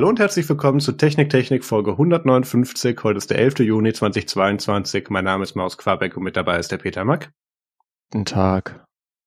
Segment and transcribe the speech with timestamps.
[0.00, 2.98] Hallo und herzlich willkommen zu Technik Technik Folge 159.
[3.02, 3.58] Heute ist der 11.
[3.58, 5.10] Juni 2022.
[5.10, 7.34] Mein Name ist Maus Quabeck und mit dabei ist der Peter Mack.
[8.10, 8.82] Guten Tag.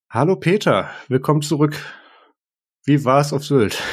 [0.10, 1.76] Hallo Peter, willkommen zurück.
[2.86, 3.84] Wie war es auf Sylt?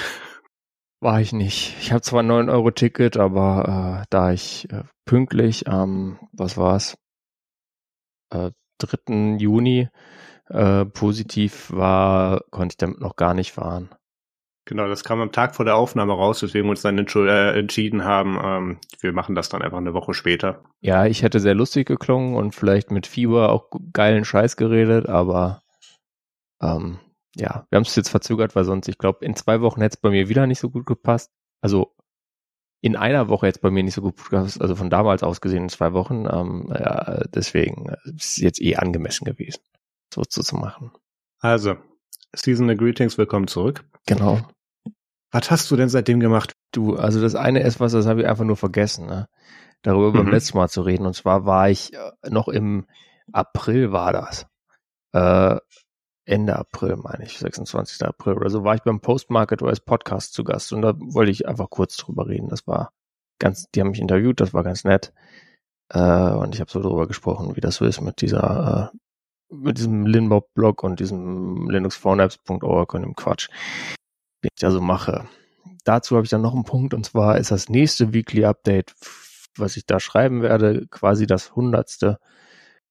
[1.00, 1.76] War ich nicht.
[1.82, 6.96] Ich habe zwar ein 9-Euro-Ticket, aber äh, da ich äh, pünktlich am, was war's,
[8.32, 9.36] äh, 3.
[9.36, 9.90] Juni
[10.46, 13.90] äh, positiv war, konnte ich damit noch gar nicht fahren.
[14.70, 18.04] Genau, das kam am Tag vor der Aufnahme raus, weswegen wir uns dann äh, entschieden
[18.04, 20.62] haben, ähm, wir machen das dann einfach eine Woche später.
[20.80, 25.62] Ja, ich hätte sehr lustig geklungen und vielleicht mit Fieber auch geilen Scheiß geredet, aber
[26.62, 27.00] ähm,
[27.34, 30.00] ja, wir haben es jetzt verzögert, weil sonst, ich glaube, in zwei Wochen hätte es
[30.00, 31.32] bei mir wieder nicht so gut gepasst.
[31.60, 31.96] Also
[32.80, 35.40] in einer Woche hätte es bei mir nicht so gut gepasst, also von damals aus
[35.40, 36.28] gesehen in zwei Wochen.
[36.30, 39.62] Ähm, ja, deswegen äh, ist es jetzt eh angemessen gewesen,
[40.14, 40.92] so zu machen.
[41.40, 41.74] Also,
[42.36, 43.84] Seasonal Greetings, willkommen zurück.
[44.06, 44.38] Genau.
[45.30, 46.54] Was hast du denn seitdem gemacht?
[46.72, 49.28] Du, also das eine ist was, das habe ich einfach nur vergessen, ne?
[49.82, 50.24] darüber mhm.
[50.24, 51.06] beim letzten Mal zu reden.
[51.06, 52.86] Und zwar war ich äh, noch im
[53.32, 54.46] April war das.
[55.12, 55.58] Äh,
[56.26, 58.06] Ende April, meine ich, 26.
[58.06, 61.48] April oder so, war ich beim Postmarket OS Podcast zu Gast und da wollte ich
[61.48, 62.48] einfach kurz drüber reden.
[62.48, 62.92] Das war
[63.38, 65.12] ganz, die haben mich interviewt, das war ganz nett.
[65.88, 68.96] Äh, und ich habe so drüber gesprochen, wie das so ist mit dieser, äh,
[69.52, 73.48] mit diesem Linbob-Blog und diesem linuxphonapps.org und dem Quatsch,
[74.42, 75.28] den ich da so mache.
[75.84, 78.94] Dazu habe ich dann noch einen Punkt und zwar ist das nächste Weekly Update,
[79.56, 82.18] was ich da schreiben werde, quasi das hundertste,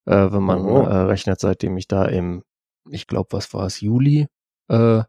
[0.06, 0.84] äh, wenn man oh.
[0.84, 2.44] äh, rechnet, seitdem ich da im
[2.92, 4.28] ich glaube, was war es, Juli
[4.68, 5.04] äh,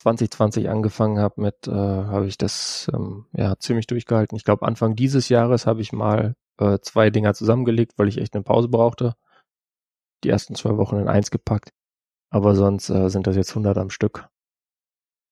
[0.00, 4.36] 2020 angefangen habe mit, äh, habe ich das ähm, ja ziemlich durchgehalten.
[4.36, 8.34] Ich glaube, Anfang dieses Jahres habe ich mal äh, zwei Dinger zusammengelegt, weil ich echt
[8.34, 9.14] eine Pause brauchte.
[10.24, 11.70] Die ersten zwei Wochen in eins gepackt.
[12.30, 14.28] Aber sonst äh, sind das jetzt 100 am Stück.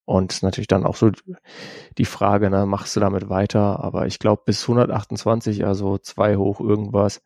[0.08, 1.10] Und natürlich dann auch so
[1.98, 3.84] die Frage, ne, machst du damit weiter?
[3.84, 7.18] Aber ich glaube, bis 128, also zwei hoch irgendwas,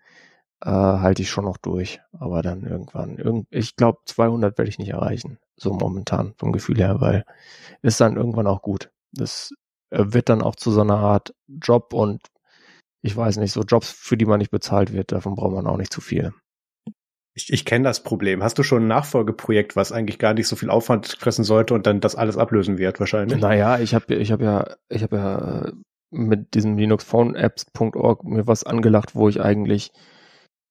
[0.63, 2.01] äh, halte ich schon noch durch.
[2.19, 6.79] Aber dann irgendwann, irgend, ich glaube 200 werde ich nicht erreichen, so momentan vom Gefühl
[6.79, 7.25] her, weil
[7.83, 8.91] ist dann irgendwann auch gut.
[9.13, 9.53] Das
[9.91, 12.21] äh, wird dann auch zu so einer Art Job und
[13.01, 15.77] ich weiß nicht, so Jobs, für die man nicht bezahlt wird, davon braucht man auch
[15.77, 16.35] nicht zu viel.
[17.35, 18.43] Ich, ich kenne das Problem.
[18.43, 21.87] Hast du schon ein Nachfolgeprojekt, was eigentlich gar nicht so viel Aufwand fressen sollte und
[21.87, 23.41] dann das alles ablösen wird wahrscheinlich?
[23.41, 25.73] Naja, ich habe ich hab ja, ich habe ja
[26.11, 29.93] mit diesem linuxphoneapps.org mir was angelacht, wo ich eigentlich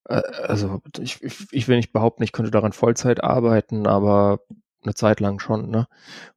[0.08, 4.42] äh, also ich, ich, ich will nicht behaupten, ich könnte daran Vollzeit arbeiten, aber
[4.84, 5.88] eine Zeit lang schon, ne?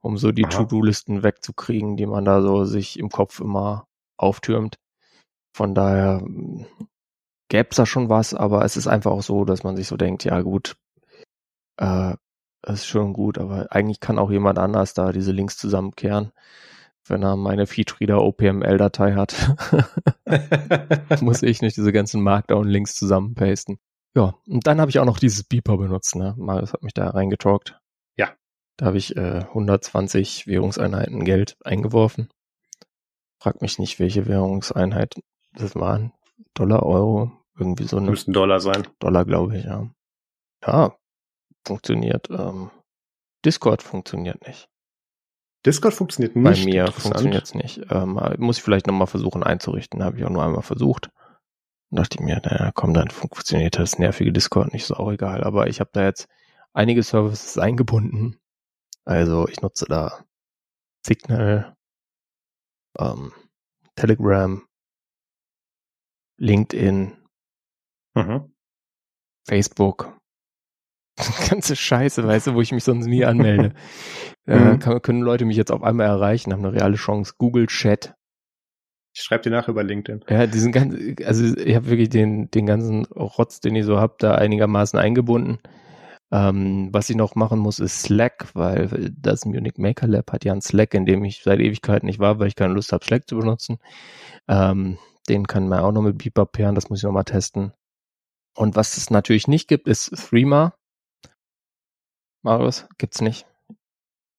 [0.00, 3.86] Um so die To-Do-Listen wegzukriegen, die man da so sich im Kopf immer
[4.18, 4.76] auftürmt.
[5.56, 6.22] Von daher
[7.54, 9.96] gäbe es da schon was, aber es ist einfach auch so, dass man sich so
[9.96, 10.76] denkt, ja gut,
[11.78, 12.14] äh,
[12.62, 16.32] das ist schon gut, aber eigentlich kann auch jemand anders da diese Links zusammenkehren
[17.08, 19.34] wenn er meine Feedreader OPML-Datei hat,
[21.20, 23.78] muss ich nicht diese ganzen Markdown-Links zusammenpasten.
[24.14, 26.34] Ja, und dann habe ich auch noch dieses Beeper benutzt, ne?
[26.38, 27.78] Marius hat mich da reingetalkt.
[28.16, 28.32] Ja.
[28.76, 32.28] Da habe ich äh, 120 Währungseinheiten Geld eingeworfen.
[33.38, 35.14] Frag mich nicht, welche Währungseinheit
[35.52, 36.12] das waren.
[36.54, 38.10] Dollar, Euro, irgendwie so eine.
[38.10, 38.86] Müssten Dollar sein.
[38.98, 39.88] Dollar, glaube ich, ja.
[40.66, 40.96] Ja,
[41.66, 42.28] funktioniert.
[42.30, 42.70] Ähm,
[43.44, 44.68] Discord funktioniert nicht.
[45.66, 46.44] Discord funktioniert nicht.
[46.44, 47.80] Bei mir funktioniert es nicht.
[47.90, 50.02] Ähm, muss ich vielleicht nochmal versuchen einzurichten.
[50.02, 51.10] Habe ich auch nur einmal versucht.
[51.90, 55.44] Und dachte ich mir, naja, komm, dann funktioniert das nervige Discord nicht, ist auch egal.
[55.44, 56.28] Aber ich habe da jetzt
[56.72, 58.38] einige Services eingebunden.
[59.04, 60.24] Also ich nutze da
[61.06, 61.76] Signal,
[62.98, 63.32] ähm,
[63.96, 64.66] Telegram,
[66.38, 67.16] LinkedIn,
[68.14, 68.52] mhm.
[69.46, 70.18] Facebook,
[71.48, 73.74] ganze Scheiße, weißt du, wo ich mich sonst nie anmelde.
[74.46, 74.78] äh, mhm.
[74.78, 77.34] kann, können Leute mich jetzt auf einmal erreichen, haben eine reale Chance.
[77.38, 78.14] Google Chat.
[79.16, 80.24] Ich schreibe dir nach über LinkedIn.
[80.28, 84.18] Ja, diesen ganzen, also ich habe wirklich den, den ganzen Rotz, den ich so hab,
[84.18, 85.58] da einigermaßen eingebunden.
[86.32, 90.50] Ähm, was ich noch machen muss, ist Slack, weil das Munich Maker Lab hat ja
[90.50, 93.28] einen Slack, in dem ich seit Ewigkeiten nicht war, weil ich keine Lust habe, Slack
[93.28, 93.78] zu benutzen.
[94.48, 97.72] Ähm, den kann man auch noch mit Beeper pairen, das muss ich noch mal testen.
[98.54, 100.74] Und was es natürlich nicht gibt, ist Threema.
[102.42, 103.46] Marius, gibt's nicht.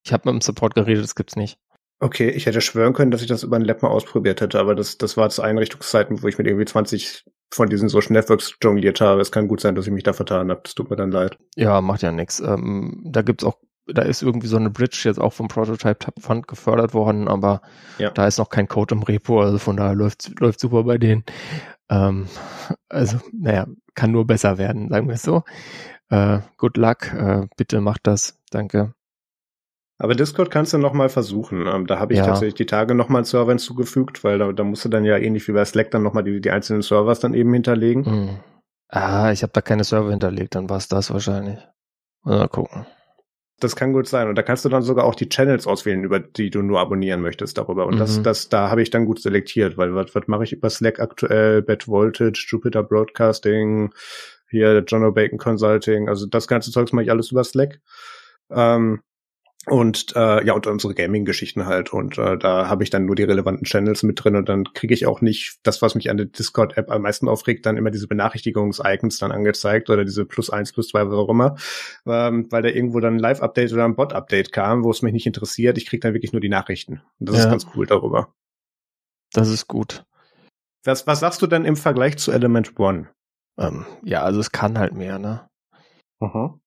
[0.06, 1.58] Ich habe mit dem Support geredet, das gibt's nicht.
[2.00, 4.76] Okay, ich hätte schwören können, dass ich das über ein Lab mal ausprobiert hätte, aber
[4.76, 9.02] das, das war zu Einrichtungszeiten, wo ich mit irgendwie 20 von diesen Social Networks jongliert
[9.02, 9.22] habe.
[9.22, 10.62] Es kann gut sein, dass ich mich da vertan habe.
[10.64, 11.38] Das tut mir dann leid.
[11.56, 12.42] Ja, macht ja nichts.
[12.42, 13.58] Ähm, da gibt's auch,
[13.88, 17.62] da ist irgendwie so eine Bridge jetzt auch vom Prototype Fund gefördert worden, aber
[17.98, 18.12] ja.
[18.12, 21.24] da ist noch kein Code im Repo, also von daher läuft läuft super bei denen.
[21.90, 22.28] Ähm,
[22.90, 25.44] also, naja, kann nur besser werden, sagen wir es so.
[26.10, 28.40] Äh, good luck, äh, bitte macht das.
[28.52, 28.94] Danke.
[29.98, 31.68] Aber Discord kannst du noch mal versuchen.
[31.68, 32.26] Ähm, da habe ich ja.
[32.26, 35.18] tatsächlich die Tage noch mal einen Server hinzugefügt, weil da, da musst du dann ja
[35.18, 38.04] ähnlich wie bei Slack dann noch mal die, die einzelnen Servers dann eben hinterlegen.
[38.04, 38.40] Mhm.
[38.90, 41.60] Ah, ich habe da keine Server hinterlegt, dann war es das wahrscheinlich.
[42.24, 42.86] Mal gucken.
[43.60, 44.28] Das kann gut sein.
[44.28, 47.22] Und da kannst du dann sogar auch die Channels auswählen, über die du nur abonnieren
[47.22, 47.86] möchtest darüber.
[47.86, 48.00] Und mhm.
[48.00, 51.00] das, das, da habe ich dann gut selektiert, weil was, was mache ich über Slack
[51.00, 51.62] aktuell?
[51.62, 53.94] Bad Voltage, Jupiter Broadcasting,
[54.50, 56.10] hier John O'Bacon Consulting.
[56.10, 57.80] Also das ganze Zeugs mache ich alles über Slack.
[58.50, 59.02] Ähm,
[59.68, 61.92] und äh, ja, und unsere Gaming-Geschichten halt.
[61.92, 64.94] Und äh, da habe ich dann nur die relevanten Channels mit drin und dann kriege
[64.94, 68.08] ich auch nicht das, was mich an der Discord-App am meisten aufregt, dann immer diese
[68.08, 71.56] Benachrichtigungs-Icons dann angezeigt oder diese plus eins, plus zwei, was auch immer,
[72.06, 75.26] ähm, weil da irgendwo dann ein Live-Update oder ein Bot-Update kam, wo es mich nicht
[75.26, 75.78] interessiert.
[75.78, 77.02] Ich kriege dann wirklich nur die Nachrichten.
[77.20, 77.44] Und das ja.
[77.44, 78.34] ist ganz cool darüber.
[79.34, 80.06] Das ist gut.
[80.84, 83.10] Was, was sagst du denn im Vergleich zu Element One?
[83.58, 85.50] Ähm, ja, also es kann halt mehr, ne?
[86.20, 86.60] Mhm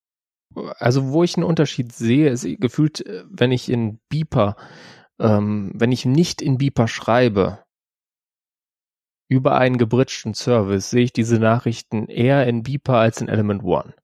[0.54, 4.56] also wo ich einen Unterschied sehe, ist gefühlt, äh, wenn ich in Beeper,
[5.18, 7.60] ähm, wenn ich nicht in Beeper schreibe,
[9.28, 13.94] über einen gebridgten Service, sehe ich diese Nachrichten eher in Beeper als in Element One.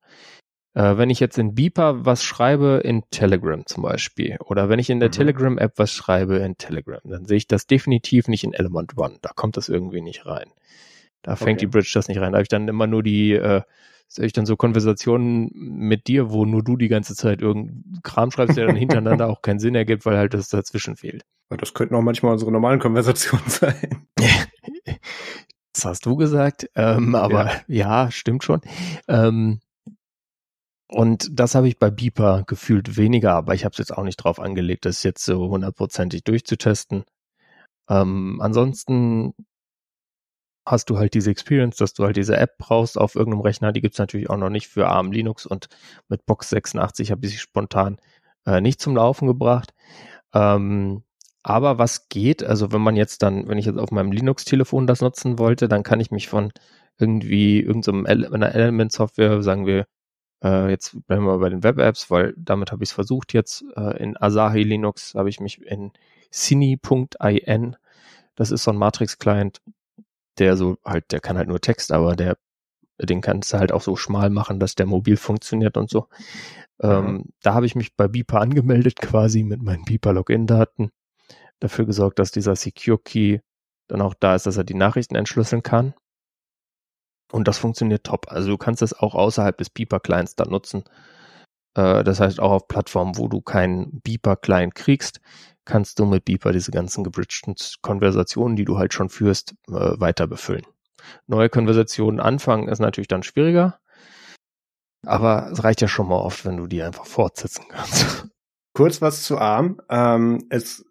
[0.75, 4.91] Äh, wenn ich jetzt in Beeper was schreibe, in Telegram zum Beispiel, oder wenn ich
[4.91, 5.13] in der mhm.
[5.13, 9.19] Telegram-App was schreibe in Telegram, dann sehe ich das definitiv nicht in Element One.
[9.23, 10.51] Da kommt das irgendwie nicht rein.
[11.23, 11.67] Da fängt okay.
[11.67, 12.33] die Bridge das nicht rein.
[12.33, 13.63] Da habe ich dann immer nur die äh,
[14.15, 18.31] sehe ich dann so Konversationen mit dir, wo nur du die ganze Zeit irgendeinen Kram
[18.31, 21.25] schreibst, der dann hintereinander auch keinen Sinn ergibt, weil halt das dazwischen fehlt.
[21.49, 24.07] Das könnten auch manchmal unsere normalen Konversationen sein.
[25.73, 28.05] das hast du gesagt, ähm, aber ja.
[28.07, 28.61] ja, stimmt schon.
[29.09, 29.59] Ähm,
[30.89, 34.19] und das habe ich bei Beeper gefühlt weniger, aber ich habe es jetzt auch nicht
[34.19, 37.05] drauf angelegt, das jetzt so hundertprozentig durchzutesten.
[37.89, 39.35] Ähm, ansonsten
[40.67, 43.73] hast du halt diese Experience, dass du halt diese App brauchst auf irgendeinem Rechner.
[43.73, 45.69] Die gibt's natürlich auch noch nicht für ARM Linux und
[46.09, 47.99] mit Box 86 habe ich sie spontan
[48.47, 49.75] äh, nicht zum Laufen gebracht.
[50.33, 51.03] Ähm,
[51.43, 55.03] aber was geht, also wenn man jetzt dann, wenn ich jetzt auf meinem Linux-Telefon das
[55.03, 56.53] nutzen wollte, dann kann ich mich von
[56.99, 59.87] irgendwie irgendeiner Ele Element-Software, sagen wir,
[60.43, 63.65] äh, jetzt bleiben wir bei den Web-Apps, weil damit habe ich es versucht jetzt.
[63.77, 65.93] Äh, in Asahi Linux habe ich mich in
[66.33, 67.77] cine.in,
[68.37, 69.61] das ist so ein Matrix-Client,
[70.39, 72.37] der so halt, der kann halt nur Text, aber der,
[73.01, 76.09] den kannst du halt auch so schmal machen, dass der mobil funktioniert und so.
[76.79, 76.91] Mhm.
[76.91, 80.91] Ähm, da habe ich mich bei Beeper angemeldet quasi mit meinen Beeper-Login-Daten,
[81.61, 83.39] dafür gesorgt, dass dieser Secure Key
[83.89, 85.95] dann auch da ist, dass er die Nachrichten entschlüsseln kann.
[87.33, 88.27] Und das funktioniert top.
[88.31, 90.85] Also du kannst das auch außerhalb des Beeper-Clients dann nutzen.
[91.75, 95.21] Äh, das heißt auch auf Plattformen, wo du keinen Beeper-Client kriegst,
[95.65, 100.27] kannst du mit Beeper diese ganzen gebridgten Konversationen, die du halt schon führst, äh, weiter
[100.27, 100.67] befüllen.
[101.27, 103.79] Neue Konversationen anfangen ist natürlich dann schwieriger,
[105.05, 108.29] aber es reicht ja schon mal oft, wenn du die einfach fortsetzen kannst.
[108.75, 109.81] Kurz was zu ARM.
[109.89, 110.85] Ähm, es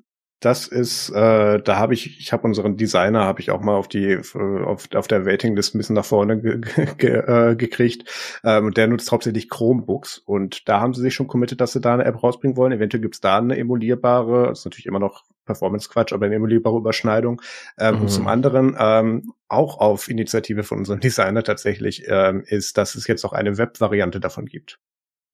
[0.44, 3.88] das ist, äh, da habe ich, ich habe unseren Designer, habe ich auch mal auf
[3.88, 6.60] die auf, auf der Waitinglist ein bisschen nach vorne ge,
[6.98, 8.10] ge, äh, gekriegt.
[8.44, 10.18] Ähm, und der nutzt hauptsächlich Chromebooks.
[10.18, 12.74] Und da haben sie sich schon committed, dass sie da eine App rausbringen wollen.
[12.74, 17.42] Eventuell gibt's da eine emulierbare, das ist natürlich immer noch Performance-Quatsch, aber eine emulierbare Überschneidung.
[17.80, 18.02] Ähm, mhm.
[18.02, 23.08] Und zum anderen ähm, auch auf Initiative von unserem Designer tatsächlich ähm, ist, dass es
[23.08, 24.80] jetzt auch eine Web-Variante davon gibt.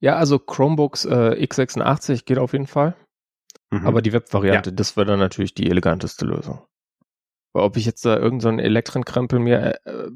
[0.02, 2.96] Ja, also Chromebooks äh, x86 geht auf jeden Fall.
[3.72, 3.86] Mhm.
[3.86, 4.76] Aber die Web-Variante, ja.
[4.76, 6.62] das wäre dann natürlich die eleganteste Lösung.
[7.54, 10.10] Ob ich jetzt da irgendeinen so Elektrenkrempel mir äh,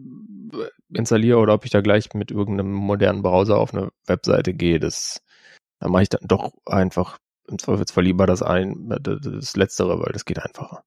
[0.94, 5.22] installiere oder ob ich da gleich mit irgendeinem modernen Browser auf eine Webseite gehe, das,
[5.80, 7.18] da mache ich dann doch einfach
[7.48, 10.84] im Zweifelsfall lieber das ein, das Letztere, weil das geht einfacher.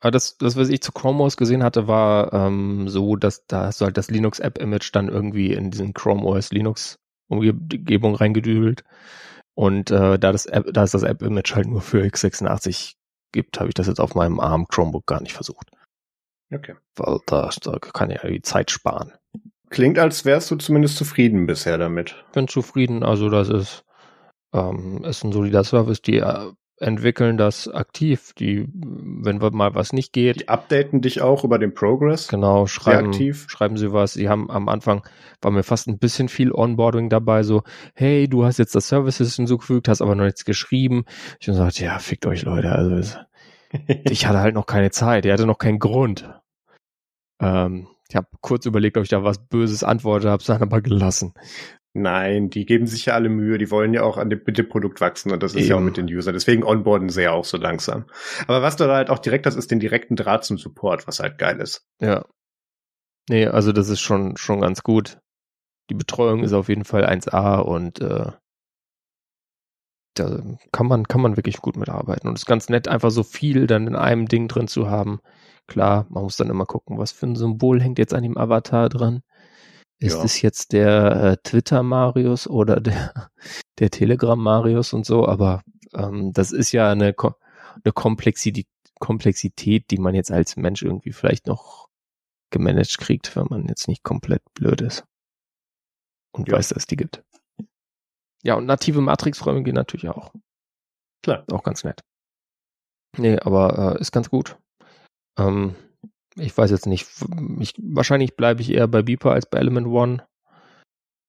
[0.00, 3.66] Aber das, das, was ich zu Chrome OS gesehen hatte, war ähm, so, dass da
[3.66, 8.82] hast du halt das Linux-App-Image dann irgendwie in diesen Chrome OS Linux-Umgebung reingedübelt.
[9.54, 12.94] Und äh, da, das App, da es das App-Image halt nur für x86
[13.32, 15.70] gibt, habe ich das jetzt auf meinem ARM Chromebook gar nicht versucht.
[16.52, 16.74] Okay.
[16.96, 19.12] Weil da, da kann ich ja die Zeit sparen.
[19.68, 22.16] Klingt, als wärst du zumindest zufrieden bisher damit.
[22.32, 23.84] Bin zufrieden, also das ist,
[24.52, 26.02] ähm, ist ein solider Service.
[26.02, 28.32] Die äh, entwickeln das aktiv.
[28.38, 30.40] Die, wenn mal was nicht geht.
[30.40, 32.28] Die updaten dich auch über den Progress.
[32.28, 34.14] Genau, schreiben, schreiben sie was.
[34.14, 35.02] Sie haben am Anfang,
[35.42, 37.62] war mir fast ein bisschen viel Onboarding dabei, so,
[37.94, 41.04] hey, du hast jetzt das Services hinzugefügt, hast aber noch nichts geschrieben.
[41.38, 43.18] Ich habe gesagt, ja, fickt euch Leute, also
[43.86, 46.28] ich hatte halt noch keine Zeit, ich hatte noch keinen Grund.
[47.40, 50.80] Ähm, ich habe kurz überlegt, ob ich da was Böses antworte, habe es dann aber
[50.80, 51.32] gelassen.
[51.92, 54.68] Nein, die geben sich ja alle Mühe, die wollen ja auch an dem, mit dem
[54.68, 55.68] Produkt wachsen und das ist Eben.
[55.70, 56.34] ja auch mit den Usern.
[56.34, 58.06] Deswegen onboarden sie ja auch so langsam.
[58.46, 61.18] Aber was du da halt auch direkt hast, ist den direkten Draht zum Support, was
[61.18, 61.84] halt geil ist.
[62.00, 62.24] Ja.
[63.28, 65.18] Nee, also das ist schon, schon ganz gut.
[65.90, 68.32] Die Betreuung ist auf jeden Fall 1A und äh,
[70.14, 70.42] Da
[70.72, 72.28] kann man, kann man wirklich gut mitarbeiten.
[72.28, 75.20] Und es ist ganz nett, einfach so viel dann in einem Ding drin zu haben.
[75.66, 78.88] Klar, man muss dann immer gucken, was für ein Symbol hängt jetzt an dem Avatar
[78.88, 79.22] dran.
[80.00, 80.24] Ist ja.
[80.24, 83.30] es jetzt der äh, Twitter-Marius oder der,
[83.78, 85.28] der Telegram-Marius und so?
[85.28, 85.62] Aber
[85.94, 88.66] ähm, das ist ja eine, eine Komplexität,
[88.98, 91.88] Komplexität, die man jetzt als Mensch irgendwie vielleicht noch
[92.50, 95.04] gemanagt kriegt, wenn man jetzt nicht komplett blöd ist
[96.32, 96.56] und ja.
[96.56, 97.22] weiß, dass es die gibt.
[98.42, 100.32] Ja, und native Matrix-Räume gehen natürlich auch.
[101.22, 101.44] Klar.
[101.50, 102.02] Auch ganz nett.
[103.18, 104.58] Nee, aber äh, ist ganz gut.
[105.38, 105.74] Ähm,
[106.36, 107.06] ich weiß jetzt nicht,
[107.58, 110.26] ich, wahrscheinlich bleibe ich eher bei Beeper als bei Element One.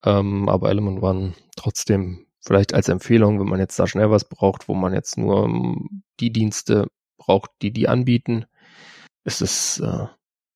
[0.03, 4.67] Ähm, aber Element One trotzdem vielleicht als Empfehlung, wenn man jetzt da schnell was braucht,
[4.67, 8.45] wo man jetzt nur um, ähm, die Dienste braucht, die die anbieten,
[9.23, 10.07] ist es äh,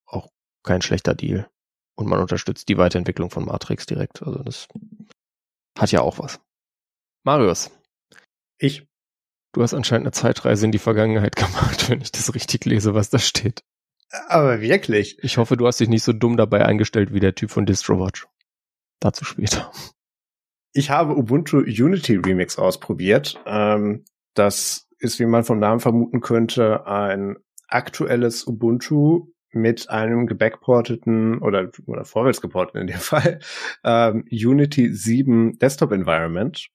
[0.07, 0.29] auch
[0.63, 1.47] kein schlechter Deal.
[1.95, 4.21] Und man unterstützt die Weiterentwicklung von Matrix direkt.
[4.23, 4.67] Also das
[5.77, 6.39] hat ja auch was.
[7.23, 7.71] Marius.
[8.57, 8.87] Ich.
[9.53, 13.09] Du hast anscheinend eine Zeitreise in die Vergangenheit gemacht, wenn ich das richtig lese, was
[13.09, 13.63] da steht.
[14.27, 15.17] Aber wirklich.
[15.23, 18.27] Ich hoffe, du hast dich nicht so dumm dabei eingestellt wie der Typ von DistroWatch.
[18.99, 19.71] Dazu später.
[20.73, 23.41] Ich habe Ubuntu Unity Remix ausprobiert.
[23.45, 31.39] Ähm, das ist, wie man vom Namen vermuten könnte, ein aktuelles Ubuntu mit einem gebackporteten
[31.39, 33.39] oder, oder vorwärts geporteten in dem Fall
[33.83, 36.67] ähm, Unity 7 Desktop Environment.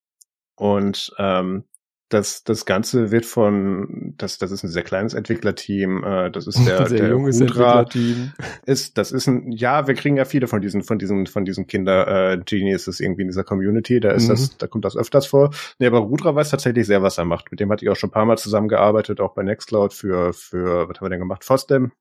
[0.56, 1.64] Und ähm,
[2.10, 6.58] das, das Ganze wird von, das, das ist ein sehr kleines Entwicklerteam, äh, das ist
[6.66, 8.32] der, sehr der junges Udra Entwicklerteam.
[8.66, 11.66] Ist, das ist ein, ja, wir kriegen ja viele von diesen, von diesen, von diesen
[11.66, 14.28] Kinder, äh, Geniuses irgendwie in dieser Community, da ist mhm.
[14.30, 15.50] das, da kommt das öfters vor.
[15.78, 17.50] Nee, aber Rudra weiß tatsächlich sehr, was er macht.
[17.50, 20.88] Mit dem hatte ich auch schon ein paar Mal zusammengearbeitet, auch bei Nextcloud für, für,
[20.88, 21.44] was haben wir denn gemacht?
[21.44, 21.92] FOSDEM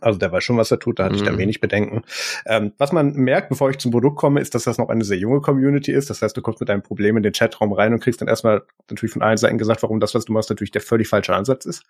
[0.00, 1.38] also der weiß schon, was er tut, da hatte ich dann mhm.
[1.38, 2.02] wenig Bedenken.
[2.46, 5.18] Ähm, was man merkt, bevor ich zum Produkt komme, ist, dass das noch eine sehr
[5.18, 6.10] junge Community ist.
[6.10, 8.62] Das heißt, du kommst mit deinem Problem in den Chatraum rein und kriegst dann erstmal
[8.88, 11.66] natürlich von allen Seiten gesagt, warum das, was du machst, natürlich der völlig falsche Ansatz
[11.66, 11.84] ist.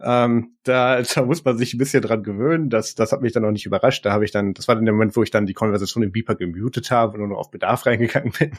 [0.00, 2.70] Ähm, da, da muss man sich ein bisschen dran gewöhnen.
[2.70, 4.04] Das, das hat mich dann auch nicht überrascht.
[4.06, 6.12] Da habe ich dann, das war dann der Moment, wo ich dann die Konversation im
[6.12, 8.52] Beeper gemutet habe und nur auf Bedarf reingegangen bin.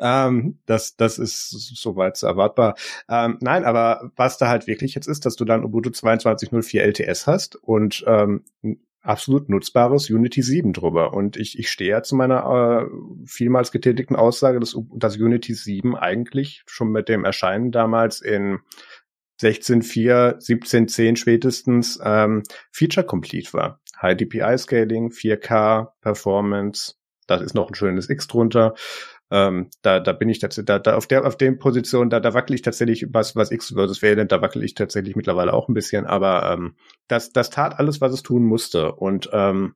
[0.00, 2.74] Ähm, das, das ist soweit erwartbar.
[3.08, 7.26] Ähm, nein, aber was da halt wirklich jetzt ist, dass du dann Ubuntu 22.04 LTS
[7.26, 8.44] hast und ähm,
[9.02, 11.14] absolut nutzbares Unity 7 drüber.
[11.14, 15.96] Und ich, ich stehe ja zu meiner äh, vielmals getätigten Aussage, dass, dass Unity 7
[15.96, 18.58] eigentlich schon mit dem Erscheinen damals in
[19.40, 22.42] 16.4, 17.10 spätestens ähm,
[22.72, 23.80] Feature Complete war.
[24.00, 26.94] High DPI Scaling, 4K, Performance,
[27.26, 28.74] da ist noch ein schönes X drunter.
[29.30, 32.34] Ähm, da, da bin ich tatsächlich, da, da auf der, auf den Position, da, da
[32.34, 35.74] wackel ich tatsächlich, was, was X versus Valent, da wackel ich tatsächlich mittlerweile auch ein
[35.74, 36.74] bisschen, aber ähm,
[37.06, 38.92] das, das tat alles, was es tun musste.
[38.92, 39.74] Und ähm,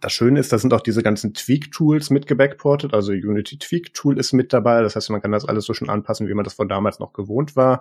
[0.00, 2.92] das Schöne ist, da sind auch diese ganzen Tweak-Tools mit gebackportet.
[2.92, 4.82] Also Unity Tweak-Tool ist mit dabei.
[4.82, 7.14] Das heißt, man kann das alles so schon anpassen, wie man das von damals noch
[7.14, 7.80] gewohnt war.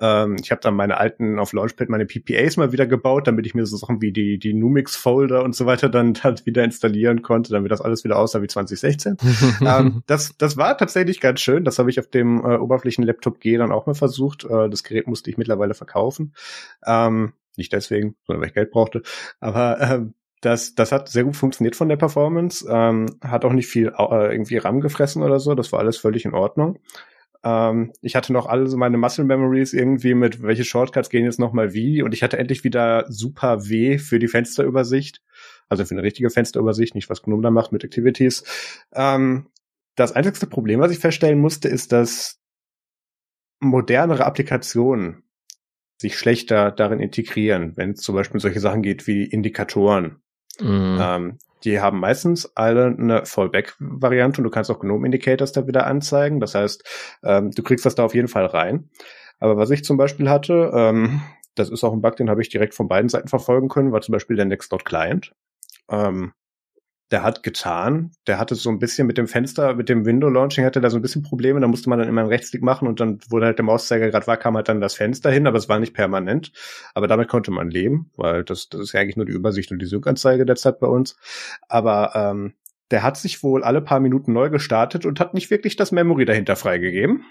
[0.00, 3.54] Ähm, ich habe dann meine alten auf Launchpad meine PPAs mal wieder gebaut, damit ich
[3.54, 7.52] mir so Sachen wie die, die Numix-Folder und so weiter dann, dann wieder installieren konnte,
[7.52, 9.16] damit das alles wieder aussah wie 2016.
[9.60, 11.64] ähm, das, das war tatsächlich ganz schön.
[11.64, 14.44] Das habe ich auf dem äh, Oberflächen-Laptop G dann auch mal versucht.
[14.44, 16.32] Äh, das Gerät musste ich mittlerweile verkaufen.
[16.86, 19.02] Ähm, nicht deswegen, sondern weil ich Geld brauchte.
[19.40, 23.66] Aber ähm, das, das hat sehr gut funktioniert von der Performance, ähm, hat auch nicht
[23.66, 26.78] viel äh, irgendwie RAM gefressen oder so, das war alles völlig in Ordnung.
[27.42, 31.38] Ähm, ich hatte noch alle so meine Muscle Memories irgendwie mit, welche Shortcuts gehen jetzt
[31.38, 35.22] nochmal wie und ich hatte endlich wieder super W für die Fensterübersicht,
[35.68, 38.44] also für eine richtige Fensterübersicht, nicht was GNOME da macht mit Activities.
[38.92, 39.46] Ähm,
[39.96, 42.38] das einzigste Problem, was ich feststellen musste, ist, dass
[43.60, 45.24] modernere Applikationen
[46.00, 50.22] sich schlechter darin integrieren, wenn es zum Beispiel solche Sachen geht wie Indikatoren.
[50.60, 50.98] Mhm.
[51.00, 55.86] Ähm, die haben meistens alle eine Fallback-Variante und du kannst auch Gnome Indicators da wieder
[55.86, 56.40] anzeigen.
[56.40, 56.84] Das heißt,
[57.22, 58.88] ähm, du kriegst das da auf jeden Fall rein.
[59.38, 61.22] Aber was ich zum Beispiel hatte, ähm,
[61.54, 64.00] das ist auch ein Bug, den habe ich direkt von beiden Seiten verfolgen können, war
[64.00, 65.34] zum Beispiel der Nextcloud Client.
[65.90, 66.32] Ähm,
[67.10, 70.64] der hat getan, der hatte so ein bisschen mit dem Fenster, mit dem Window Launching
[70.64, 73.00] hatte da so ein bisschen Probleme, da musste man dann immer einen Rechtsklick machen und
[73.00, 75.68] dann, wo halt der Mauszeiger gerade war, kam halt dann das Fenster hin, aber es
[75.68, 76.52] war nicht permanent.
[76.94, 79.80] Aber damit konnte man leben, weil das, das ist ja eigentlich nur die Übersicht und
[79.80, 81.16] die Sync-Anzeige derzeit bei uns.
[81.68, 82.54] Aber ähm,
[82.92, 86.24] der hat sich wohl alle paar Minuten neu gestartet und hat nicht wirklich das Memory
[86.24, 87.24] dahinter freigegeben.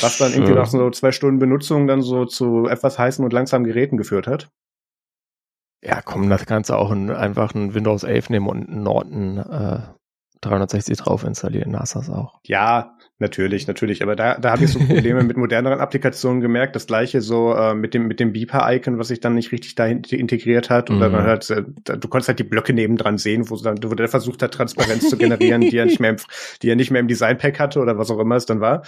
[0.00, 3.66] Was dann irgendwie nach so zwei Stunden Benutzung dann so zu etwas heißen und langsamen
[3.66, 4.50] Geräten geführt hat.
[5.86, 9.38] Ja, komm, das kannst du auch in, einfach ein Windows 11 nehmen und einen Norton
[9.38, 9.78] äh,
[10.40, 12.40] 360 drauf installieren, hast das auch.
[12.44, 14.02] Ja, Natürlich, natürlich.
[14.02, 16.76] Aber da, da habe ich so Probleme mit moderneren Applikationen gemerkt.
[16.76, 20.02] Das gleiche so äh, mit dem mit dem Beeper-Icon, was sich dann nicht richtig dahin
[20.04, 20.90] integriert hat.
[20.90, 21.00] Und mhm.
[21.00, 24.42] dann halt, äh, du konntest halt die Blöcke nebendran sehen, wo, dann, wo der versucht
[24.42, 26.16] hat, Transparenz zu generieren, die er nicht mehr im,
[26.62, 28.82] die er nicht mehr im Design-Pack hatte oder was auch immer es dann war.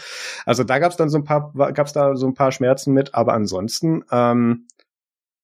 [0.44, 3.14] Also da gab's dann so ein paar, gab's da so ein paar Schmerzen mit.
[3.14, 4.66] Aber ansonsten, ähm,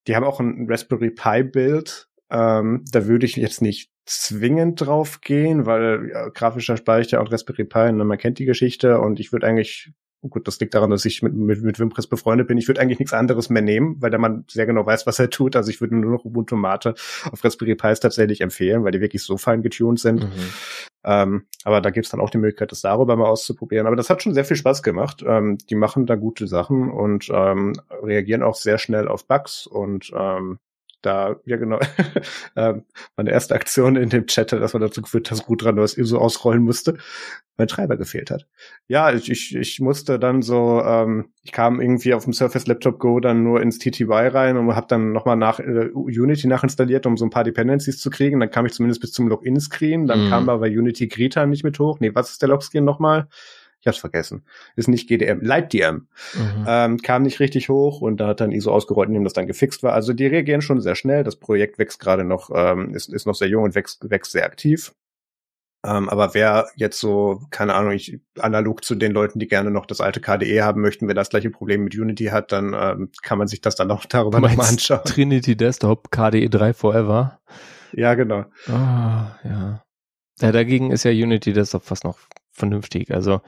[0.07, 2.09] die haben auch ein Raspberry Pi-Build.
[2.31, 7.65] Ähm, da würde ich jetzt nicht zwingend drauf gehen, weil ja, grafischer Speicher und Raspberry
[7.65, 11.05] Pi, ne, man kennt die Geschichte und ich würde eigentlich, gut, das liegt daran, dass
[11.05, 14.11] ich mit, mit, mit Wimpress befreundet bin, ich würde eigentlich nichts anderes mehr nehmen, weil
[14.11, 15.57] der Mann sehr genau weiß, was er tut.
[15.57, 16.95] Also ich würde nur noch Ubuntu Mate
[17.31, 20.25] auf Raspberry Pi tatsächlich empfehlen, weil die wirklich so fein getuned sind.
[20.25, 20.51] Mhm.
[21.05, 23.87] Ähm, aber da gibt's dann auch die Möglichkeit, das darüber mal auszuprobieren.
[23.87, 25.25] Aber das hat schon sehr viel Spaß gemacht.
[25.27, 30.11] Ähm, die machen da gute Sachen und ähm, reagieren auch sehr schnell auf Bugs und
[30.17, 30.59] ähm,
[31.05, 31.79] da, ja genau,
[32.57, 32.85] ähm,
[33.17, 36.19] meine erste Aktion in dem Chat, dass man dazu geführt, dass gut dran was so
[36.19, 36.97] ausrollen musste,
[37.57, 38.47] mein Treiber gefehlt hat.
[38.89, 42.99] Ja, ich, ich, ich musste dann so, ähm, ich kam irgendwie auf dem Surface Laptop
[42.99, 47.17] Go dann nur ins TTY rein und habe dann nochmal nach äh, Unity nachinstalliert, um
[47.17, 48.41] so ein paar Dependencies zu kriegen.
[48.41, 50.31] Dann kam ich zumindest bis zum Login-Screen, dann mhm.
[50.31, 52.01] kam aber Unity Greta nicht mit hoch.
[52.01, 53.29] Nee, was ist der Log-Screen nochmal?
[53.85, 54.45] Ich hab's vergessen.
[54.77, 56.09] Ist nicht GDM, LightDM.
[56.35, 56.65] Mhm.
[56.67, 59.83] Ähm, kam nicht richtig hoch und da hat dann ISO ausgerollt, indem das dann gefixt
[59.83, 59.93] war.
[59.93, 61.23] Also die reagieren schon sehr schnell.
[61.23, 64.47] Das Projekt wächst gerade noch, ähm, ist, ist noch sehr jung und wächst, wächst sehr
[64.47, 64.95] aktiv.
[65.85, 69.85] Ähm, aber wer jetzt so, keine Ahnung, ich analog zu den Leuten, die gerne noch
[69.85, 73.37] das alte KDE haben möchten, wer das gleiche Problem mit Unity hat, dann ähm, kann
[73.37, 75.05] man sich das dann auch darüber nochmal anschauen.
[75.05, 77.39] Trinity Desktop KDE 3 Forever.
[77.93, 78.47] Ja, genau.
[78.67, 79.85] Ah, ja.
[80.41, 82.19] Ja, dagegen ist ja Unity Desktop fast noch
[82.51, 83.13] vernünftig.
[83.13, 83.43] Also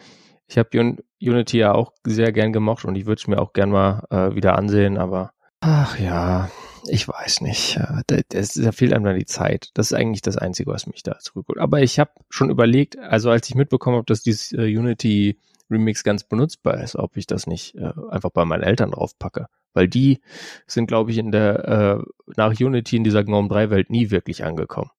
[0.47, 3.53] ich habe Un Unity ja auch sehr gern gemocht und ich würde es mir auch
[3.53, 6.51] gern mal äh, wieder ansehen, aber ach ja,
[6.89, 7.81] ich weiß nicht.
[8.07, 9.71] Da, da fehlt einem dann die Zeit.
[9.75, 11.59] Das ist eigentlich das Einzige, was mich da zurückholt.
[11.59, 15.39] Aber ich habe schon überlegt, also als ich mitbekommen habe, dass dieses äh, Unity
[15.71, 19.47] Remix ganz benutzbar ist, ob ich das nicht äh, einfach bei meinen Eltern draufpacke.
[19.75, 20.21] Weil die
[20.67, 24.45] sind, glaube ich, in der äh, nach Unity in dieser GNOME 3 Welt nie wirklich
[24.45, 24.91] angekommen.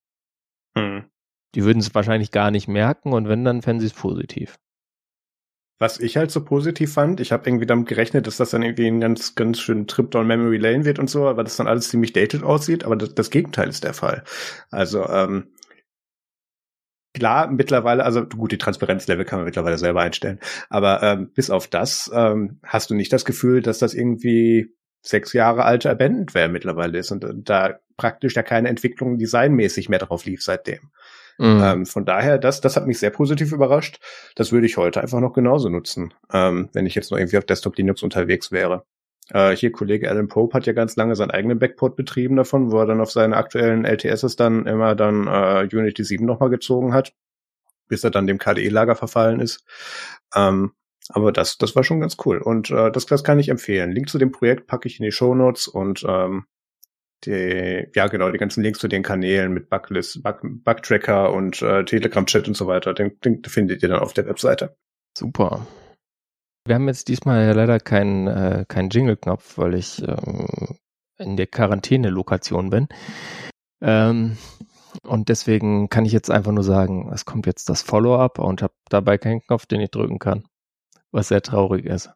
[0.77, 1.05] Hm.
[1.55, 4.59] Die würden es wahrscheinlich gar nicht merken und wenn, dann fänden sie es positiv.
[5.79, 8.87] Was ich halt so positiv fand, ich habe irgendwie damit gerechnet, dass das dann irgendwie
[8.87, 11.89] ein ganz, ganz schön Trip down Memory Lane wird und so, weil das dann alles
[11.89, 14.23] ziemlich dated aussieht, aber das, das Gegenteil ist der Fall.
[14.71, 15.53] Also, ähm,
[17.13, 21.67] klar, mittlerweile, also gut, die Transparenzlevel kann man mittlerweile selber einstellen, aber ähm, bis auf
[21.67, 26.97] das ähm, hast du nicht das Gefühl, dass das irgendwie sechs Jahre alte Abandonware mittlerweile
[26.97, 30.91] ist und äh, da praktisch ja keine Entwicklung designmäßig mehr drauf lief seitdem.
[31.37, 31.61] Mhm.
[31.63, 33.99] Ähm, von daher, das, das hat mich sehr positiv überrascht.
[34.35, 37.45] Das würde ich heute einfach noch genauso nutzen, ähm, wenn ich jetzt noch irgendwie auf
[37.45, 38.85] Desktop Linux unterwegs wäre.
[39.29, 42.79] Äh, hier Kollege Alan Pope hat ja ganz lange seinen eigenen Backport betrieben davon, wo
[42.79, 47.13] er dann auf seine aktuellen LTSs dann immer dann äh, Unity 7 nochmal gezogen hat,
[47.87, 49.63] bis er dann dem KDE-Lager verfallen ist.
[50.35, 50.71] Ähm,
[51.09, 52.37] aber das, das war schon ganz cool.
[52.37, 53.91] Und äh, das, das kann ich empfehlen.
[53.91, 56.45] Link zu dem Projekt packe ich in die Show Notes und ähm,
[57.25, 61.83] die, ja genau, die ganzen Links zu den Kanälen mit Buglist, Bug, Bugtracker und äh,
[61.83, 64.75] Telegram-Chat und so weiter, den, den findet ihr dann auf der Webseite.
[65.17, 65.65] Super.
[66.65, 70.77] Wir haben jetzt diesmal ja leider keinen äh, keinen Jingle-Knopf, weil ich ähm,
[71.17, 72.87] in der Quarantäne-Lokation bin.
[73.81, 74.37] Ähm,
[75.03, 78.73] und deswegen kann ich jetzt einfach nur sagen, es kommt jetzt das Follow-up und habe
[78.89, 80.45] dabei keinen Knopf, den ich drücken kann.
[81.11, 82.11] Was sehr traurig ist.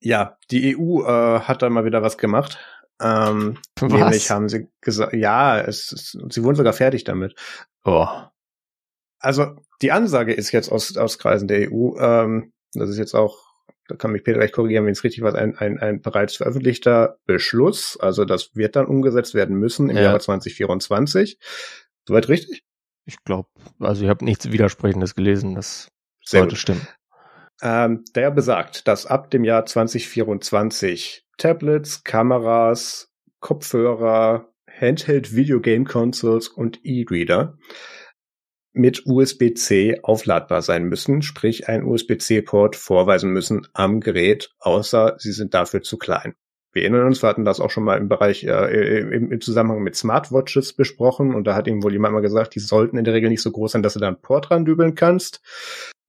[0.00, 2.58] Ja, die EU äh, hat da mal wieder was gemacht.
[3.00, 3.92] Ähm, Was?
[3.92, 7.34] Nämlich haben sie gesagt, ja, es, es, sie wurden sogar fertig damit.
[7.84, 8.08] Oh.
[9.18, 13.38] Also die Ansage ist jetzt aus, aus Kreisen der EU, ähm, das ist jetzt auch,
[13.88, 17.18] da kann mich Peter recht korrigieren, wenn es richtig war, ein, ein, ein bereits veröffentlichter
[17.26, 17.98] Beschluss.
[18.00, 20.04] Also das wird dann umgesetzt werden müssen im ja.
[20.04, 21.38] Jahre 2024.
[22.06, 22.64] Soweit richtig?
[23.04, 25.88] Ich glaube, also ich habe nichts Widersprechendes gelesen, das
[26.24, 26.60] Sehr sollte gut.
[26.60, 26.88] stimmen.
[27.62, 36.48] Ähm, der besagt, dass ab dem Jahr 2024 Tablets, Kameras, Kopfhörer, Handheld Video Game Consoles
[36.48, 37.56] und E-Reader
[38.72, 45.54] mit USB-C aufladbar sein müssen, sprich ein USB-C-Port vorweisen müssen am Gerät, außer sie sind
[45.54, 46.34] dafür zu klein.
[46.76, 49.82] Wir erinnern uns, wir hatten das auch schon mal im Bereich, äh, im, im, Zusammenhang
[49.82, 53.14] mit Smartwatches besprochen und da hat ihm wohl jemand mal gesagt, die sollten in der
[53.14, 55.40] Regel nicht so groß sein, dass du da einen Port dran dübeln kannst.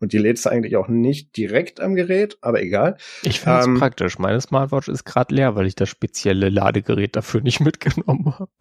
[0.02, 2.98] Und die lädst du eigentlich auch nicht direkt am Gerät, aber egal.
[3.24, 4.20] Ich finde es ähm, praktisch.
[4.20, 8.52] Meine Smartwatch ist gerade leer, weil ich das spezielle Ladegerät dafür nicht mitgenommen habe.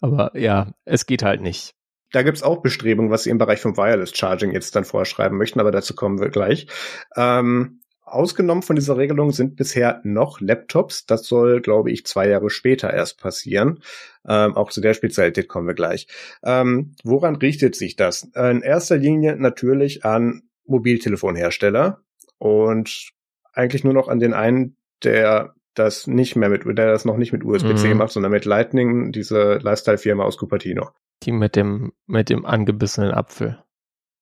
[0.00, 1.74] Aber ja, es geht halt nicht.
[2.12, 5.58] Da gibt's auch Bestrebungen, was sie im Bereich vom Wireless Charging jetzt dann vorschreiben möchten,
[5.58, 6.68] aber dazu kommen wir gleich.
[7.16, 7.80] Ähm,
[8.12, 11.06] Ausgenommen von dieser Regelung sind bisher noch Laptops.
[11.06, 13.80] Das soll, glaube ich, zwei Jahre später erst passieren.
[14.28, 16.06] Ähm, auch zu der Spezialität kommen wir gleich.
[16.44, 18.24] Ähm, woran richtet sich das?
[18.34, 22.02] In erster Linie natürlich an Mobiltelefonhersteller
[22.38, 23.12] und
[23.52, 27.32] eigentlich nur noch an den einen, der das nicht mehr mit, der das noch nicht
[27.32, 27.98] mit USB-C mhm.
[27.98, 30.90] macht, sondern mit Lightning, diese Lifestyle-Firma aus Cupertino.
[31.22, 33.62] Die mit dem, mit dem angebissenen Apfel.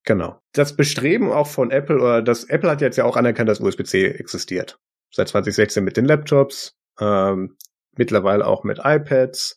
[0.05, 0.41] Genau.
[0.53, 4.07] Das Bestreben auch von Apple, oder das Apple hat jetzt ja auch anerkannt, dass USB-C
[4.07, 4.79] existiert.
[5.13, 7.57] Seit 2016 mit den Laptops, ähm,
[7.97, 9.57] mittlerweile auch mit iPads.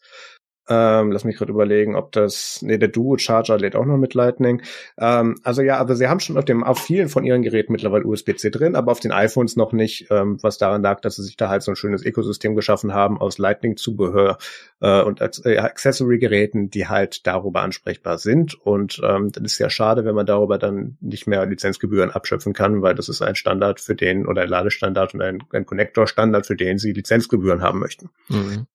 [0.70, 4.14] Ähm, lass mich gerade überlegen, ob das, nee, der Duo Charger lädt auch noch mit
[4.14, 4.62] Lightning.
[4.98, 8.06] Ähm, also ja, aber sie haben schon auf dem, auf vielen von ihren Geräten mittlerweile
[8.06, 11.36] USB-C drin, aber auf den iPhones noch nicht, ähm, was daran lag, dass sie sich
[11.36, 14.38] da halt so ein schönes Ökosystem geschaffen haben aus Lightning-Zubehör
[14.80, 18.54] äh, und äh, Accessory-Geräten, die halt darüber ansprechbar sind.
[18.54, 22.82] Und ähm, das ist ja schade, wenn man darüber dann nicht mehr Lizenzgebühren abschöpfen kann,
[22.82, 26.56] weil das ist ein Standard für den oder ein Ladestandard und ein, ein Connector-Standard, für
[26.56, 28.10] den sie Lizenzgebühren haben möchten.
[28.30, 28.68] Mhm.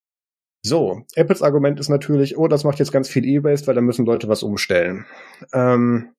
[0.63, 4.07] So, Apples Argument ist natürlich, oh, das macht jetzt ganz viel E-Waste, weil da müssen
[4.07, 5.07] Leute was umstellen.
[5.53, 6.11] Ähm,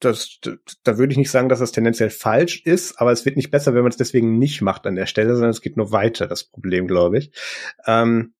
[0.00, 0.40] das,
[0.82, 3.74] da würde ich nicht sagen, dass das tendenziell falsch ist, aber es wird nicht besser,
[3.74, 6.44] wenn man es deswegen nicht macht an der Stelle, sondern es geht nur weiter, das
[6.44, 7.30] Problem, glaube ich.
[7.86, 8.34] Ähm,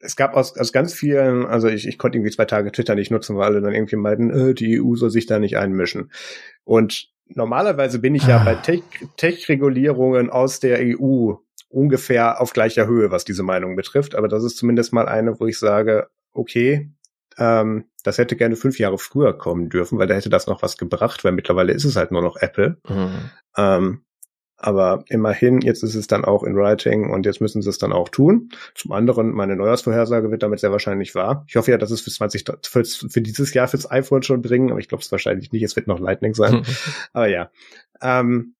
[0.00, 3.10] es gab aus, aus ganz vielen, also ich, ich konnte irgendwie zwei Tage Twitter nicht
[3.10, 6.12] nutzen, weil alle dann irgendwie meinten, äh, die EU soll sich da nicht einmischen.
[6.64, 8.54] Und normalerweise bin ich ja bei
[9.16, 11.34] Tech-Regulierungen Tech aus der EU
[11.68, 14.14] ungefähr auf gleicher Höhe, was diese Meinung betrifft.
[14.14, 16.90] Aber das ist zumindest mal eine, wo ich sage, okay,
[17.36, 20.76] ähm, das hätte gerne fünf Jahre früher kommen dürfen, weil da hätte das noch was
[20.76, 22.78] gebracht, weil mittlerweile ist es halt nur noch Apple.
[22.88, 23.30] Mhm.
[23.56, 24.02] Ähm,
[24.60, 27.92] aber immerhin, jetzt ist es dann auch in Writing und jetzt müssen sie es dann
[27.92, 28.50] auch tun.
[28.74, 31.44] Zum anderen, meine Neujahrsvorhersage wird damit sehr wahrscheinlich wahr.
[31.46, 34.72] Ich hoffe ja, dass es für 20, für, für dieses Jahr fürs iPhone schon bringen,
[34.72, 35.62] aber ich glaube es wahrscheinlich nicht.
[35.62, 36.64] Es wird noch Lightning sein.
[37.12, 37.50] aber ja.
[38.02, 38.54] Ähm,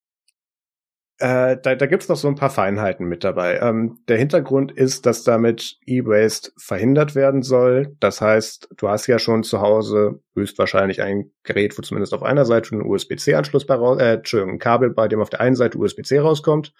[1.19, 3.59] äh, da da gibt es noch so ein paar Feinheiten mit dabei.
[3.59, 7.95] Ähm, der Hintergrund ist, dass damit E-Waste verhindert werden soll.
[7.99, 12.45] Das heißt, du hast ja schon zu Hause höchstwahrscheinlich ein Gerät, wo zumindest auf einer
[12.45, 15.77] Seite ein USB-C-Anschluss bei raus, äh, Entschuldigung, ein Kabel, bei dem auf der einen Seite
[15.77, 16.73] USB-C rauskommt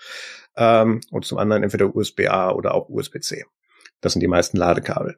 [0.55, 3.45] ähm, und zum anderen entweder USB-A oder auch USB-C.
[3.99, 5.17] Das sind die meisten Ladekabel.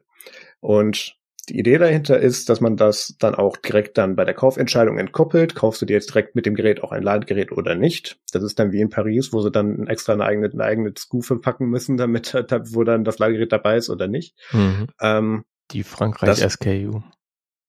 [0.60, 1.16] Und
[1.48, 5.54] die Idee dahinter ist, dass man das dann auch direkt dann bei der Kaufentscheidung entkoppelt.
[5.56, 8.20] Kaufst du dir jetzt direkt mit dem Gerät auch ein Ladegerät oder nicht?
[8.32, 11.38] Das ist dann wie in Paris, wo sie dann extra eine eigene, eine eigene Skufe
[11.38, 12.32] packen müssen, damit,
[12.72, 14.36] wo dann das Ladegerät dabei ist oder nicht.
[14.52, 14.86] Mhm.
[15.00, 17.00] Ähm, die Frankreich das, SKU.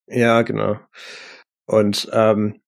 [0.07, 0.79] Ja, genau.
[1.65, 2.61] Und ähm,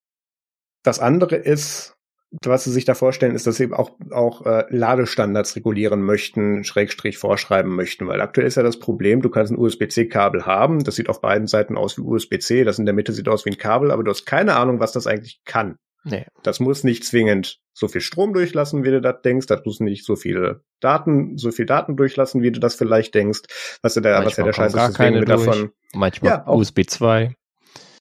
[0.82, 1.95] das andere ist,
[2.44, 6.64] was sie sich da vorstellen, ist, dass sie eben auch, auch äh, Ladestandards regulieren möchten,
[6.64, 10.96] Schrägstrich vorschreiben möchten, weil aktuell ist ja das Problem, du kannst ein USB-C-Kabel haben, das
[10.96, 13.58] sieht auf beiden Seiten aus wie USB-C, das in der Mitte sieht aus wie ein
[13.58, 15.78] Kabel, aber du hast keine Ahnung, was das eigentlich kann.
[16.08, 16.26] Nee.
[16.44, 19.48] Das muss nicht zwingend so viel Strom durchlassen, wie du das denkst.
[19.48, 23.42] Das muss nicht so viele Daten, so viel Daten durchlassen, wie du das vielleicht denkst.
[23.82, 25.72] Was ja der, was ja der Scheiß ist, deswegen wir davon.
[25.94, 27.36] Manchmal ja, USB 2.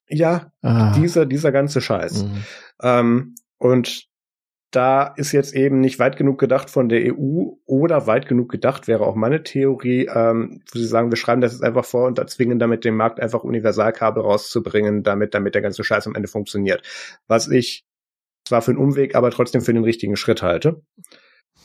[0.07, 0.93] Ja, ah.
[0.95, 2.25] dieser, dieser ganze Scheiß.
[2.25, 2.43] Mhm.
[2.83, 4.05] Ähm, und
[4.75, 8.87] da ist jetzt eben nicht weit genug gedacht von der EU oder weit genug gedacht
[8.87, 12.29] wäre auch meine Theorie, ähm, wo sie sagen, wir schreiben das jetzt einfach vor und
[12.29, 16.81] zwingen damit den Markt einfach Universalkabel rauszubringen, damit, damit der ganze Scheiß am Ende funktioniert.
[17.27, 17.85] Was ich
[18.43, 20.81] zwar für einen Umweg, aber trotzdem für den richtigen Schritt halte.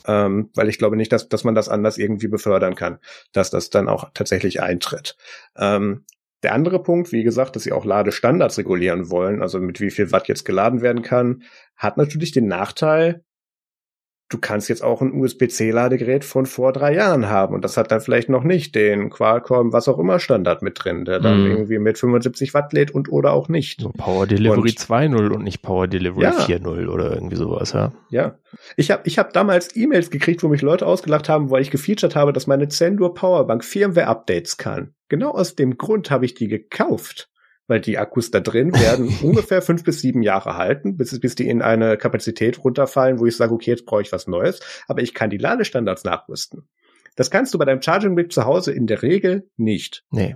[0.07, 2.97] Ähm, weil ich glaube nicht, dass, dass man das anders irgendwie befördern kann,
[3.33, 5.15] dass das dann auch tatsächlich eintritt.
[5.55, 6.05] Ähm,
[6.43, 10.11] der andere Punkt, wie gesagt, dass sie auch Ladestandards regulieren wollen, also mit wie viel
[10.11, 11.43] Watt jetzt geladen werden kann,
[11.75, 13.23] hat natürlich den Nachteil,
[14.31, 18.01] du kannst jetzt auch ein USB-C-Ladegerät von vor drei Jahren haben und das hat dann
[18.01, 21.51] vielleicht noch nicht den Qualcomm, was auch immer Standard mit drin, der dann mm.
[21.51, 23.81] irgendwie mit 75 Watt lädt und oder auch nicht.
[23.81, 26.31] So Power Delivery 2.0 und nicht Power Delivery ja.
[26.31, 27.91] 4.0 oder irgendwie sowas, ja.
[28.09, 28.37] Ja.
[28.77, 32.15] Ich habe ich hab damals E-Mails gekriegt, wo mich Leute ausgelacht haben, weil ich gefeatured
[32.15, 34.93] habe, dass meine Zendur Powerbank Firmware-Updates kann.
[35.09, 37.30] Genau aus dem Grund habe ich die gekauft
[37.71, 41.47] weil die Akkus da drin werden ungefähr fünf bis sieben Jahre halten, bis, bis die
[41.47, 45.13] in eine Kapazität runterfallen, wo ich sage, okay, jetzt brauche ich was Neues, aber ich
[45.13, 46.67] kann die Ladestandards nachrüsten.
[47.15, 50.03] Das kannst du bei deinem Charging Brick zu Hause in der Regel nicht.
[50.11, 50.35] Nee.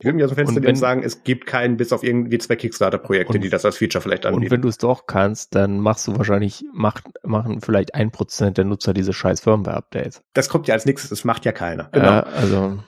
[0.00, 2.54] Ich würde mir aus dem Fenster wenn, sagen, es gibt keinen, bis auf irgendwie zwei
[2.54, 4.44] Kickstarter-Projekte, die das als Feature vielleicht anbieten.
[4.44, 8.58] Und wenn du es doch kannst, dann machst du wahrscheinlich, macht, machen vielleicht ein Prozent
[8.58, 10.22] der Nutzer diese scheiß Firmware-Updates.
[10.34, 11.88] Das kommt ja als nächstes, das macht ja keiner.
[11.92, 12.06] Genau.
[12.06, 12.78] Ja, also.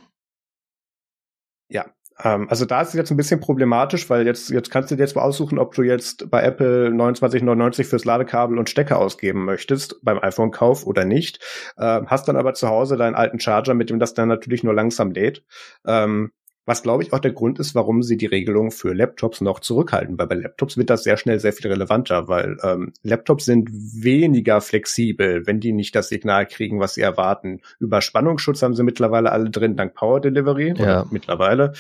[2.24, 5.02] Ähm, also da ist es jetzt ein bisschen problematisch, weil jetzt, jetzt kannst du dir
[5.02, 9.96] jetzt mal aussuchen, ob du jetzt bei Apple 29,99 fürs Ladekabel und Stecker ausgeben möchtest
[10.02, 11.40] beim iPhone-Kauf oder nicht.
[11.78, 14.74] Ähm, hast dann aber zu Hause deinen alten Charger, mit dem das dann natürlich nur
[14.74, 15.44] langsam lädt.
[15.86, 16.32] Ähm,
[16.66, 20.18] was, glaube ich, auch der Grund ist, warum sie die Regelung für Laptops noch zurückhalten.
[20.18, 24.60] Weil bei Laptops wird das sehr schnell sehr viel relevanter, weil ähm, Laptops sind weniger
[24.60, 27.60] flexibel, wenn die nicht das Signal kriegen, was sie erwarten.
[27.78, 30.74] Überspannungsschutz haben sie mittlerweile alle drin, dank Power Delivery.
[30.76, 31.06] Ja.
[31.10, 31.72] Mittlerweile.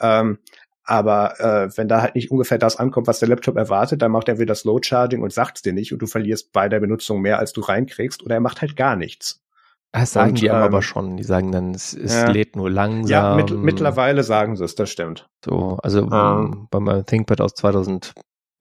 [0.00, 0.38] Ähm,
[0.84, 4.28] Aber äh, wenn da halt nicht ungefähr das ankommt, was der Laptop erwartet, dann macht
[4.28, 7.20] er wieder Slow Charging und sagt es dir nicht und du verlierst bei der Benutzung
[7.20, 9.42] mehr, als du reinkriegst, oder er macht halt gar nichts.
[9.92, 11.16] Das sagen und, die ähm, aber schon.
[11.16, 12.30] Die sagen dann, es, es ja.
[12.30, 13.10] lädt nur langsam.
[13.10, 15.28] Ja, mit, mittlerweile sagen sie es, das stimmt.
[15.44, 16.68] So, also ähm.
[16.70, 18.12] bei meinem ThinkPad aus 2000,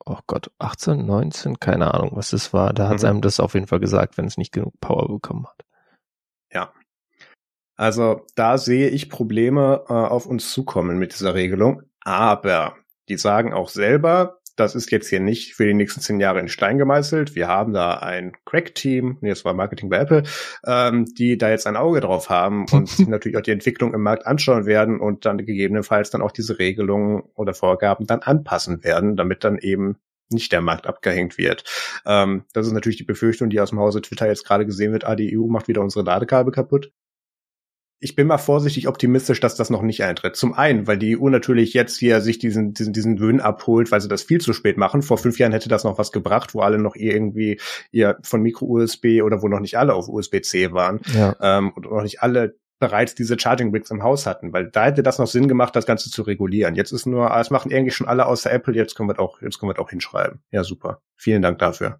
[0.05, 2.73] oh Gott, 18, 19, keine Ahnung, was das war.
[2.73, 3.09] Da hat mhm.
[3.09, 5.65] einem das auf jeden Fall gesagt, wenn es nicht genug Power bekommen hat.
[6.51, 6.71] Ja.
[7.75, 11.83] Also da sehe ich Probleme äh, auf uns zukommen mit dieser Regelung.
[12.03, 12.75] Aber
[13.09, 16.49] die sagen auch selber, das ist jetzt hier nicht für die nächsten zehn Jahre in
[16.49, 17.35] Stein gemeißelt.
[17.35, 20.23] Wir haben da ein Crack-Team, nee, das war Marketing bei Apple,
[20.65, 24.25] ähm, die da jetzt ein Auge drauf haben und natürlich auch die Entwicklung im Markt
[24.25, 29.43] anschauen werden und dann gegebenenfalls dann auch diese Regelungen oder Vorgaben dann anpassen werden, damit
[29.43, 29.97] dann eben
[30.29, 31.63] nicht der Markt abgehängt wird.
[32.05, 35.05] Ähm, das ist natürlich die Befürchtung, die aus dem Hause Twitter jetzt gerade gesehen wird.
[35.05, 36.91] Ah, die EU macht wieder unsere Ladekabel kaputt
[37.99, 40.35] ich bin mal vorsichtig optimistisch, dass das noch nicht eintritt.
[40.35, 44.01] Zum einen, weil die EU natürlich jetzt hier sich diesen, diesen, diesen Wöhn abholt, weil
[44.01, 45.01] sie das viel zu spät machen.
[45.01, 47.59] Vor fünf Jahren hätte das noch was gebracht, wo alle noch irgendwie
[47.91, 51.35] ihr von Micro-USB oder wo noch nicht alle auf USB-C waren ja.
[51.41, 55.01] ähm, und noch nicht alle bereits diese Charging Bricks im Haus hatten, weil da hätte
[55.01, 56.75] das noch Sinn gemacht, das Ganze zu regulieren.
[56.75, 59.41] Jetzt ist nur, ah, es machen irgendwie schon alle außer Apple, jetzt können wir auch,
[59.41, 60.41] jetzt können wir auch hinschreiben.
[60.51, 61.01] Ja, super.
[61.15, 61.99] Vielen Dank dafür.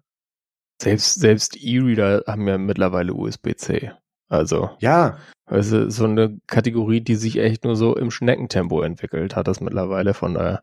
[0.80, 3.90] Selbst, selbst E-Reader haben ja mittlerweile USB-C.
[4.28, 4.70] Also.
[4.80, 5.18] Ja.
[5.46, 10.12] Also so eine Kategorie, die sich echt nur so im Schneckentempo entwickelt hat, das mittlerweile
[10.12, 10.62] von daher.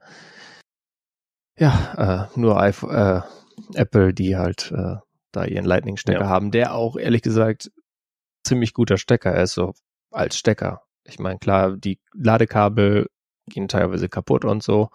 [1.58, 3.22] Ja, äh, nur iPhone, äh,
[3.74, 4.98] Apple, die halt äh,
[5.32, 6.30] da ihren Lightning-Stecker ja.
[6.30, 7.72] haben, der auch ehrlich gesagt
[8.44, 9.74] ziemlich guter Stecker ist, so
[10.12, 10.84] als Stecker.
[11.04, 13.08] Ich meine, klar, die Ladekabel
[13.48, 14.90] gehen teilweise kaputt und so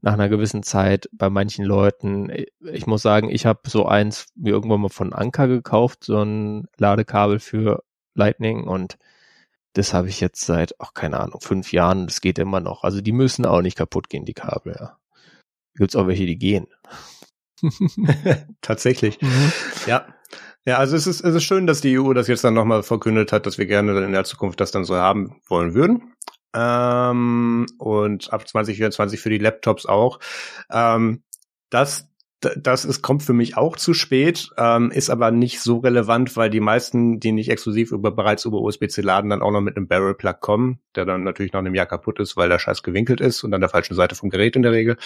[0.00, 2.30] nach einer gewissen Zeit bei manchen Leuten.
[2.60, 6.66] Ich muss sagen, ich habe so eins mir irgendwann mal von Anker gekauft, so ein
[6.76, 7.82] Ladekabel für
[8.14, 8.98] Lightning und
[9.74, 12.06] das habe ich jetzt seit, ach keine Ahnung, fünf Jahren.
[12.06, 12.84] Das geht immer noch.
[12.84, 14.76] Also die müssen auch nicht kaputt gehen, die Kabel.
[14.78, 14.98] Ja.
[15.74, 16.66] Gibt es auch welche, die gehen.
[18.60, 19.20] Tatsächlich.
[19.20, 19.52] Mhm.
[19.86, 20.06] Ja.
[20.64, 23.32] Ja, also es ist, es ist schön, dass die EU das jetzt dann nochmal verkündet
[23.32, 26.14] hat, dass wir gerne in der Zukunft das dann so haben wollen würden.
[26.54, 30.20] Ähm, und ab 2024 für die Laptops auch.
[30.70, 31.24] Ähm,
[31.70, 32.08] das
[32.56, 36.50] das ist, kommt für mich auch zu spät, ähm, ist aber nicht so relevant, weil
[36.50, 39.86] die meisten, die nicht exklusiv über bereits über USB-C laden, dann auch noch mit einem
[39.86, 43.44] Barrel-Plug kommen, der dann natürlich nach einem Jahr kaputt ist, weil der Scheiß gewinkelt ist
[43.44, 44.96] und an der falschen Seite vom Gerät in der Regel.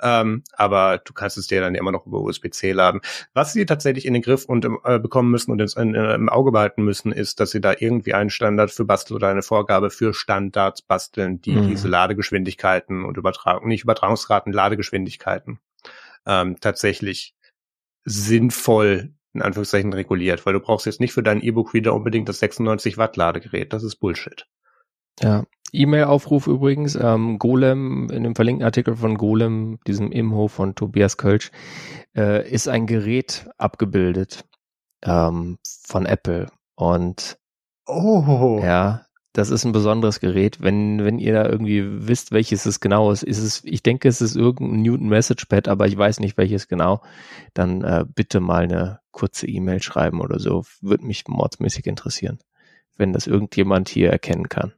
[0.00, 3.00] Ähm, aber du kannst es dir dann immer noch über USB-C laden.
[3.34, 6.28] Was sie tatsächlich in den Griff und äh, bekommen müssen und ins, in, äh, im
[6.28, 9.90] Auge behalten müssen, ist, dass sie da irgendwie einen Standard für basteln oder eine Vorgabe
[9.90, 11.68] für Standards basteln, die mhm.
[11.68, 15.58] diese Ladegeschwindigkeiten und Übertragung, nicht Übertragungsraten, Ladegeschwindigkeiten
[16.26, 17.34] ähm, tatsächlich
[18.04, 22.96] sinnvoll in Anführungszeichen reguliert, weil du brauchst jetzt nicht für deinen E-Book-Reader unbedingt das 96
[22.96, 23.72] Watt Ladegerät.
[23.72, 24.46] Das ist Bullshit.
[25.20, 25.44] Ja.
[25.72, 31.50] E-Mail-Aufruf übrigens, ähm, Golem, in dem verlinkten Artikel von Golem, diesem Imho von Tobias Kölsch,
[32.16, 34.44] äh, ist ein Gerät abgebildet
[35.04, 36.46] ähm, von Apple.
[36.76, 37.38] Und
[37.86, 38.60] oh.
[38.62, 39.05] ja,
[39.36, 40.62] das ist ein besonderes Gerät.
[40.62, 44.22] Wenn, wenn ihr da irgendwie wisst, welches es genau ist, ist es, ich denke, es
[44.22, 47.02] ist irgendein Newton Message Pad, aber ich weiß nicht, welches genau,
[47.52, 50.64] dann äh, bitte mal eine kurze E-Mail schreiben oder so.
[50.80, 52.38] Würde mich mordsmäßig interessieren,
[52.96, 54.72] wenn das irgendjemand hier erkennen kann.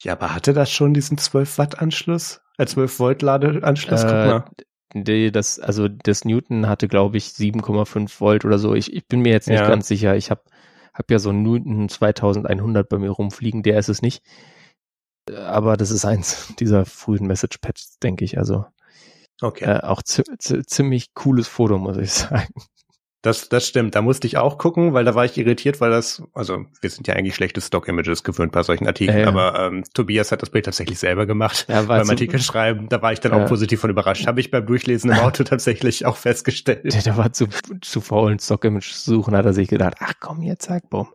[0.00, 2.40] Ja, aber hatte das schon diesen 12 Watt Anschluss?
[2.58, 4.02] Äh, 12 Volt Ladeanschluss?
[4.02, 4.44] Guck äh, mal.
[4.94, 8.74] Die, das, also das Newton hatte, glaube ich, 7,5 Volt oder so.
[8.74, 9.68] Ich, ich bin mir jetzt nicht ja.
[9.68, 10.14] ganz sicher.
[10.14, 10.42] Ich habe
[10.98, 14.22] habe ja so einen 2100 bei mir rumfliegen, der ist es nicht.
[15.32, 18.38] Aber das ist eins dieser frühen Message-Pads, denke ich.
[18.38, 18.66] Also
[19.40, 19.64] okay.
[19.64, 22.52] Äh, auch ziemlich cooles Foto, muss ich sagen.
[23.28, 23.94] Das, das stimmt.
[23.94, 27.06] Da musste ich auch gucken, weil da war ich irritiert, weil das, also wir sind
[27.08, 30.64] ja eigentlich schlechte Stock-Images gewöhnt bei solchen Artikeln, äh, aber ähm, Tobias hat das Bild
[30.64, 32.88] tatsächlich selber gemacht ja, beim Artikel schreiben.
[32.88, 34.26] Da war ich dann auch positiv von überrascht.
[34.26, 36.90] Habe ich beim Durchlesen im Auto tatsächlich auch festgestellt.
[36.90, 37.48] Der, der war zu,
[37.82, 41.08] zu faulen Stock-Images suchen, hat er sich gedacht, ach komm, jetzt sag, bumm.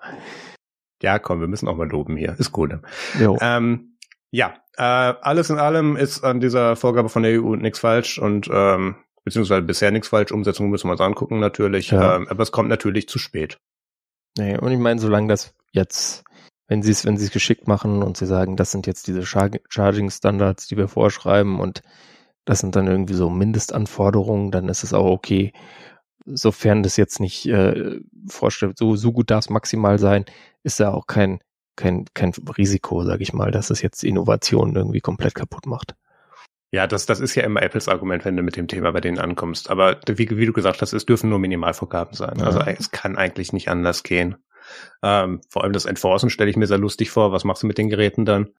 [1.01, 2.35] Ja, komm, wir müssen auch mal loben hier.
[2.37, 2.77] Ist gut.
[3.19, 3.39] Jo.
[3.41, 3.97] Ähm,
[4.29, 8.47] ja, äh, alles in allem ist an dieser Vorgabe von der EU nichts falsch und
[8.53, 10.31] ähm, beziehungsweise bisher nichts falsch.
[10.31, 12.17] Umsetzung müssen wir uns angucken natürlich, ja.
[12.17, 13.57] ähm, aber es kommt natürlich zu spät.
[14.37, 16.23] Nee, und ich meine, solange das jetzt,
[16.67, 19.25] wenn sie es, wenn sie es geschickt machen und sie sagen, das sind jetzt diese
[19.25, 21.81] Char Charging Standards, die wir vorschreiben und
[22.45, 25.53] das sind dann irgendwie so Mindestanforderungen, dann ist es auch okay.
[26.25, 30.25] Sofern das jetzt nicht äh, vorstellt, so, so gut darf es maximal sein,
[30.63, 31.39] ist da auch kein,
[31.75, 35.95] kein, kein Risiko, sage ich mal, dass es jetzt Innovationen irgendwie komplett kaputt macht.
[36.73, 39.19] Ja, das, das ist ja immer Apples Argument, wenn du mit dem Thema bei denen
[39.19, 39.69] ankommst.
[39.69, 42.39] Aber wie, wie du gesagt hast, es dürfen nur Minimalvorgaben sein.
[42.39, 42.45] Ja.
[42.45, 44.37] Also es kann eigentlich nicht anders gehen.
[45.03, 47.31] Ähm, vor allem das Enforcen stelle ich mir sehr lustig vor.
[47.31, 48.49] Was machst du mit den Geräten dann?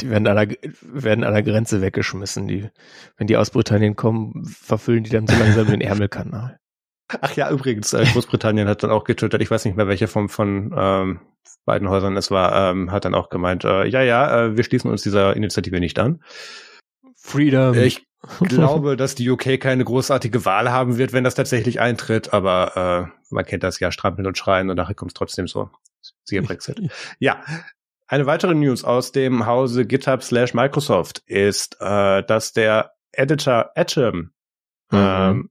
[0.00, 2.48] Die werden an, der, werden an der Grenze weggeschmissen.
[2.48, 2.70] Die,
[3.18, 6.58] wenn die aus Britannien kommen, verfüllen die dann so langsam den Ärmelkanal.
[7.20, 10.30] Ach ja, übrigens, äh, Großbritannien hat dann auch getötet, ich weiß nicht mehr, welche von,
[10.30, 11.20] von ähm,
[11.66, 14.90] beiden Häusern es war, ähm, hat dann auch gemeint, äh, ja, ja, äh, wir schließen
[14.90, 16.22] uns dieser Initiative nicht an.
[17.24, 17.74] Freedom.
[17.74, 18.06] Ich
[18.40, 23.34] glaube, dass die UK keine großartige Wahl haben wird, wenn das tatsächlich eintritt, aber äh,
[23.34, 25.70] man kennt das ja, strampeln und schreien und nachher kommt es trotzdem so.
[26.24, 26.80] Siehe Brexit.
[27.18, 27.42] ja.
[28.06, 34.32] Eine weitere News aus dem Hause GitHub slash Microsoft ist, äh, dass der Editor Atom
[34.90, 34.98] mhm.
[34.98, 35.50] ähm,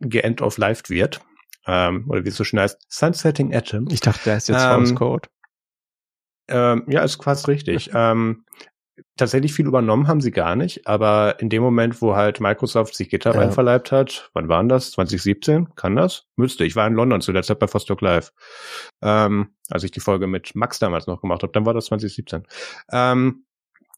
[0.00, 1.20] geend of life wird.
[1.68, 3.86] Ähm, oder wie es so schön heißt, Sunsetting Atom.
[3.92, 5.28] Ich dachte, der ist jetzt ähm, Source Code.
[6.48, 7.90] Ähm, ja, ist quasi richtig.
[7.94, 8.44] ähm,
[9.16, 13.08] tatsächlich viel übernommen haben sie gar nicht, aber in dem Moment, wo halt Microsoft sich
[13.08, 13.40] GitHub ja.
[13.40, 14.92] einverleibt hat, wann waren das?
[14.92, 15.74] 2017?
[15.74, 16.26] Kann das?
[16.36, 16.64] Müsste.
[16.64, 18.32] Ich war in London zu der Zeit bei Vostok Live.
[19.02, 22.46] Ähm, als ich die Folge mit Max damals noch gemacht habe, dann war das 2017.
[22.90, 23.44] Ähm,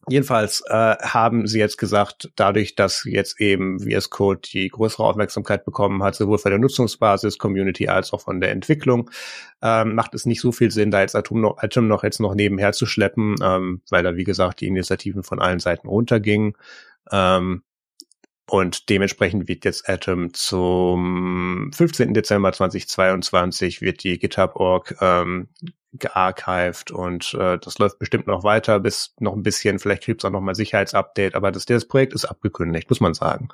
[0.07, 5.65] Jedenfalls äh, haben sie jetzt gesagt, dadurch, dass jetzt eben VS Code die größere Aufmerksamkeit
[5.65, 9.09] bekommen hat, sowohl von der Nutzungsbasis, Community als auch von der Entwicklung,
[9.63, 12.35] ähm, macht es nicht so viel Sinn, da jetzt Atom noch, Atom noch jetzt noch
[12.35, 16.53] nebenher zu schleppen, ähm, weil da wie gesagt die Initiativen von allen Seiten runtergingen.
[17.11, 17.63] Ähm,
[18.47, 22.13] und dementsprechend wird jetzt Atom zum 15.
[22.13, 25.49] Dezember 2022 wird die GitHub.org ähm,
[25.99, 30.25] gearchived und äh, das läuft bestimmt noch weiter bis noch ein bisschen, vielleicht kriegt es
[30.25, 33.49] auch noch mal Sicherheitsupdate, aber das, das Projekt ist abgekündigt, muss man sagen.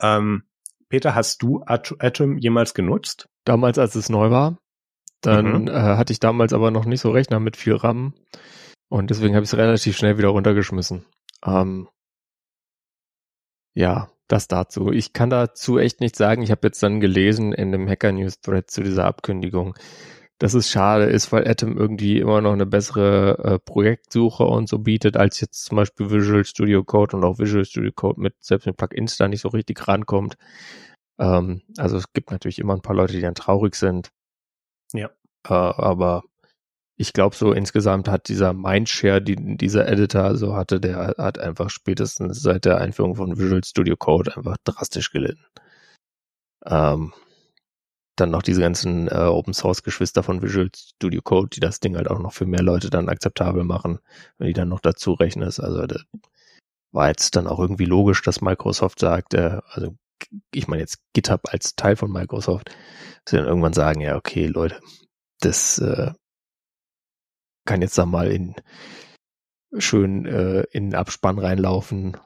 [0.00, 0.44] Ähm,
[0.88, 3.28] Peter, hast du At Atom jemals genutzt?
[3.44, 4.58] Damals, als es neu war.
[5.20, 5.68] Dann mhm.
[5.68, 8.14] äh, hatte ich damals aber noch nicht so Rechner mit viel RAM
[8.88, 11.06] und deswegen habe ich es relativ schnell wieder runtergeschmissen.
[11.44, 11.88] Ähm,
[13.74, 14.90] ja, das dazu.
[14.90, 16.42] Ich kann dazu echt nichts sagen.
[16.42, 19.76] Ich habe jetzt dann gelesen in dem Hacker News Thread zu dieser Ankündigung,
[20.38, 24.78] dass es schade ist, weil Atom irgendwie immer noch eine bessere äh, Projektsuche und so
[24.78, 28.66] bietet, als jetzt zum Beispiel Visual Studio Code und auch Visual Studio Code mit selbst
[28.66, 30.36] mit Plugins da nicht so richtig rankommt.
[31.18, 34.10] Ähm, also es gibt natürlich immer ein paar Leute, die dann traurig sind.
[34.92, 35.10] Ja.
[35.48, 36.24] Äh, aber
[36.96, 41.70] ich glaube so insgesamt hat dieser Mindshare, die dieser Editor so hatte, der hat einfach
[41.70, 45.44] spätestens seit der Einführung von Visual Studio Code einfach drastisch gelitten.
[46.64, 47.12] Ähm,
[48.16, 51.96] dann noch diese ganzen äh, Open Source Geschwister von Visual Studio Code, die das Ding
[51.96, 53.98] halt auch noch für mehr Leute dann akzeptabel machen,
[54.38, 55.60] wenn die dann noch dazu rechnest.
[55.60, 56.04] Also das
[56.92, 59.96] war jetzt dann auch irgendwie logisch, dass Microsoft sagt, äh, also
[60.52, 62.70] ich meine jetzt GitHub als Teil von Microsoft,
[63.28, 64.78] sie dann irgendwann sagen, ja okay Leute,
[65.40, 66.12] das äh,
[67.64, 68.54] kann jetzt da mal in
[69.78, 72.16] schön äh, in den Abspann reinlaufen.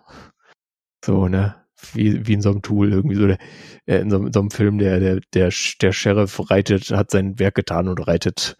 [1.04, 1.65] So, ne?
[1.92, 3.38] Wie, wie in so einem Tool, irgendwie so, der,
[3.86, 7.54] äh, in so, so, einem Film, der, der, der, der Sheriff reitet, hat sein Werk
[7.54, 8.56] getan und reitet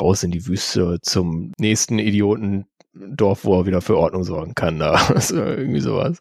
[0.00, 4.78] raus in die Wüste zum nächsten Idiotendorf, wo er wieder für Ordnung sorgen kann.
[4.78, 5.08] Da.
[5.14, 6.18] Also irgendwie sowas.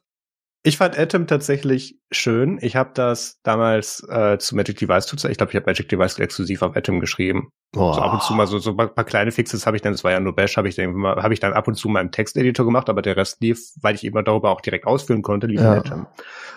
[0.68, 2.60] Ich fand Atom tatsächlich schön.
[2.62, 6.20] Ich habe das damals äh, zu Magic Device Tools, ich glaube, ich habe Magic Device
[6.20, 7.54] exklusiv auf Atom geschrieben.
[7.72, 7.94] Boah.
[7.94, 10.04] So ab und zu mal so, so ein paar kleine Fixes habe ich dann, das
[10.04, 12.12] war ja nur Bash, habe ich dann habe ich dann ab und zu mal im
[12.12, 15.62] Texteditor gemacht, aber der Rest lief, weil ich immer darüber auch direkt ausführen konnte, lief
[15.62, 15.72] ja.
[15.72, 16.08] in Atom.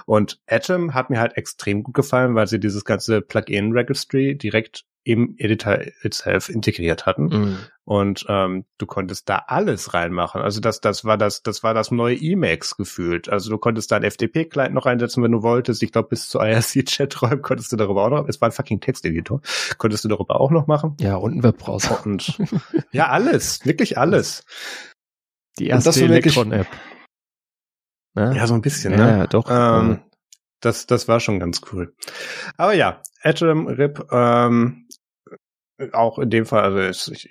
[0.07, 4.87] Und Atom hat mir halt extrem gut gefallen, weil sie dieses ganze Plugin Registry direkt
[5.03, 7.25] im Editor itself integriert hatten.
[7.25, 7.59] Mhm.
[7.85, 10.43] Und ähm, du konntest da alles reinmachen.
[10.43, 13.29] Also das, das war das, das war das neue Emacs gefühlt.
[13.29, 15.83] Also du konntest da ein FTP-Client noch einsetzen, wenn du wolltest.
[15.83, 18.29] Ich glaube, bis zu IRC-Chat-Räumen konntest du darüber auch noch.
[18.29, 19.41] Es war ein fucking Texteditor.
[19.79, 20.97] Konntest du darüber auch noch machen.
[21.01, 22.05] Ja, und ein Webbrowser.
[22.05, 22.39] Und
[22.93, 24.45] ja, alles, wirklich alles.
[25.59, 26.69] Die erste Electron-App.
[28.15, 28.35] Ne?
[28.37, 29.19] Ja, so ein bisschen, ja, ne?
[29.19, 29.51] Ja, doch.
[29.51, 30.01] Ähm,
[30.61, 31.95] das, das war schon ganz cool.
[32.57, 34.89] Aber ja, Atom Rip, ähm,
[35.93, 37.31] auch in dem Fall, also es, ich,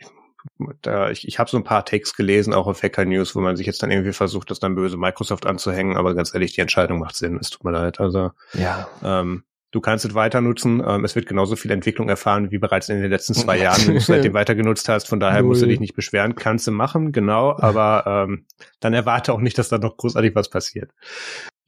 [0.82, 3.56] da, ich, ich habe so ein paar Takes gelesen, auch auf Hacker News, wo man
[3.56, 7.00] sich jetzt dann irgendwie versucht, das dann böse Microsoft anzuhängen, aber ganz ehrlich, die Entscheidung
[7.00, 8.00] macht Sinn, es tut mir leid.
[8.00, 8.88] Also ja.
[9.04, 12.90] ähm, du kannst es weiter nutzen, ähm, es wird genauso viel Entwicklung erfahren, wie bereits
[12.90, 15.62] in den letzten zwei Jahren, wenn du es seitdem weiter genutzt hast, von daher musst
[15.62, 18.46] du dich nicht beschweren, kannst du machen, genau, aber ähm,
[18.80, 20.92] dann erwarte auch nicht, dass da noch großartig was passiert.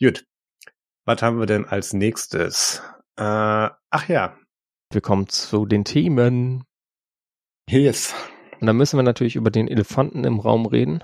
[0.02, 0.26] Gut,
[1.06, 2.82] was haben wir denn als nächstes?
[3.18, 4.38] Äh, ach ja.
[4.92, 6.64] Wir kommen zu den Themen.
[7.70, 8.14] Yes.
[8.60, 11.04] Und dann müssen wir natürlich über den Elefanten im Raum reden.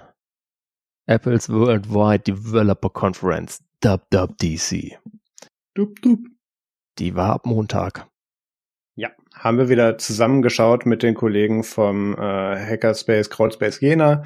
[1.07, 4.99] Apples Worldwide Developer Conference, WWDC.
[5.73, 6.19] Dup, dup.
[6.99, 8.09] Die war ab Montag.
[9.39, 14.23] Haben wir wieder zusammengeschaut mit den Kollegen vom äh, Hackerspace, Crowdspace Jena.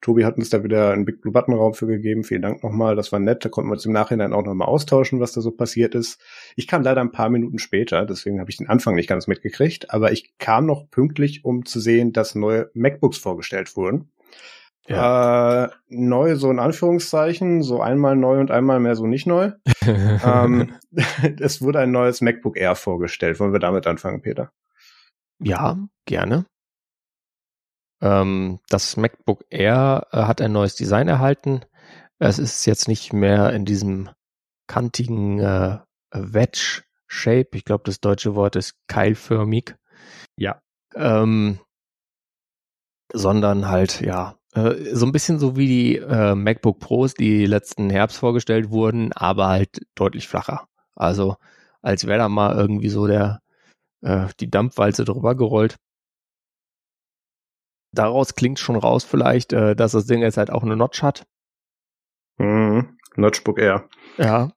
[0.00, 2.24] Tobi hat uns da wieder einen Big Blue Button Raum für gegeben.
[2.24, 3.44] Vielen Dank nochmal, das war nett.
[3.44, 6.18] Da konnten wir uns im Nachhinein auch nochmal austauschen, was da so passiert ist.
[6.56, 9.92] Ich kam leider ein paar Minuten später, deswegen habe ich den Anfang nicht ganz mitgekriegt,
[9.92, 14.10] aber ich kam noch pünktlich, um zu sehen, dass neue MacBooks vorgestellt wurden.
[14.86, 15.64] Ja.
[15.64, 19.52] Äh, neu so in Anführungszeichen, so einmal neu und einmal mehr so nicht neu.
[19.86, 20.74] ähm,
[21.40, 23.40] es wurde ein neues MacBook Air vorgestellt.
[23.40, 24.52] Wollen wir damit anfangen, Peter?
[25.42, 26.46] Ja, gerne.
[28.00, 31.64] Ähm, das MacBook Air äh, hat ein neues Design erhalten.
[32.18, 34.10] Es ist jetzt nicht mehr in diesem
[34.66, 35.78] kantigen äh,
[36.12, 37.48] Wedge-Shape.
[37.54, 39.74] Ich glaube, das deutsche Wort ist keilförmig.
[40.36, 40.60] Ja.
[40.94, 41.58] Ähm,
[43.12, 48.18] sondern halt, ja, so ein bisschen so wie die äh, MacBook Pros, die letzten Herbst
[48.18, 50.68] vorgestellt wurden, aber halt deutlich flacher.
[50.94, 51.36] Also
[51.82, 53.40] als wäre da mal irgendwie so der
[54.02, 55.76] äh, die Dampfwalze drüber gerollt.
[57.92, 61.26] Daraus klingt schon raus vielleicht, äh, dass das Ding jetzt halt auch eine Notch hat.
[62.38, 62.98] Mhm.
[63.16, 63.88] Notchbook Air.
[64.18, 64.52] Ja.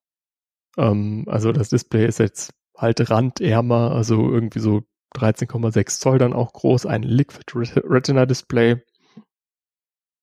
[0.78, 4.84] Ähm, also das Display ist jetzt halt randärmer, also irgendwie so
[5.16, 8.84] 13,6 Zoll dann auch groß, ein Liquid Retina Display.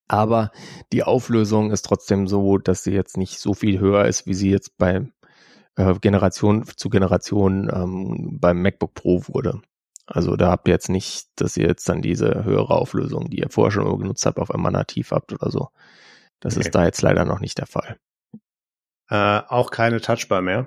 [0.09, 0.51] Aber
[0.93, 4.51] die Auflösung ist trotzdem so, dass sie jetzt nicht so viel höher ist, wie sie
[4.51, 5.07] jetzt bei
[5.77, 9.63] äh, Generation zu Generation ähm, beim MacBook Pro wurde.
[10.07, 13.49] Also da habt ihr jetzt nicht, dass ihr jetzt dann diese höhere Auflösung, die ihr
[13.51, 15.69] vorher schon genutzt habt, auf einmal nativ habt oder so.
[16.41, 16.67] Das okay.
[16.67, 17.99] ist da jetzt leider noch nicht der Fall.
[19.09, 20.67] Äh, auch keine Touchbar mehr.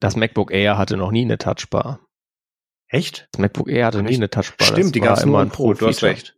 [0.00, 2.00] Das MacBook Air hatte noch nie eine Touchbar.
[2.88, 3.28] Echt?
[3.32, 4.66] Das MacBook Air hatte nie eine Touchbar.
[4.66, 6.34] Stimmt, das die gab es immer ein Pro, du hast recht.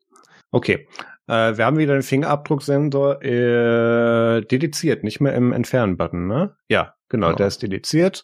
[0.50, 0.86] Okay.
[1.32, 6.56] Äh, wir haben wieder den Fingerabdrucksensor äh, dediziert, nicht mehr im Entfernen-Button, ne?
[6.68, 8.22] Ja, genau, genau, der ist dediziert.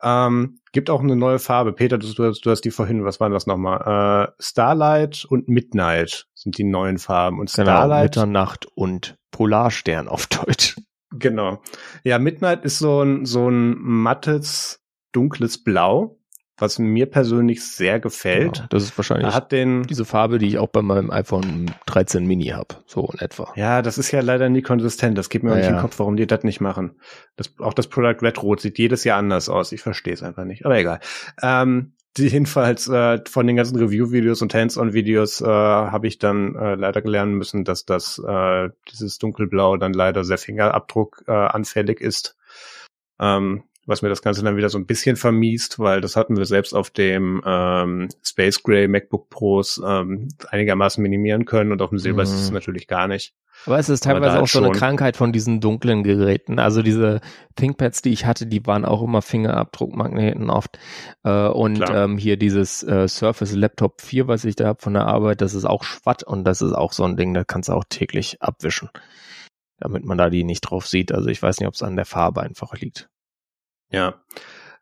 [0.00, 1.72] Ähm, gibt auch eine neue Farbe.
[1.72, 4.28] Peter, du, du, du hast die vorhin, was waren das nochmal?
[4.28, 7.40] Äh, Starlight und Midnight sind die neuen Farben.
[7.40, 8.14] Und genau, Starlight.
[8.14, 10.76] Mitternacht und Polarstern auf Deutsch.
[11.10, 11.62] Genau.
[12.04, 16.18] Ja, Midnight ist so ein, so ein mattes, dunkles Blau
[16.58, 18.54] was mir persönlich sehr gefällt.
[18.54, 22.24] Genau, das ist wahrscheinlich hat den, diese Farbe, die ich auch bei meinem iPhone 13
[22.26, 23.52] Mini habe, so in etwa.
[23.56, 25.18] Ja, das ist ja leider nie konsistent.
[25.18, 25.70] Das geht mir ja, auch nicht ja.
[25.70, 26.98] in den Kopf, warum die das nicht machen.
[27.36, 29.72] Das, auch das Product Red Rot sieht jedes Jahr anders aus.
[29.72, 30.64] Ich verstehe es einfach nicht.
[30.64, 31.00] Aber egal.
[31.42, 36.74] Ähm, die jedenfalls äh, von den ganzen Review-Videos und Hands-on-Videos äh, habe ich dann äh,
[36.74, 42.36] leider lernen müssen, dass das äh, dieses dunkelblau dann leider sehr Fingerabdruck äh, anfällig ist.
[43.20, 46.44] Ähm, was mir das Ganze dann wieder so ein bisschen vermiest, weil das hatten wir
[46.44, 51.98] selbst auf dem ähm, Space Gray MacBook Pros ähm, einigermaßen minimieren können und auf dem
[51.98, 52.24] Silber mhm.
[52.24, 52.54] ist es mhm.
[52.54, 53.34] natürlich gar nicht.
[53.64, 56.58] Aber es ist teilweise auch so eine Krankheit von diesen dunklen Geräten.
[56.58, 57.20] Also diese
[57.54, 60.78] ThinkPads, die ich hatte, die waren auch immer Fingerabdruckmagneten oft.
[61.24, 65.06] Äh, und ähm, hier dieses äh, Surface Laptop 4, was ich da habe von der
[65.06, 67.72] Arbeit, das ist auch Schwatt und das ist auch so ein Ding, da kannst du
[67.72, 68.90] auch täglich abwischen.
[69.78, 71.12] Damit man da die nicht drauf sieht.
[71.12, 73.08] Also ich weiß nicht, ob es an der Farbe einfach liegt.
[73.90, 74.14] Ja.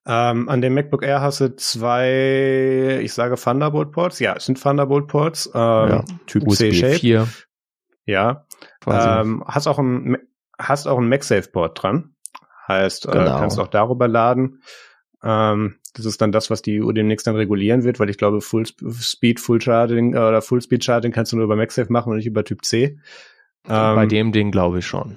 [0.07, 4.18] Ähm, an dem MacBook Air hast du zwei, ich sage Thunderbolt Ports.
[4.18, 5.46] Ja, es sind Thunderbolt Ports.
[5.55, 6.98] Ähm, ja, Typ C-Shape.
[6.98, 7.28] 4.
[8.05, 8.46] Ja.
[8.86, 10.18] Ähm, hast auch ein,
[10.59, 12.14] hast auch ein MagSafe Port dran.
[12.68, 13.36] Heißt, äh, genau.
[13.36, 14.62] äh, kannst auch darüber laden.
[15.22, 18.40] Ähm, das ist dann das, was die EU demnächst dann regulieren wird, weil ich glaube,
[18.40, 22.11] Full Speed, Full Charging äh, oder Full Speed Charging kannst du nur über MagSafe machen
[22.11, 22.98] und nicht über Typ C.
[23.62, 25.16] Bei ähm, dem Ding glaube ich schon.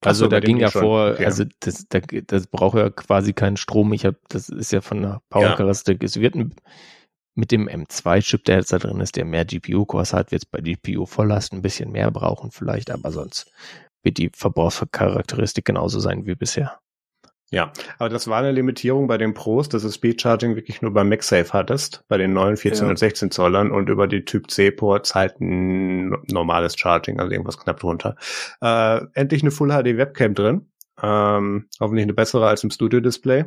[0.00, 1.24] Also so, da ging ja vor, okay.
[1.24, 3.92] also das, das, das braucht ja quasi keinen Strom.
[3.92, 6.02] Ich habe, das ist ja von der Power-Charakteristik.
[6.02, 6.06] Ja.
[6.06, 6.36] Es wird
[7.34, 10.60] mit dem M2-Chip, der jetzt da drin ist, der mehr GPU-Cores hat, wird es bei
[10.60, 13.50] GPU-Volllast ein bisschen mehr brauchen vielleicht, aber sonst
[14.02, 16.80] wird die Verbrauchscharakteristik genauso sein wie bisher.
[17.50, 20.92] Ja, aber das war eine Limitierung bei den Pros, dass du Speed Charging wirklich nur
[20.92, 22.90] beim MagSafe hattest, bei den neuen 14 ja.
[22.90, 27.58] und 16 Zollern und über die Typ C Ports halt ein normales Charging, also irgendwas
[27.58, 28.16] knapp drunter.
[28.60, 30.66] Äh, endlich eine Full HD Webcam drin,
[31.02, 33.46] ähm, hoffentlich eine bessere als im Studio Display.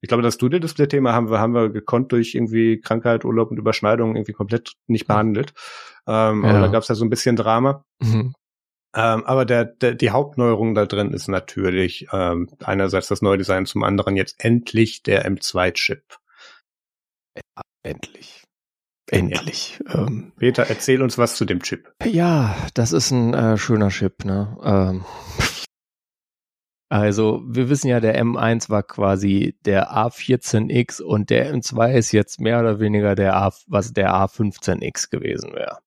[0.00, 4.16] Ich glaube, das Studio-Display-Thema haben wir, haben wir gekonnt durch irgendwie Krankheit, Urlaub und Überschneidung
[4.16, 5.54] irgendwie komplett nicht behandelt.
[6.06, 6.50] Ähm, ja.
[6.50, 7.84] Aber da gab es ja so ein bisschen Drama.
[8.02, 8.34] Mhm.
[8.94, 13.66] Ähm, aber der, der, die Hauptneuerung da drin ist natürlich ähm, einerseits das neue Design,
[13.66, 16.18] zum anderen jetzt endlich der M2-Chip.
[17.36, 18.44] Ja, endlich.
[19.10, 19.80] Endlich.
[19.92, 21.92] Ähm, Peter, erzähl uns was zu dem Chip.
[22.04, 24.56] Ja, das ist ein äh, schöner Chip, ne?
[24.62, 25.04] Ähm,
[26.88, 32.40] also, wir wissen ja, der M1 war quasi der A14X und der M2 ist jetzt
[32.40, 35.80] mehr oder weniger der A, was der A15X gewesen wäre.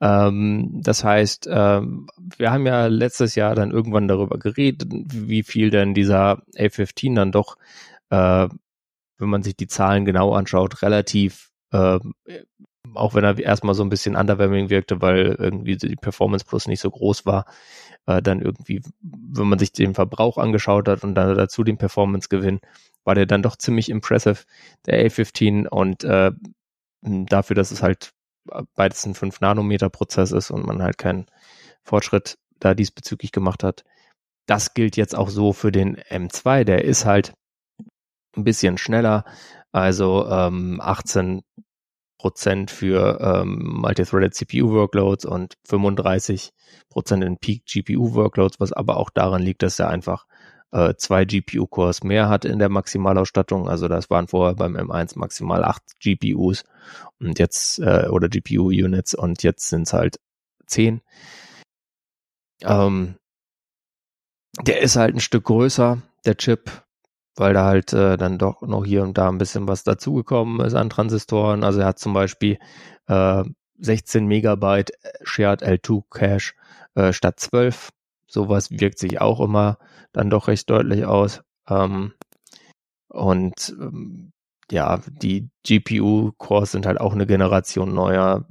[0.00, 5.70] Ähm, das heißt, ähm, wir haben ja letztes Jahr dann irgendwann darüber geredet, wie viel
[5.70, 7.56] denn dieser A15 dann doch,
[8.10, 8.48] äh,
[9.18, 11.98] wenn man sich die Zahlen genau anschaut, relativ, äh,
[12.94, 16.80] auch wenn er erstmal so ein bisschen underwhelming wirkte, weil irgendwie die Performance Plus nicht
[16.80, 17.46] so groß war,
[18.06, 22.60] äh, dann irgendwie, wenn man sich den Verbrauch angeschaut hat und dann dazu den Performance-Gewinn,
[23.04, 24.44] war der dann doch ziemlich impressive,
[24.86, 26.32] der A15 und äh,
[27.02, 28.13] dafür, dass es halt
[28.74, 31.26] beides ein 5 Nanometer Prozess ist und man halt keinen
[31.82, 33.84] Fortschritt da diesbezüglich gemacht hat.
[34.46, 37.34] Das gilt jetzt auch so für den M2, der ist halt
[38.36, 39.24] ein bisschen schneller,
[39.72, 41.42] also ähm, 18
[42.18, 46.52] Prozent für ähm, Multithreaded CPU Workloads und 35
[46.88, 50.26] Prozent in Peak GPU Workloads, was aber auch daran liegt, dass er einfach
[50.74, 53.68] äh, zwei GPU-Cores mehr hat in der Maximalausstattung.
[53.68, 56.64] Also das waren vorher beim M1 maximal acht GPUs
[57.20, 60.18] und jetzt äh, oder GPU-Units und jetzt sind es halt
[60.66, 61.00] zehn.
[62.62, 63.14] Ähm,
[64.62, 66.70] der ist halt ein Stück größer, der Chip,
[67.36, 70.74] weil da halt äh, dann doch noch hier und da ein bisschen was dazugekommen ist
[70.74, 71.62] an Transistoren.
[71.62, 72.58] Also er hat zum Beispiel
[73.06, 73.44] äh,
[73.78, 76.54] 16 Megabyte Shared L2 Cache
[76.94, 77.90] äh, statt 12
[78.34, 79.78] Sowas wirkt sich auch immer
[80.12, 81.42] dann doch recht deutlich aus.
[81.68, 82.12] Ähm,
[83.08, 84.32] und ähm,
[84.72, 88.44] ja, die GPU-Cores sind halt auch eine Generation neuer.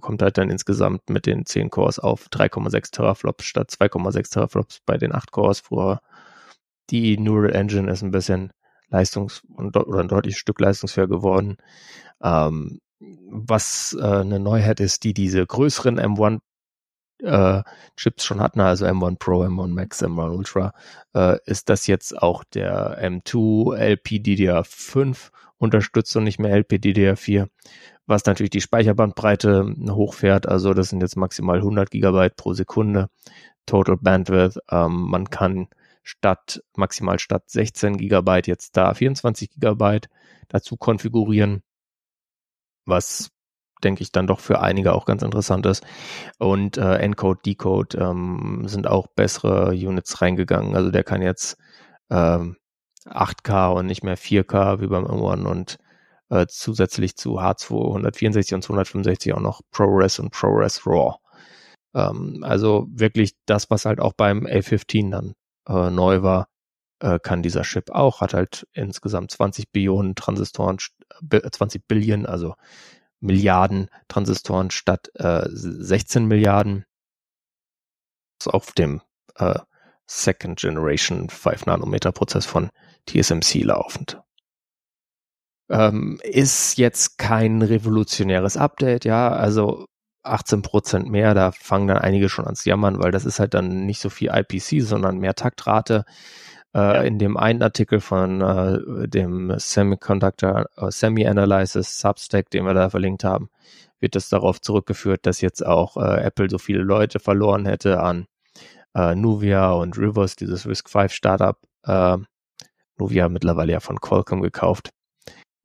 [0.00, 4.98] Kommt halt dann insgesamt mit den 10 Cores auf 3,6 Teraflops statt 2,6 Teraflops bei
[4.98, 6.02] den 8 Cores vorher.
[6.90, 8.52] Die Neural Engine ist ein bisschen
[8.90, 11.56] leistungs- oder ein deutliches Stück leistungsfähiger geworden.
[12.22, 16.40] Ähm, was äh, eine Neuheit ist, die diese größeren M1
[17.22, 17.62] äh,
[17.96, 20.74] Chips schon hatten, also M1 Pro, M1 Max, M1 Ultra,
[21.14, 27.48] äh, ist das jetzt auch der M2 LPDDR5 unterstützt und nicht mehr LPDDR4,
[28.06, 30.48] was natürlich die Speicherbandbreite hochfährt.
[30.48, 33.08] Also das sind jetzt maximal 100 Gigabyte pro Sekunde
[33.64, 34.58] Total Bandwidth.
[34.70, 35.68] Ähm, man kann
[36.02, 40.08] statt maximal statt 16 Gigabyte jetzt da 24 Gigabyte
[40.48, 41.62] dazu konfigurieren,
[42.84, 43.30] was
[43.84, 45.84] denke ich, dann doch für einige auch ganz interessant ist.
[46.38, 50.74] Und äh, Encode, Decode ähm, sind auch bessere Units reingegangen.
[50.76, 51.56] Also der kann jetzt
[52.10, 52.56] ähm,
[53.06, 55.78] 8K und nicht mehr 4K wie beim M1 und
[56.30, 61.16] äh, zusätzlich zu H264 und 265 auch noch ProRes und ProRes RAW.
[61.94, 65.34] Ähm, also wirklich das, was halt auch beim A15 dann
[65.68, 66.48] äh, neu war,
[67.00, 70.78] äh, kann dieser Chip auch, hat halt insgesamt 20 Billionen Transistoren,
[71.28, 72.54] 20 Billionen, also
[73.22, 76.84] Milliarden Transistoren statt äh, 16 Milliarden.
[78.42, 79.00] So auf dem
[79.36, 79.58] äh,
[80.06, 82.70] Second Generation 5 Nanometer Prozess von
[83.08, 84.20] TSMC laufend.
[85.70, 89.86] Ähm, ist jetzt kein revolutionäres Update, ja, also
[90.24, 93.86] 18 Prozent mehr, da fangen dann einige schon ans Jammern, weil das ist halt dann
[93.86, 96.04] nicht so viel IPC, sondern mehr Taktrate.
[96.74, 97.02] Äh, ja.
[97.02, 103.24] In dem einen Artikel von äh, dem Semiconductor äh, Semi-Analysis Substack, den wir da verlinkt
[103.24, 103.50] haben,
[104.00, 108.26] wird es darauf zurückgeführt, dass jetzt auch äh, Apple so viele Leute verloren hätte an
[108.94, 111.58] äh, Nuvia und Rivers, dieses Risk 5 Startup.
[111.84, 112.18] Äh,
[112.98, 114.90] Nuvia mittlerweile ja von Qualcomm gekauft.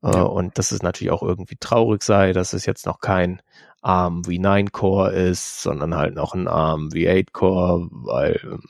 [0.02, 0.22] Äh, ja.
[0.22, 3.42] Und dass es natürlich auch irgendwie traurig sei, dass es jetzt noch kein
[3.80, 8.62] ARM V9 Core ist, sondern halt noch ein ARM V8 Core, weil ähm,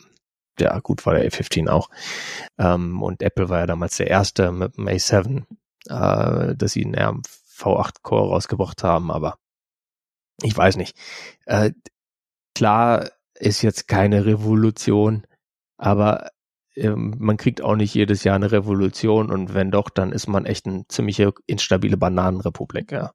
[0.60, 1.90] ja gut war der A15 auch.
[2.58, 5.44] Ähm, und Apple war ja damals der erste mit dem A7,
[5.88, 7.22] äh, dass sie einen
[7.56, 9.38] V8 Core rausgebracht haben, aber
[10.42, 10.96] ich weiß nicht.
[11.46, 11.72] Äh,
[12.54, 15.26] klar ist jetzt keine Revolution,
[15.76, 16.30] aber
[16.76, 20.46] ähm, man kriegt auch nicht jedes Jahr eine Revolution und wenn doch, dann ist man
[20.46, 23.12] echt eine ziemliche instabile Bananenrepublik, ja.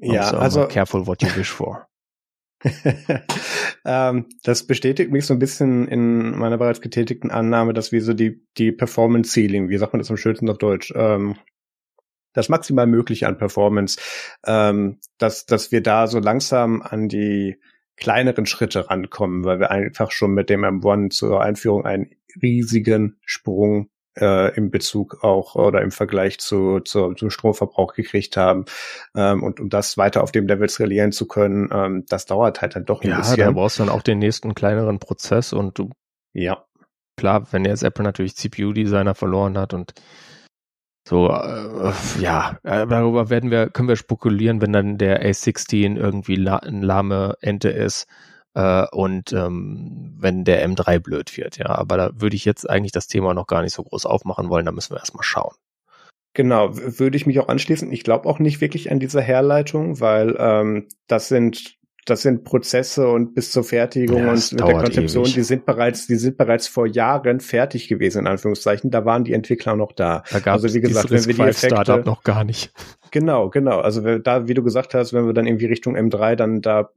[0.00, 1.87] Ja, also careful what you wish for.
[3.84, 8.14] ähm, das bestätigt mich so ein bisschen in meiner bereits getätigten Annahme, dass wir so
[8.14, 11.36] die, die Performance Ceiling, wie sagt man das am schönsten auf Deutsch, ähm,
[12.32, 13.98] das maximal Mögliche an Performance,
[14.46, 17.60] ähm, dass, dass wir da so langsam an die
[17.96, 23.90] kleineren Schritte rankommen, weil wir einfach schon mit dem M1 zur Einführung einen riesigen Sprung
[24.20, 28.64] äh, im Bezug auch oder im Vergleich zu, zu, zum Stromverbrauch gekriegt haben.
[29.16, 32.76] Ähm, und um das weiter auf dem Level skalieren zu können, ähm, das dauert halt
[32.76, 33.38] dann doch ein ja, bisschen.
[33.38, 35.90] Ja, da brauchst du dann auch den nächsten kleineren Prozess und du.
[36.32, 36.64] Ja.
[37.16, 39.92] Klar, wenn jetzt Apple natürlich CPU-Designer verloren hat und
[41.08, 46.36] so, äh, ja, äh, darüber werden wir, können wir spekulieren, wenn dann der A16 irgendwie
[46.36, 48.06] la eine lahme Ente ist
[48.54, 51.66] äh, und ähm, wenn der M3 blöd wird, ja.
[51.66, 54.66] Aber da würde ich jetzt eigentlich das Thema noch gar nicht so groß aufmachen wollen,
[54.66, 55.54] da müssen wir erstmal schauen.
[56.34, 57.90] Genau, würde ich mich auch anschließen.
[57.90, 61.78] Ich glaube auch nicht wirklich an diese Herleitung, weil ähm, das sind
[62.08, 65.34] das sind Prozesse und bis zur Fertigung ja, und mit der Konzeption, ewig.
[65.34, 68.90] die sind bereits, die sind bereits vor Jahren fertig gewesen, in Anführungszeichen.
[68.90, 70.22] Da waren die Entwickler noch da.
[70.30, 72.72] Da gab also wie gesagt, wenn wir die Effekte, Startup noch gar nicht.
[73.10, 73.80] Genau, genau.
[73.80, 76.90] Also da, wie du gesagt hast, wenn wir dann irgendwie Richtung M3 dann da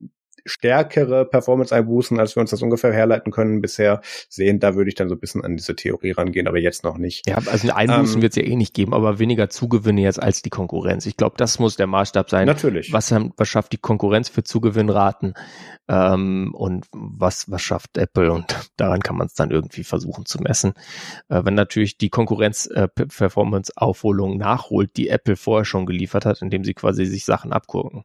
[0.46, 4.60] stärkere Performance-Einbußen, als wir uns das ungefähr herleiten können bisher sehen.
[4.60, 7.28] Da würde ich dann so ein bisschen an diese Theorie rangehen, aber jetzt noch nicht.
[7.28, 10.42] Ja, also Einbußen ähm, wird es ja eh nicht geben, aber weniger Zugewinne jetzt als
[10.42, 11.06] die Konkurrenz.
[11.06, 12.46] Ich glaube, das muss der Maßstab sein.
[12.46, 12.92] Natürlich.
[12.94, 15.34] Was, was schafft die Konkurrenz für Zugewinnraten
[15.88, 18.32] ähm, und was, was schafft Apple?
[18.32, 20.74] Und daran kann man es dann irgendwie versuchen zu messen.
[21.30, 26.64] Äh, wenn natürlich die Konkurrenz äh, Performance-Aufholung nachholt, die Apple vorher schon geliefert hat, indem
[26.64, 28.04] sie quasi sich Sachen abgucken,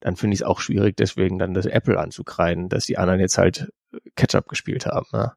[0.00, 3.38] dann finde ich es auch schwierig, deswegen dann das Apple anzukreiden, dass die anderen jetzt
[3.38, 3.70] halt
[4.16, 5.06] Ketchup gespielt haben.
[5.12, 5.32] Ne?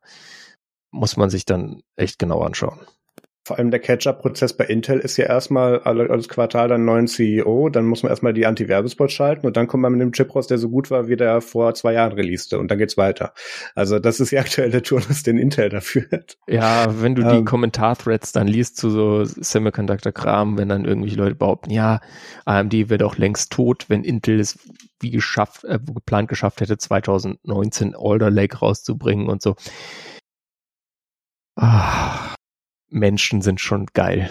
[0.91, 2.79] Muss man sich dann echt genau anschauen
[3.45, 7.85] vor allem der Catch-up-Prozess bei Intel ist ja erstmal alles Quartal dann neuen CEO, dann
[7.85, 10.57] muss man erstmal die Anti-Werbespots schalten und dann kommt man mit einem Chip raus, der
[10.57, 13.33] so gut war, wie der vor zwei Jahren releaste und dann geht's weiter.
[13.75, 16.37] Also das ist die aktuelle Turnus, den Intel dafür hat.
[16.47, 21.35] Ja, wenn du die ähm, Kommentar-Threads dann liest zu so Semiconductor-Kram, wenn dann irgendwelche Leute
[21.35, 21.99] behaupten, ja,
[22.45, 24.57] AMD wäre doch längst tot, wenn Intel es
[25.01, 29.55] wie geschafft, äh, geplant geschafft hätte, 2019 Alder Lake rauszubringen und so.
[31.55, 32.32] Ah
[32.93, 34.29] Menschen sind schon geil.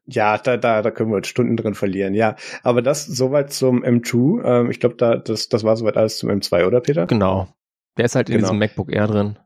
[0.06, 2.36] ja, da, da, da können wir jetzt Stunden drin verlieren, ja.
[2.62, 4.44] Aber das soweit zum M2.
[4.44, 7.06] Ähm, ich glaube, da, das, das war soweit alles zum M2, oder Peter?
[7.06, 7.48] Genau.
[7.96, 8.48] Der ist halt in genau.
[8.48, 9.38] diesem MacBook Air drin.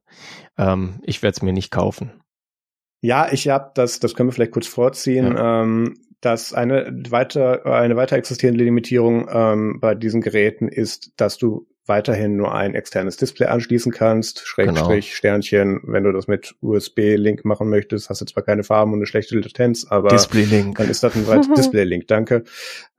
[0.57, 2.12] Ähm, ich werde es mir nicht kaufen.
[3.01, 5.32] Ja, ich habe das, das können wir vielleicht kurz vorziehen.
[5.32, 5.62] Ja.
[5.62, 11.66] Ähm, dass eine weiter eine weiter existierende Limitierung ähm, bei diesen Geräten ist, dass du
[11.87, 15.16] weiterhin nur ein externes Display anschließen kannst, Schrägstrich, genau.
[15.16, 19.07] Sternchen, wenn du das mit USB-Link machen möchtest, hast du zwar keine Farben und eine
[19.07, 20.78] schlechte Latenz, aber Display-Link.
[20.78, 21.24] dann ist das ein
[21.57, 22.45] Display-Link, danke.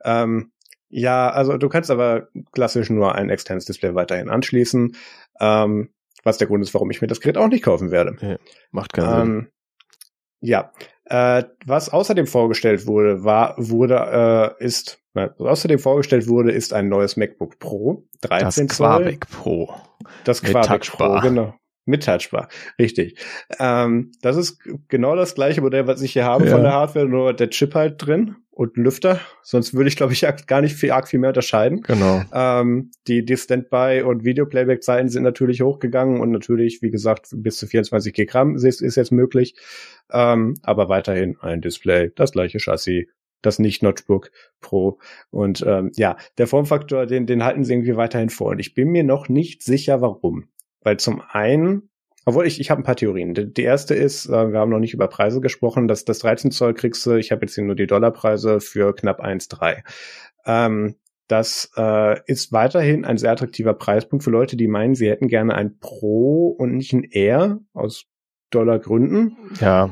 [0.04, 0.52] Ähm,
[0.88, 4.96] ja, also du kannst aber klassisch nur ein externes Display weiterhin anschließen,
[5.40, 5.90] ähm,
[6.22, 8.16] was der Grund ist, warum ich mir das Gerät auch nicht kaufen werde.
[8.20, 8.36] Ja,
[8.70, 9.48] macht keinen ähm, Sinn.
[10.40, 10.72] Ja,
[11.08, 16.88] äh, was außerdem vorgestellt wurde, war, wurde, äh, ist, was außerdem vorgestellt wurde, ist ein
[16.88, 19.16] neues MacBook Pro, 13 das Zoll.
[19.20, 19.74] Das Pro.
[20.24, 21.54] Das Quabec Pro, genau.
[21.88, 22.48] Mit Touchbar,
[22.80, 23.16] richtig.
[23.60, 26.50] Ähm, das ist genau das gleiche Modell, was ich hier habe ja.
[26.50, 29.20] von der Hardware, nur der Chip halt drin und ein Lüfter.
[29.42, 31.82] Sonst würde ich, glaube ich, gar nicht viel arg viel mehr unterscheiden.
[31.82, 32.22] Genau.
[32.32, 37.66] Ähm, die die Standby- und Video-Playback-Zeiten sind natürlich hochgegangen und natürlich, wie gesagt, bis zu
[37.66, 39.56] 24 GB ist, ist jetzt möglich.
[40.10, 43.04] Ähm, aber weiterhin ein Display, das gleiche Chassis,
[43.42, 44.30] das nicht Notebook
[44.62, 44.98] Pro.
[45.28, 48.52] Und ähm, ja, der Formfaktor, den, den halten sie irgendwie weiterhin vor.
[48.52, 50.48] Und ich bin mir noch nicht sicher, warum.
[50.80, 51.90] Weil zum einen,
[52.26, 53.34] obwohl ich, ich habe ein paar Theorien.
[53.34, 56.50] Die, die erste ist, äh, wir haben noch nicht über Preise gesprochen, dass das 13
[56.50, 59.84] Zoll kriegst du, ich habe jetzt hier nur die Dollarpreise für knapp 1,3.
[60.44, 60.96] Ähm,
[61.28, 65.54] das äh, ist weiterhin ein sehr attraktiver Preispunkt für Leute, die meinen, sie hätten gerne
[65.54, 68.06] ein Pro und nicht ein R aus
[68.50, 69.36] Dollargründen.
[69.60, 69.90] Ja.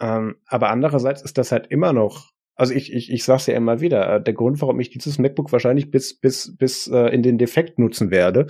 [0.00, 3.80] Ähm, aber andererseits ist das halt immer noch also ich, ich, ich sag's ja immer
[3.80, 7.38] wieder, äh, der Grund, warum ich dieses MacBook wahrscheinlich bis, bis, bis äh, in den
[7.38, 8.46] Defekt nutzen werde,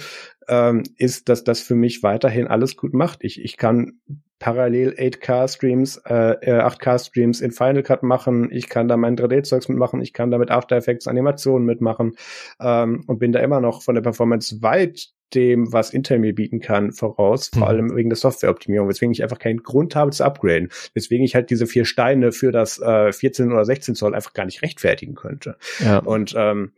[0.49, 3.25] ähm, ist, dass das für mich weiterhin alles gut macht.
[3.25, 4.01] Ich, ich kann
[4.39, 10.03] parallel 8K-Streams, äh, 8K-Streams äh, in Final Cut machen, ich kann da mein 3D-Zeugs mitmachen,
[10.03, 12.17] ich kann da mit After Effects Animationen mitmachen
[12.61, 16.61] ähm, und bin da immer noch von der Performance weit dem, was Intel mir bieten
[16.61, 17.69] kann, voraus, vor mhm.
[17.69, 21.51] allem wegen der Softwareoptimierung, weswegen ich einfach keinen Grund habe zu upgraden, weswegen ich halt
[21.51, 25.57] diese vier Steine für das äh, 14 oder 16 Zoll einfach gar nicht rechtfertigen könnte.
[25.81, 25.99] Ja.
[25.99, 26.73] Und ähm,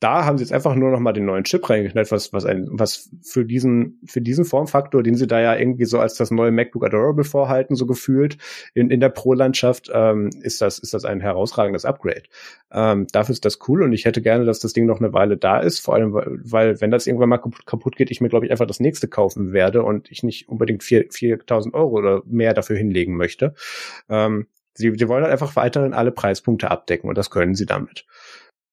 [0.00, 2.68] da haben sie jetzt einfach nur noch mal den neuen Chip reingeknallt, was, was ein,
[2.70, 6.50] was für diesen, für diesen Formfaktor, den sie da ja irgendwie so als das neue
[6.50, 8.36] MacBook Adorable vorhalten, so gefühlt
[8.74, 12.24] in, in der Pro-Landschaft, ähm, ist das, ist das ein herausragendes Upgrade.
[12.70, 15.38] Ähm, dafür ist das cool und ich hätte gerne, dass das Ding noch eine Weile
[15.38, 18.28] da ist, vor allem, weil, weil wenn das irgendwann mal kaputt, kaputt geht, ich mir,
[18.28, 22.52] glaube ich, einfach das nächste kaufen werde und ich nicht unbedingt 4.000 Euro oder mehr
[22.52, 23.54] dafür hinlegen möchte.
[24.10, 28.04] Ähm, sie, sie wollen halt einfach weiterhin alle Preispunkte abdecken und das können sie damit.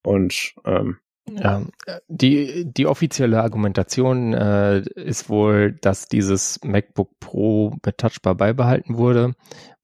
[0.03, 0.97] Und ähm,
[1.29, 1.61] ja,
[2.07, 9.33] die, die offizielle Argumentation äh, ist wohl, dass dieses MacBook Pro mit Touchbar beibehalten wurde,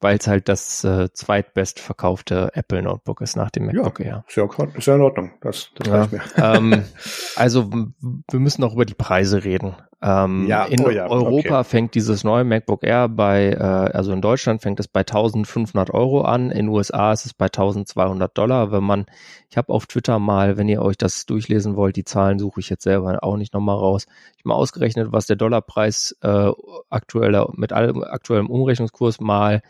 [0.02, 4.26] weil es halt das äh, zweitbest verkaufte Apple Notebook ist nach dem MacBook ja, Air.
[4.28, 5.32] Ist ja, ist ja in Ordnung.
[5.42, 6.22] Das, das ja, reicht mir.
[6.38, 6.84] Ähm,
[7.36, 9.76] also wir müssen auch über die Preise reden.
[10.02, 11.70] Ähm, ja, in oh ja, Europa okay.
[11.70, 16.22] fängt dieses neue MacBook Air bei, äh, also in Deutschland fängt es bei 1500 Euro
[16.22, 18.72] an, in USA ist es bei 1200 Dollar.
[18.72, 19.08] Wenn man,
[19.50, 22.70] ich habe auf Twitter mal, wenn ihr euch das durchlesen wollt, die Zahlen suche ich
[22.70, 24.06] jetzt selber auch nicht nochmal raus.
[24.38, 26.50] Ich habe mal ausgerechnet, was der Dollarpreis äh,
[26.90, 29.62] aktuell mit allem aktuellem Umrechnungskurs mal,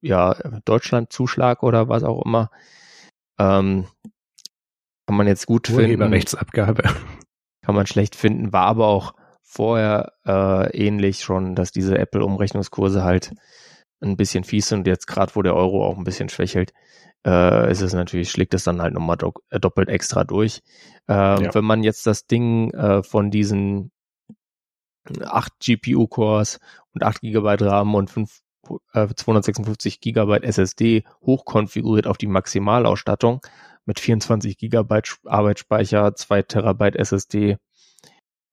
[0.00, 2.50] ja, Deutschland-Zuschlag oder was auch immer.
[3.38, 3.86] Ähm,
[5.06, 5.82] kann man jetzt gut finden.
[5.82, 6.84] Urheberrechtsabgabe.
[7.62, 9.12] Kann man schlecht finden, war aber auch
[9.42, 13.34] vorher äh, ähnlich schon, dass diese Apple-Umrechnungskurse halt
[14.00, 14.86] ein bisschen fies sind.
[14.86, 16.72] Jetzt gerade, wo der Euro auch ein bisschen schwächelt,
[17.26, 19.18] äh, ist es natürlich, schlägt es dann halt nochmal
[19.50, 20.62] äh, doppelt extra durch.
[21.08, 21.54] Ähm, ja.
[21.54, 23.90] Wenn man jetzt das Ding äh, von diesen
[25.22, 26.60] 8 GPU-Cores
[26.92, 28.40] und 8 GB RAM und 5,
[28.92, 33.40] äh, 256 GB SSD hochkonfiguriert auf die Maximalausstattung
[33.84, 37.58] mit 24 GB Arbeitsspeicher, 2 Terabyte SSD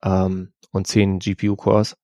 [0.02, 1.96] ähm, und 10 GPU-Cores,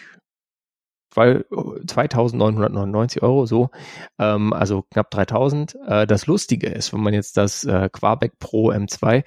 [1.14, 3.70] 2999 Euro, so,
[4.18, 5.78] ähm, also knapp 3000.
[5.86, 9.24] Äh, das Lustige ist, wenn man jetzt das äh, Quabec Pro M2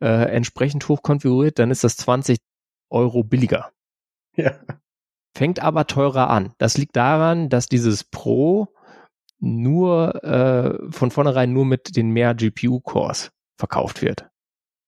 [0.00, 2.38] äh, entsprechend hoch konfiguriert, dann ist das 20
[2.90, 3.70] Euro billiger.
[4.36, 4.52] Ja.
[5.36, 6.54] Fängt aber teurer an.
[6.58, 8.68] Das liegt daran, dass dieses Pro
[9.40, 14.28] nur äh, von vornherein nur mit den mehr GPU-Cores verkauft wird.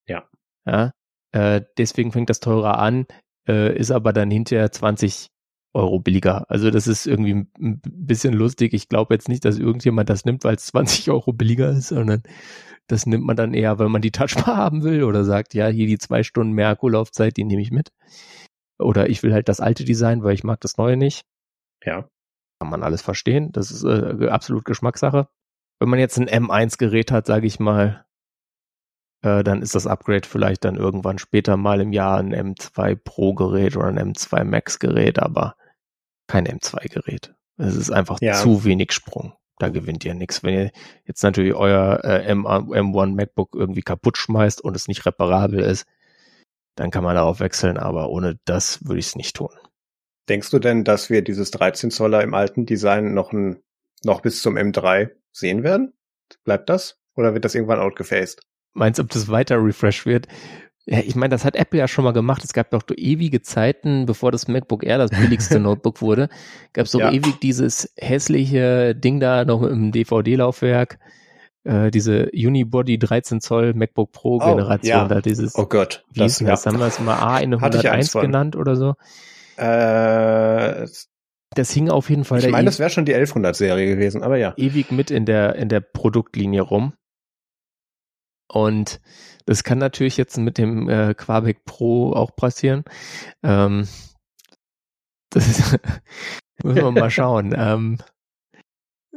[0.07, 0.25] Ja.
[0.65, 0.93] ja
[1.33, 3.07] äh, deswegen fängt das teurer an,
[3.49, 5.29] äh, ist aber dann hinterher 20
[5.77, 6.51] Euro billiger.
[6.51, 8.75] Also das ist irgendwie ein bisschen lustig.
[8.75, 12.23] Ich glaube jetzt nicht, dass irgendjemand das nimmt, weil es 20 Euro billiger ist, sondern
[12.89, 15.87] das nimmt man dann eher, wenn man die Touchbar haben will oder sagt, ja, hier
[15.87, 17.93] die zwei Stunden mehr Akkulaufzeit, die nehme ich mit.
[18.79, 21.25] Oder ich will halt das alte Design, weil ich mag das neue nicht.
[21.85, 22.09] Ja.
[22.61, 23.53] Kann man alles verstehen.
[23.53, 25.29] Das ist äh, absolut Geschmackssache.
[25.79, 28.07] Wenn man jetzt ein M1-Gerät hat, sage ich mal,
[29.23, 33.77] äh, dann ist das Upgrade vielleicht dann irgendwann später mal im Jahr ein M2 Pro-Gerät
[33.77, 35.57] oder ein M2 Max-Gerät, aber
[36.27, 37.35] kein M2-Gerät.
[37.59, 38.35] Es ist einfach ja.
[38.35, 39.35] zu wenig Sprung.
[39.59, 40.43] Da gewinnt ihr nichts.
[40.43, 40.71] Wenn ihr
[41.05, 45.87] jetzt natürlich euer äh, M M1 MacBook irgendwie kaputt schmeißt und es nicht reparabel ist,
[46.75, 49.49] dann kann man darauf wechseln, aber ohne das würde ich es nicht tun.
[50.29, 53.63] Denkst du denn, dass wir dieses 13 Zoller im alten Design noch, ein,
[54.05, 55.95] noch bis zum M3 sehen werden?
[56.45, 56.99] Bleibt das?
[57.15, 58.43] Oder wird das irgendwann outgefaced?
[58.75, 60.29] Meinst du, ob das weiter refresh wird?
[60.89, 62.45] Ja, ich meine, das hat Apple ja schon mal gemacht.
[62.45, 66.29] Es gab doch ewige Zeiten, bevor das MacBook Air das billigste Notebook wurde,
[66.73, 67.11] gab es doch ja.
[67.11, 71.01] ewig dieses hässliche Ding da noch im DVD-Laufwerk,
[71.65, 75.09] äh, diese Unibody 13 Zoll MacBook Pro Generation, oh, ja.
[75.09, 75.57] da dieses.
[75.57, 78.95] Oh Gott, das, das haben wir es mal A101 genannt oder so.
[79.57, 80.87] Äh,
[81.57, 82.45] das hing auf jeden Fall.
[82.45, 84.55] Ich meine, das wäre schon die 1100 Serie gewesen, aber ja.
[84.57, 86.93] Ewig mit in der in der Produktlinie rum.
[88.49, 89.01] Und
[89.47, 92.85] das kann natürlich jetzt mit dem äh, Quabec Pro auch passieren.
[93.43, 93.89] Ähm,
[95.31, 95.79] das ist,
[96.63, 97.55] müssen wir mal schauen.
[97.57, 97.99] ähm,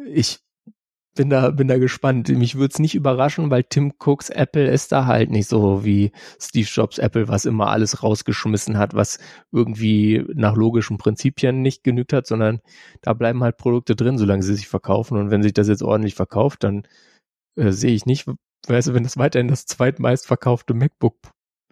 [0.06, 0.40] ich
[1.16, 2.30] bin da, bin da gespannt.
[2.30, 6.12] Mich würde es nicht überraschen, weil Tim Cooks Apple ist da halt nicht so wie
[6.40, 9.20] Steve Jobs Apple, was immer alles rausgeschmissen hat, was
[9.52, 12.62] irgendwie nach logischen Prinzipien nicht genügt hat, sondern
[13.02, 15.18] da bleiben halt Produkte drin, solange sie sich verkaufen.
[15.18, 16.84] Und wenn sich das jetzt ordentlich verkauft, dann
[17.58, 18.26] äh, sehe ich nicht,
[18.68, 21.16] weißt du, wenn das weiterhin das zweitmeist verkaufte MacBook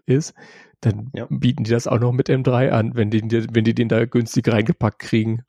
[0.05, 0.33] ist,
[0.81, 1.27] dann ja.
[1.29, 3.21] bieten die das auch noch mit M3 an, wenn die,
[3.53, 5.43] wenn die den da günstig reingepackt kriegen.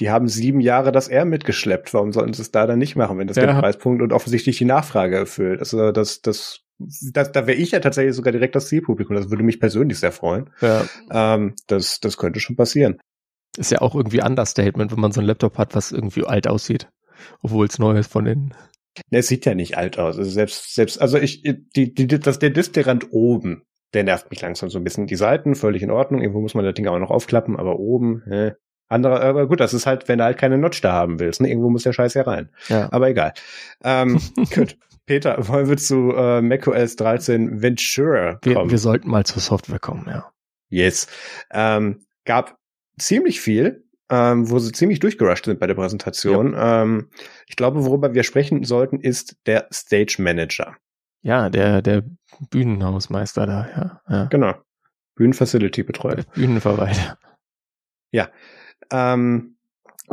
[0.00, 1.94] Die haben sieben Jahre das R mitgeschleppt.
[1.94, 3.46] Warum sollten sie es da dann nicht machen, wenn das ja.
[3.46, 5.60] der Preispunkt und offensichtlich die Nachfrage erfüllt?
[5.60, 9.14] Also das, das, das da wäre ich ja tatsächlich sogar direkt das Zielpublikum.
[9.14, 10.50] Das würde mich persönlich sehr freuen.
[10.60, 10.84] Ja.
[11.12, 12.98] Ähm, das, das könnte schon passieren.
[13.56, 16.88] Ist ja auch irgendwie Understatement, wenn man so ein Laptop hat, was irgendwie alt aussieht,
[17.40, 18.54] obwohl es neu ist von innen.
[19.10, 20.18] Es sieht ja nicht alt aus.
[20.18, 24.70] Also selbst, selbst, also ich, die, die, das, der Display-Rand oben, der nervt mich langsam
[24.70, 25.06] so ein bisschen.
[25.06, 26.20] Die Seiten, völlig in Ordnung.
[26.20, 28.52] Irgendwo muss man das Ding auch noch aufklappen, aber oben, äh,
[28.88, 31.40] andere, aber gut, das ist halt, wenn du halt keine Notch da haben willst.
[31.40, 31.48] Ne?
[31.48, 32.50] Irgendwo muss der Scheiß ja rein.
[32.68, 32.92] Ja.
[32.92, 33.32] Aber egal.
[33.82, 34.20] Ähm,
[34.54, 34.76] gut.
[35.06, 38.56] Peter, wollen wir zu äh, macOS 13 Ventura kommen?
[38.56, 40.30] Wir, wir sollten mal zur Software kommen, ja.
[40.70, 41.08] Yes.
[41.50, 42.56] Ähm, gab
[42.98, 43.83] ziemlich viel
[44.14, 46.52] ähm, wo sie ziemlich durchgerusht sind bei der Präsentation.
[46.52, 46.82] Ja.
[46.82, 47.10] Ähm,
[47.48, 50.76] ich glaube, worüber wir sprechen sollten, ist der Stage Manager.
[51.22, 52.04] Ja, der, der
[52.50, 54.00] Bühnenhausmeister da, ja.
[54.08, 54.24] ja.
[54.26, 54.54] Genau.
[55.16, 56.24] Bühnenfacility-Betreuer.
[56.34, 57.18] Bühnenverwalter.
[58.12, 58.28] Ja.
[58.92, 59.53] Ähm,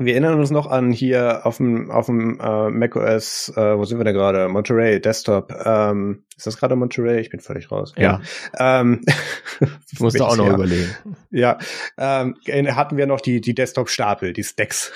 [0.05, 3.99] wir erinnern uns noch an hier auf dem auf dem äh, macOS, äh, wo sind
[3.99, 4.47] wir denn gerade?
[4.47, 5.53] Monterey Desktop.
[5.65, 7.19] Ähm, ist das gerade Monterey?
[7.19, 7.93] Ich bin völlig raus.
[7.97, 8.21] Ja.
[8.57, 9.03] Ähm,
[9.91, 10.53] ich musste auch noch ja.
[10.53, 10.89] überlegen.
[11.29, 11.57] Ja.
[11.97, 12.35] Ähm,
[12.75, 14.91] hatten wir noch die die Desktop Stapel, die Stacks.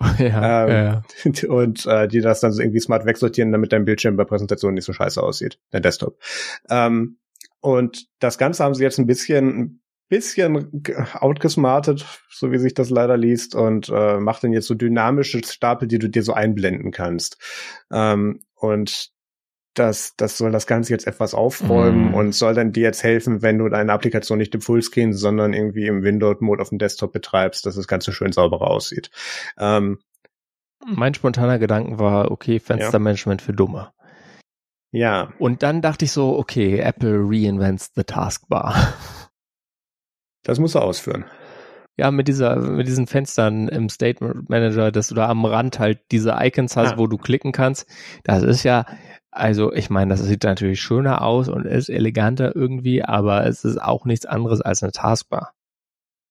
[0.18, 1.48] ja, ähm, ja.
[1.48, 4.86] Und äh, die das dann so irgendwie smart wegsortieren, damit dein Bildschirm bei Präsentationen nicht
[4.86, 6.18] so scheiße aussieht, der Desktop.
[6.70, 7.18] Ähm,
[7.60, 10.82] und das Ganze haben sie jetzt ein bisschen bisschen
[11.14, 15.88] outgesmartet, so wie sich das leider liest, und äh, macht dann jetzt so dynamische Stapel,
[15.88, 17.38] die du dir so einblenden kannst.
[17.90, 19.10] Ähm, und
[19.74, 22.14] das, das soll das Ganze jetzt etwas aufräumen mm.
[22.14, 25.86] und soll dann dir jetzt helfen, wenn du deine Applikation nicht im Fullscreen, sondern irgendwie
[25.86, 29.10] im Windows-Mode auf dem Desktop betreibst, dass das Ganze schön sauberer aussieht.
[29.58, 30.00] Ähm,
[30.84, 33.44] mein spontaner Gedanken war, okay, Fenstermanagement ja.
[33.46, 33.92] für Dumme.
[34.92, 35.32] Ja.
[35.38, 38.74] Und dann dachte ich so, okay, Apple reinvents the Taskbar.
[40.42, 41.24] Das musst du ausführen.
[41.96, 46.00] Ja, mit dieser, mit diesen Fenstern im Statement Manager, dass du da am Rand halt
[46.10, 46.98] diese Icons hast, ah.
[46.98, 47.86] wo du klicken kannst.
[48.24, 48.86] Das ist ja,
[49.30, 53.80] also ich meine, das sieht natürlich schöner aus und ist eleganter irgendwie, aber es ist
[53.80, 55.52] auch nichts anderes als eine Taskbar.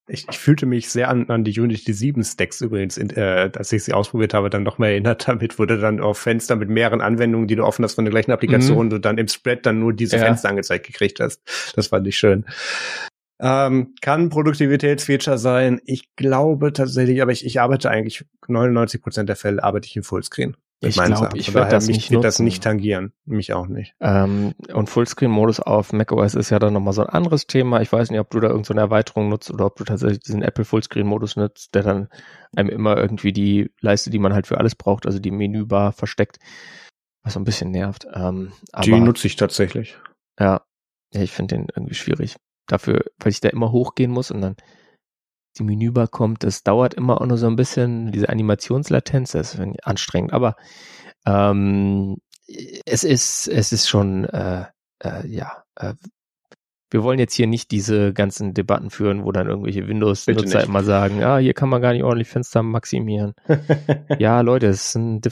[0.07, 3.71] Ich, ich fühlte mich sehr an, an die Unity 7 Stacks übrigens, in, äh, als
[3.71, 7.01] ich sie ausprobiert habe, dann noch mal erinnert damit, du dann auf Fenster mit mehreren
[7.01, 8.89] Anwendungen, die du offen hast von der gleichen Applikation, mhm.
[8.89, 10.23] du dann im Spread dann nur diese ja.
[10.23, 11.41] Fenster angezeigt gekriegt hast.
[11.75, 12.45] Das fand ich schön.
[13.41, 15.79] Ähm, kann Produktivitätsfeature sein.
[15.85, 20.03] Ich glaube tatsächlich, aber ich, ich arbeite eigentlich 99 Prozent der Fälle arbeite ich in
[20.03, 20.57] Fullscreen.
[20.81, 23.11] Ich glaube, ich werde das nicht wird das nicht tangieren.
[23.25, 23.95] Mich auch nicht.
[23.99, 27.81] Ähm, und Fullscreen-Modus auf macOS ist ja dann nochmal so ein anderes Thema.
[27.81, 30.41] Ich weiß nicht, ob du da irgendeine so Erweiterung nutzt oder ob du tatsächlich diesen
[30.41, 32.07] Apple Fullscreen-Modus nutzt, der dann
[32.55, 36.37] einem immer irgendwie die Leiste, die man halt für alles braucht, also die Menübar versteckt,
[37.23, 38.07] was so ein bisschen nervt.
[38.13, 39.97] Ähm, aber, die nutze ich tatsächlich.
[40.39, 40.61] Ja,
[41.13, 42.37] ja ich finde den irgendwie schwierig
[42.71, 44.55] dafür, weil ich da immer hochgehen muss und dann
[45.57, 49.61] die Menübar kommt, das dauert immer auch nur so ein bisschen, diese Animationslatenz, das ist
[49.83, 50.55] anstrengend, aber
[51.25, 52.17] ähm,
[52.85, 54.65] es ist, es ist schon, äh,
[55.03, 55.93] äh, ja, äh,
[56.91, 61.23] wir wollen jetzt hier nicht diese ganzen Debatten führen, wo dann irgendwelche Windows-Nutzer immer sagen,
[61.23, 63.33] ah, hier kann man gar nicht ordentlich Fenster maximieren.
[64.17, 65.29] ja, Leute, es sind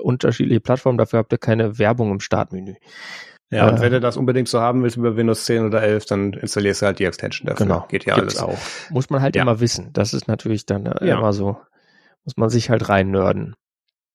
[0.00, 2.74] unterschiedliche Plattformen, dafür habt ihr keine Werbung im Startmenü.
[3.52, 6.32] Ja, und wenn du das unbedingt so haben willst über Windows 10 oder 11, dann
[6.32, 7.66] installierst du halt die Extension dafür.
[7.66, 7.86] Genau.
[7.90, 8.38] Geht ja alles.
[8.38, 8.56] auch.
[8.88, 9.42] Muss man halt ja.
[9.42, 9.90] immer wissen.
[9.92, 11.18] Das ist natürlich dann äh, ja.
[11.18, 11.58] immer so,
[12.24, 13.54] muss man sich halt rein nörden.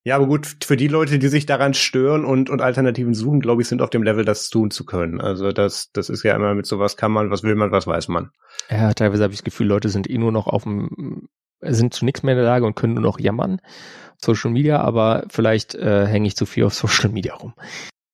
[0.03, 3.61] Ja, aber gut, für die Leute, die sich daran stören und, und Alternativen suchen, glaube
[3.61, 5.21] ich, sind auf dem Level, das tun zu können.
[5.21, 8.07] Also das, das ist ja immer mit sowas kann man, was will man, was weiß
[8.07, 8.31] man.
[8.71, 11.27] Ja, teilweise habe ich das Gefühl, Leute sind eh nur noch auf dem,
[11.61, 13.61] sind zu nichts mehr in der Lage und können nur noch jammern.
[14.19, 17.53] Social Media, aber vielleicht äh, hänge ich zu viel auf Social Media rum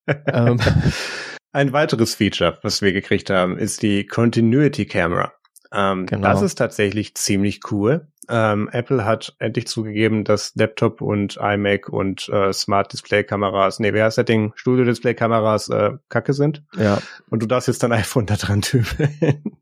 [0.08, 0.60] ähm.
[1.56, 5.34] Ein weiteres Feature, was wir gekriegt haben, ist die Continuity Camera.
[5.72, 6.28] Ähm, genau.
[6.28, 8.08] Das ist tatsächlich ziemlich cool.
[8.30, 13.94] Ähm, Apple hat endlich zugegeben, dass Laptop und iMac und äh, Smart Display Kameras, nee,
[13.94, 14.54] wer heißt das Ding?
[14.56, 16.64] Studio Display Kameras äh, Kacke sind.
[16.76, 17.00] Ja.
[17.30, 19.58] Und du darfst jetzt dein iPhone da dran tübeln.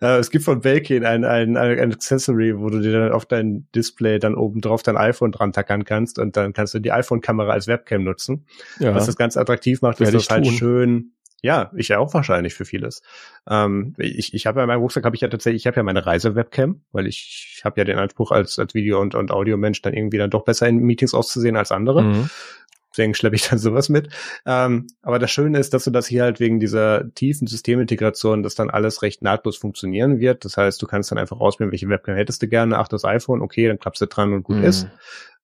[0.00, 3.66] Äh, es gibt von Belkin ein, ein, ein Accessory, wo du dir dann auf dein
[3.74, 7.52] Display dann oben drauf dein iPhone dran tackern kannst und dann kannst du die iPhone-Kamera
[7.52, 8.46] als Webcam nutzen.
[8.78, 8.94] Ja.
[8.94, 11.12] Was das ganz attraktiv macht, ist das halt schön
[11.44, 13.02] ja, ich ja auch wahrscheinlich für vieles.
[13.46, 15.82] Ähm, ich ich habe ja in meinem Rucksack habe ich ja tatsächlich, ich habe ja
[15.82, 19.92] meine Reise-Webcam, weil ich, habe ja den Anspruch als als Video- und, und Audiomensch dann
[19.92, 22.00] irgendwie dann doch besser in Meetings auszusehen als andere.
[22.00, 22.30] Mhm.
[22.94, 24.08] Deswegen schleppe ich dann sowas mit.
[24.46, 28.54] Ähm, aber das Schöne ist, dass du das hier halt wegen dieser tiefen Systemintegration, dass
[28.54, 30.44] dann alles recht nahtlos funktionieren wird.
[30.44, 32.78] Das heißt, du kannst dann einfach auswählen, welche Webcam hättest du gerne.
[32.78, 34.64] Ach, das iPhone, okay, dann klappst du dran und gut mhm.
[34.64, 34.86] ist.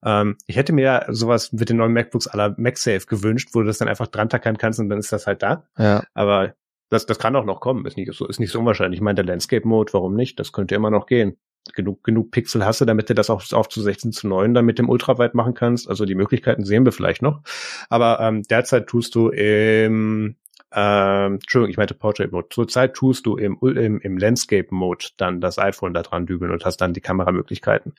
[0.04, 3.78] Ähm, ich hätte mir sowas mit den neuen MacBooks aller MagSafe gewünscht, wo du das
[3.78, 5.64] dann einfach dran tackern kannst und dann ist das halt da.
[5.76, 6.04] Ja.
[6.14, 6.54] Aber
[6.88, 8.98] das, das kann auch noch kommen, ist nicht so, ist nicht so unwahrscheinlich.
[8.98, 10.40] Ich meine, der Landscape-Mode, warum nicht?
[10.40, 11.36] Das könnte immer noch gehen.
[11.74, 14.64] Genug, genug Pixel hast du, damit du das auch auf zu 16 zu 9 dann
[14.64, 15.88] mit dem Ultraweit machen kannst.
[15.88, 17.42] Also die Möglichkeiten sehen wir vielleicht noch.
[17.88, 20.36] Aber ähm, derzeit tust du im
[20.72, 22.48] ähm, Entschuldigung, ich meinte Portrait Mode.
[22.50, 26.64] Zurzeit tust du im, im, im Landscape Mode dann das iPhone da dran dübeln und
[26.64, 27.94] hast dann die Kameramöglichkeiten.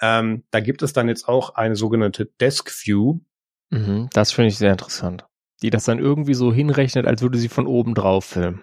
[0.00, 3.18] Ähm, da gibt es dann jetzt auch eine sogenannte Desk View.
[3.70, 5.26] Mhm, das finde ich sehr interessant.
[5.62, 8.62] Die das dann irgendwie so hinrechnet, als würde sie von oben drauf filmen.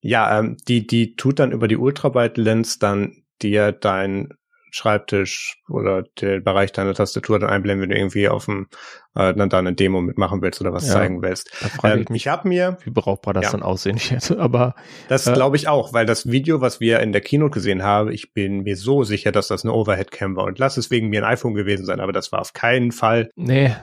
[0.00, 4.28] Ja, ähm, die, die tut dann über die Ultrawide-Lens dann dir dein
[4.70, 8.68] Schreibtisch oder der Bereich deiner Tastatur dann einblenden, wenn du irgendwie auf dem
[9.14, 11.50] äh, dann da eine Demo mitmachen willst oder was ja, zeigen willst.
[11.82, 13.52] Ähm, ich, mich, ich habe mir, wie brauchbar das ja.
[13.52, 14.74] dann aussehen wird, aber
[15.08, 18.10] das äh, glaube ich auch, weil das Video, was wir in der Keynote gesehen haben,
[18.10, 21.08] ich bin mir so sicher, dass das eine Overhead Cam war und lass es wegen
[21.08, 23.30] mir ein iPhone gewesen sein, aber das war auf keinen Fall.
[23.36, 23.74] Nee,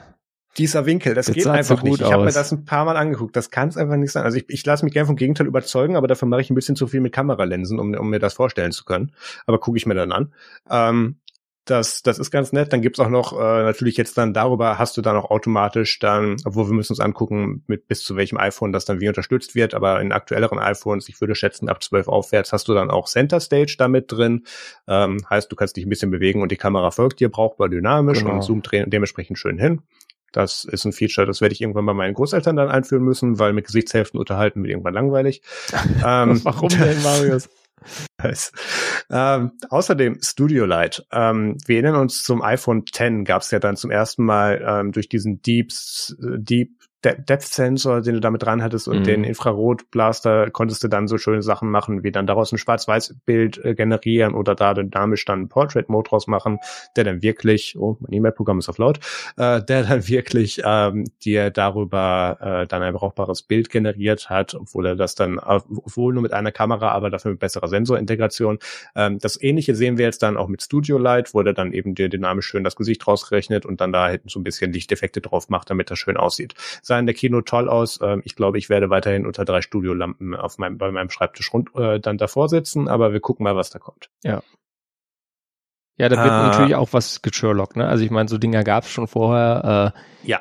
[0.58, 2.00] dieser Winkel, das, das geht einfach nicht.
[2.00, 3.36] Ich habe mir das ein paar Mal angeguckt.
[3.36, 4.24] Das kann es einfach nicht sein.
[4.24, 6.76] Also ich, ich lasse mich gerne vom Gegenteil überzeugen, aber dafür mache ich ein bisschen
[6.76, 9.12] zu viel mit Kameralinsen, um, um mir das vorstellen zu können.
[9.46, 10.32] Aber gucke ich mir dann an.
[10.70, 11.16] Ähm,
[11.66, 12.72] das, das ist ganz nett.
[12.72, 16.36] Dann gibt's auch noch äh, natürlich jetzt dann darüber hast du dann auch automatisch dann,
[16.44, 19.74] obwohl wir müssen uns angucken, mit bis zu welchem iPhone das dann wie unterstützt wird,
[19.74, 23.40] aber in aktuelleren iPhones, ich würde schätzen, ab 12 aufwärts hast du dann auch Center
[23.40, 24.44] Stage damit drin.
[24.86, 28.20] Ähm, heißt, du kannst dich ein bisschen bewegen und die Kamera folgt dir brauchbar dynamisch
[28.20, 28.34] genau.
[28.34, 29.82] und zoomt dementsprechend schön hin.
[30.36, 33.54] Das ist ein Feature, das werde ich irgendwann bei meinen Großeltern dann einführen müssen, weil
[33.54, 35.40] mit Gesichtshälften unterhalten wird irgendwann langweilig.
[36.04, 37.48] ähm, Warum denn, Marius?
[39.10, 41.06] ähm, außerdem Studio Light.
[41.10, 44.92] Ähm, wir erinnern uns zum iPhone X gab es ja dann zum ersten Mal ähm,
[44.92, 45.72] durch diesen Deep,
[46.18, 46.70] Deep
[47.06, 49.04] De Depth Sensor, den du damit dran hattest und mhm.
[49.04, 53.74] den Infrarotblaster konntest du dann so schöne Sachen machen, wie dann daraus ein Schwarz-Weiß-Bild äh,
[53.76, 56.58] generieren oder da dynamisch dann einen Portrait-Mode draus machen,
[56.96, 58.98] der dann wirklich, oh, mein E-Mail-Programm ist auf laut,
[59.36, 64.86] äh, der dann wirklich ähm, dir darüber äh, dann ein brauchbares Bild generiert hat, obwohl
[64.86, 68.58] er das dann, obwohl nur mit einer Kamera, aber dafür mit besserer Sensorintegration.
[68.96, 71.94] Ähm, das ähnliche sehen wir jetzt dann auch mit Studio Light, wo der dann eben
[71.94, 75.48] dir dynamisch schön das Gesicht rausrechnet und dann da halt so ein bisschen Lichteffekte drauf
[75.50, 76.54] macht, damit das schön aussieht.
[76.82, 78.00] Sah in der Kino toll aus.
[78.02, 81.74] Ähm, ich glaube, ich werde weiterhin unter drei Studiolampen auf meinem, bei meinem Schreibtisch rund,
[81.76, 84.10] äh, dann davor sitzen, aber wir gucken mal, was da kommt.
[84.22, 84.42] Ja.
[85.98, 86.48] Ja, da wird ah.
[86.48, 87.88] natürlich auch was gesherlockt, ne?
[87.88, 89.94] Also ich meine, so Dinger gab es schon vorher.
[89.94, 90.40] Äh, ja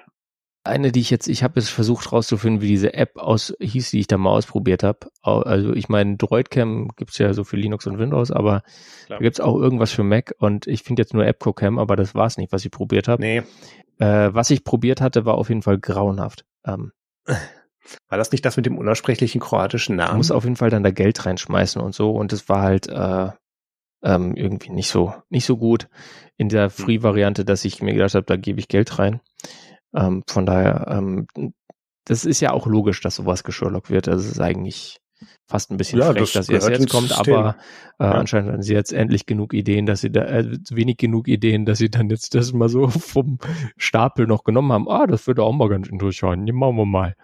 [0.65, 3.99] eine, die ich jetzt, ich habe jetzt versucht rauszufinden, wie diese App aus hieß, die
[3.99, 5.07] ich da mal ausprobiert habe.
[5.21, 8.63] Also ich meine, Droidcam gibt's ja so für Linux und Windows, aber
[9.05, 9.19] Klar.
[9.19, 12.37] da gibt's auch irgendwas für Mac und ich finde jetzt nur AppCoCam, aber das war's
[12.37, 13.21] nicht, was ich probiert habe.
[13.21, 13.43] Nee.
[13.99, 16.45] Äh, was ich probiert hatte, war auf jeden Fall grauenhaft.
[16.65, 16.91] Ähm,
[17.25, 20.11] war das nicht das mit dem unaussprechlichen kroatischen Namen?
[20.11, 22.87] Ich muss auf jeden Fall dann da Geld reinschmeißen und so und es war halt
[22.87, 23.29] äh,
[24.03, 25.87] ähm, irgendwie nicht so nicht so gut
[26.37, 26.69] in der hm.
[26.69, 29.21] Free-Variante, dass ich mir gedacht habe, da gebe ich Geld rein.
[29.95, 31.27] Ähm, von daher, ähm,
[32.05, 34.07] das ist ja auch logisch, dass sowas gesherlockt wird.
[34.07, 34.99] Das ist eigentlich
[35.47, 37.35] fast ein bisschen ja, frech, das dass es jetzt kommt, System.
[37.35, 37.55] aber
[37.99, 38.11] äh, ja.
[38.11, 41.77] anscheinend haben sie jetzt endlich genug Ideen, dass sie da, äh, wenig genug Ideen, dass
[41.77, 43.39] sie dann jetzt das mal so vom
[43.77, 44.89] Stapel noch genommen haben.
[44.89, 46.51] Ah, das wird auch mal ganz interessant.
[46.53, 47.15] Machen wir mal.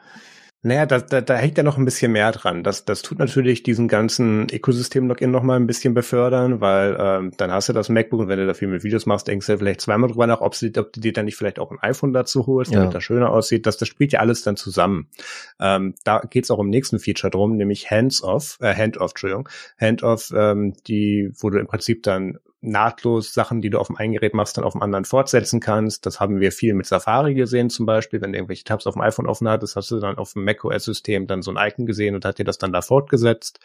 [0.63, 2.63] Naja, da, da, da hängt ja noch ein bisschen mehr dran.
[2.63, 7.51] Das, das tut natürlich diesen ganzen Ökosystem-Login noch mal ein bisschen befördern, weil ähm, dann
[7.51, 9.81] hast du das MacBook und wenn du da viel mit Videos machst, denkst du vielleicht
[9.81, 12.45] zweimal drüber nach, ob, sie, ob du dir dann nicht vielleicht auch ein iPhone dazu
[12.45, 12.91] holst, damit ja.
[12.91, 13.65] das schöner aussieht.
[13.65, 15.07] Das, das spielt ja alles dann zusammen.
[15.59, 19.49] Ähm, da geht's auch im nächsten Feature drum, nämlich Hands-off, äh, Hand-off, Entschuldigung,
[19.79, 24.13] Hand-off, ähm, die, wo du im Prinzip dann nahtlos Sachen, die du auf dem einen
[24.13, 26.05] Gerät machst, dann auf dem anderen fortsetzen kannst.
[26.05, 28.21] Das haben wir viel mit Safari gesehen zum Beispiel.
[28.21, 31.25] Wenn du irgendwelche Tabs auf dem iPhone offen hattest, hast du dann auf dem macOS-System
[31.25, 33.59] dann so ein Icon gesehen und hat dir das dann da fortgesetzt.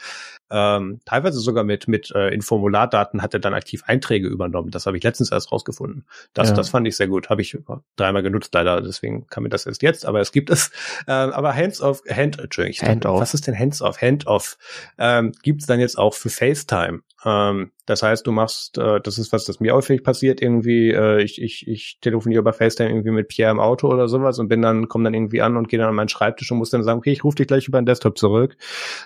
[0.51, 4.71] Ähm, teilweise sogar mit, mit äh, in Formulardaten hat er dann aktiv Einträge übernommen.
[4.71, 6.07] Das habe ich letztens erst rausgefunden.
[6.33, 6.55] Das, ja.
[6.55, 7.29] das fand ich sehr gut.
[7.29, 7.59] Habe ich
[7.97, 10.71] dreimal genutzt leider, deswegen kann mir das erst jetzt, aber es gibt es.
[11.09, 13.21] Ähm, aber Hands-off, Hand, Entschuldigung, Hand-off.
[13.21, 14.01] Was ist denn Hands-off?
[14.01, 14.57] Hand-off
[14.99, 17.03] ähm, gibt es dann jetzt auch für FaceTime.
[17.27, 21.20] Ähm, das heißt, du machst, äh, das ist was, das mir häufig passiert, irgendwie, äh,
[21.22, 24.62] ich, ich, ich telefoniere über FaceTime irgendwie mit Pierre im Auto oder sowas und bin
[24.62, 26.99] dann, komme dann irgendwie an und gehe dann an meinen Schreibtisch und muss dann sagen,
[26.99, 28.57] okay, ich rufe dich gleich über den Desktop zurück.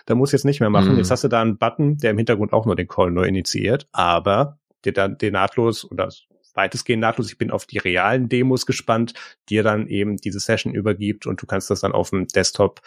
[0.04, 0.92] Da muss jetzt nicht mehr machen.
[0.92, 0.98] Mhm.
[0.98, 3.88] Jetzt hast du da einen Button, der im Hintergrund auch nur den Call neu initiiert,
[3.92, 6.10] aber der dann den nahtlos oder
[6.54, 7.30] weitestgehend nahtlos.
[7.30, 9.14] Ich bin auf die realen Demos gespannt,
[9.48, 12.82] dir dann eben diese Session übergibt und du kannst das dann auf dem Desktop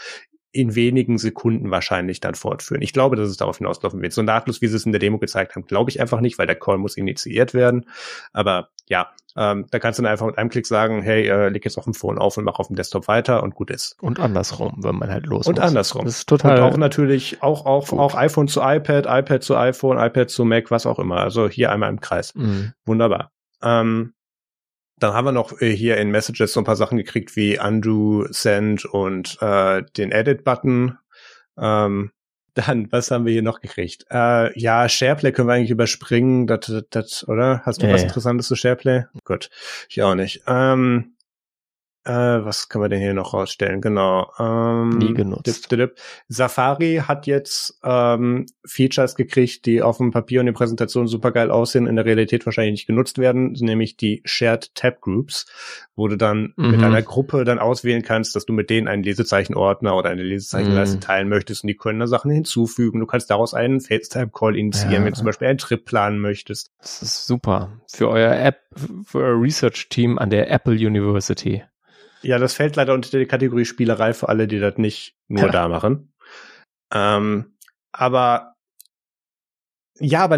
[0.53, 2.83] in wenigen Sekunden wahrscheinlich dann fortführen.
[2.83, 4.13] Ich glaube, dass es darauf hinauslaufen wird.
[4.13, 6.45] So nahtlos, wie sie es in der Demo gezeigt haben, glaube ich einfach nicht, weil
[6.45, 7.87] der Call muss initiiert werden.
[8.33, 11.65] Aber ja, ähm, da kannst du dann einfach mit einem Klick sagen, hey, äh, leg
[11.65, 13.97] jetzt auf dem Phone auf und mach auf dem Desktop weiter und gut ist.
[13.99, 15.65] Und andersrum, wenn man halt los Und muss.
[15.65, 16.05] andersrum.
[16.05, 16.59] Das ist total.
[16.59, 17.99] Und auch natürlich auch auch gut.
[17.99, 21.17] auch iPhone zu iPad, iPad zu iPhone, iPad zu Mac, was auch immer.
[21.17, 22.35] Also hier einmal im Kreis.
[22.35, 22.73] Mhm.
[22.85, 23.31] Wunderbar.
[23.63, 24.13] Ähm,
[25.03, 28.25] dann haben wir noch äh, hier in Messages so ein paar Sachen gekriegt wie Undo,
[28.29, 30.97] Send und äh, den Edit-Button.
[31.57, 32.11] Ähm,
[32.53, 34.05] dann, was haben wir hier noch gekriegt?
[34.11, 37.63] Äh, ja, SharePlay können wir eigentlich überspringen, das, das, das oder?
[37.65, 39.05] Hast du ja, was Interessantes zu SharePlay?
[39.25, 39.49] Gut,
[39.89, 40.43] ich auch nicht.
[40.47, 41.12] Ähm,
[42.05, 43.79] äh, was können wir denn hier noch rausstellen?
[43.79, 44.29] Genau.
[44.37, 45.47] Ähm, Nie genutzt.
[45.47, 45.95] Dip, dip, dip.
[46.27, 51.49] Safari hat jetzt ähm, Features gekriegt, die auf dem Papier und in Präsentation super geil
[51.49, 55.45] aussehen, in der Realität wahrscheinlich nicht genutzt werden, nämlich die Shared Tab Groups,
[55.95, 56.71] wo du dann mhm.
[56.71, 60.97] mit einer Gruppe dann auswählen kannst, dass du mit denen einen Lesezeichenordner oder eine Lesezeichenleiste
[60.97, 61.01] mhm.
[61.01, 62.99] teilen möchtest und die können da Sachen hinzufügen.
[62.99, 65.05] Du kannst daraus einen FaceTime-Call initiieren, ja.
[65.05, 66.71] wenn du zum Beispiel einen Trip planen möchtest.
[66.81, 67.79] Das ist super.
[67.87, 68.59] Für euer App,
[69.05, 71.63] für euer Research-Team an der Apple University.
[72.23, 75.51] Ja, das fällt leider unter die Kategorie Spielerei für alle, die das nicht nur ja.
[75.51, 76.13] da machen.
[76.91, 77.57] Ähm,
[77.91, 78.53] aber
[79.99, 80.37] ja, aber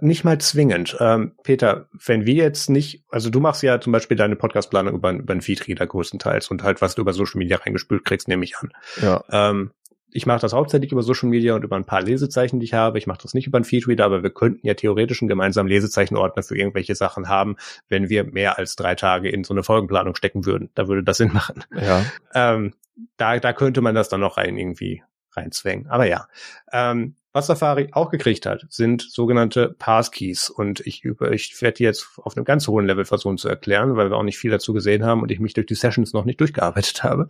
[0.00, 0.96] nicht mal zwingend.
[1.00, 5.12] Ähm, Peter, wenn wir jetzt nicht, also du machst ja zum Beispiel deine Podcastplanung über,
[5.12, 8.56] über einen Feedreader größtenteils und halt, was du über Social Media reingespült kriegst, nehme ich
[8.56, 8.72] an.
[9.02, 9.22] Ja.
[9.30, 9.72] Ähm,
[10.16, 12.96] ich mache das hauptsächlich über Social Media und über ein paar Lesezeichen, die ich habe.
[12.98, 16.42] Ich mache das nicht über einen Feedreader, aber wir könnten ja theoretisch einen gemeinsamen Lesezeichenordner
[16.42, 17.56] für irgendwelche Sachen haben,
[17.88, 20.70] wenn wir mehr als drei Tage in so eine Folgenplanung stecken würden.
[20.74, 21.64] Da würde das Sinn machen.
[21.70, 22.04] Ja.
[22.34, 22.72] Ähm,
[23.18, 25.02] da, da könnte man das dann noch rein irgendwie
[25.32, 25.86] reinzwängen.
[25.88, 26.28] Aber ja.
[26.72, 30.48] Ähm, Was Safari auch gekriegt hat, sind sogenannte Passkeys.
[30.48, 33.94] Und ich, über, ich werde die jetzt auf einem ganz hohen Level versuchen zu erklären,
[33.94, 36.24] weil wir auch nicht viel dazu gesehen haben und ich mich durch die Sessions noch
[36.24, 37.28] nicht durchgearbeitet habe.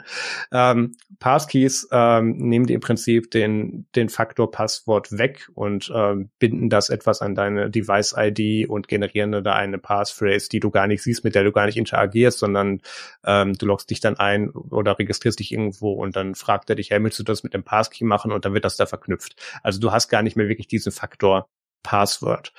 [0.52, 6.70] Ähm, Passkeys ähm, nehmen die im Prinzip den, den Faktor Passwort weg und ähm, binden
[6.70, 11.24] das etwas an deine Device-ID und generieren da eine Passphrase, die du gar nicht siehst,
[11.24, 12.80] mit der du gar nicht interagierst, sondern
[13.24, 16.92] ähm, du loggst dich dann ein oder registrierst dich irgendwo und dann fragt er dich,
[16.92, 18.30] hey, willst du das mit dem Passkey machen?
[18.30, 19.34] Und dann wird das da verknüpft.
[19.64, 21.48] Also du hast gar nicht mehr wirklich diesen Faktor
[21.82, 22.52] Password.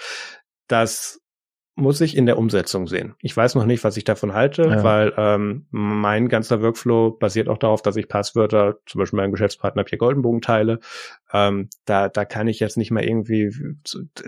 [0.67, 1.21] Das
[1.77, 3.13] muss ich in der Umsetzung sehen.
[3.21, 4.83] Ich weiß noch nicht, was ich davon halte, ja.
[4.83, 9.83] weil ähm, mein ganzer Workflow basiert auch darauf, dass ich Passwörter, zum Beispiel meinem Geschäftspartner
[9.83, 10.79] Pierre Goldenbogen teile.
[11.31, 13.51] Ähm, da, da kann ich jetzt nicht mehr irgendwie,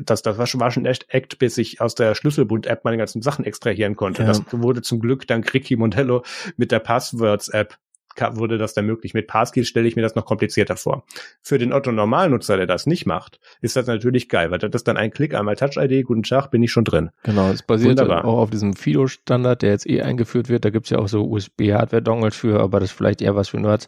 [0.05, 3.23] das, das war schon, war schon echt Act, bis ich aus der Schlüsselbund-App meine ganzen
[3.23, 4.21] Sachen extrahieren konnte.
[4.21, 4.27] Ja.
[4.27, 6.23] Das wurde zum Glück dank Ricky Montello
[6.55, 7.79] mit der Passwords-App
[8.35, 9.13] wurde das dann möglich.
[9.13, 11.05] Mit Passkeys stelle ich mir das noch komplizierter vor.
[11.41, 14.97] Für den Otto-Normalnutzer, der das nicht macht, ist das natürlich geil, weil das ist dann
[14.97, 17.09] ein Klick, einmal Touch-ID, guten Tag, bin ich schon drin.
[17.23, 18.25] Genau, es basiert Wunderbar.
[18.25, 20.65] auch auf diesem Fido-Standard, der jetzt eh eingeführt wird.
[20.65, 23.87] Da gibt's ja auch so USB-Hardware-Dongles für, aber das ist vielleicht eher was für Nerds.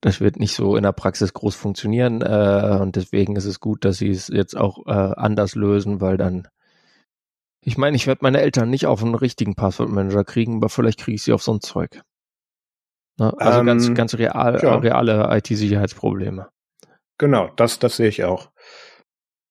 [0.00, 3.86] Das wird nicht so in der Praxis groß funktionieren äh, und deswegen ist es gut,
[3.86, 6.46] dass sie es jetzt auch äh, anders lösen, weil dann
[7.66, 11.14] ich meine, ich werde meine Eltern nicht auf einen richtigen Passwortmanager kriegen, aber vielleicht kriege
[11.14, 12.02] ich sie auf so ein Zeug.
[13.18, 13.32] Ne?
[13.38, 14.76] Also ähm, ganz, ganz real, ja.
[14.76, 16.48] reale IT-Sicherheitsprobleme.
[17.18, 18.50] Genau, das, das sehe ich auch.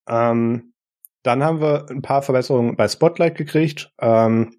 [0.08, 0.74] Ähm,
[1.24, 3.92] dann haben wir ein paar Verbesserungen bei Spotlight gekriegt.
[4.00, 4.58] Ähm,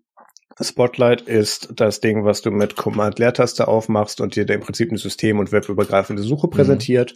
[0.60, 5.38] Spotlight ist das Ding, was du mit Command-Leertaste aufmachst und dir im Prinzip ein System-
[5.38, 6.50] und webübergreifende Suche mhm.
[6.50, 7.14] präsentiert.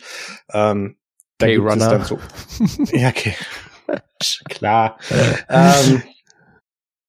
[0.53, 0.97] Ähm,
[1.39, 1.84] da hey, gibt Runner.
[1.84, 2.18] es dann so.
[2.97, 3.34] ja, okay.
[4.49, 4.99] Klar.
[5.49, 6.03] ähm,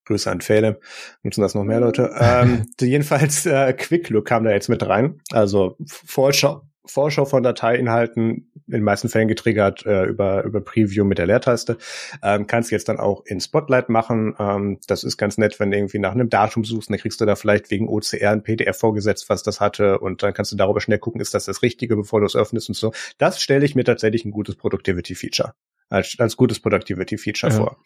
[0.09, 0.79] Grüße an Pfähle,
[1.23, 2.11] nutzen das noch mehr Leute.
[2.19, 5.21] Ähm, jedenfalls äh, Quick Look kam da jetzt mit rein.
[5.31, 11.19] Also Vorschau, Vorschau von Dateiinhalten, in den meisten Fällen getriggert äh, über, über Preview mit
[11.19, 11.77] der Leertaste.
[12.23, 14.35] Ähm, kannst jetzt dann auch in Spotlight machen.
[14.39, 17.25] Ähm, das ist ganz nett, wenn du irgendwie nach einem Datum suchst, dann kriegst du
[17.25, 20.81] da vielleicht wegen OCR ein PDF vorgesetzt, was das hatte und dann kannst du darüber
[20.81, 22.91] schnell gucken, ist das das Richtige, bevor du es öffnest und so.
[23.19, 25.53] Das stelle ich mir tatsächlich ein gutes Productivity-Feature
[25.89, 27.57] als, als gutes Productivity-Feature ja.
[27.57, 27.77] vor.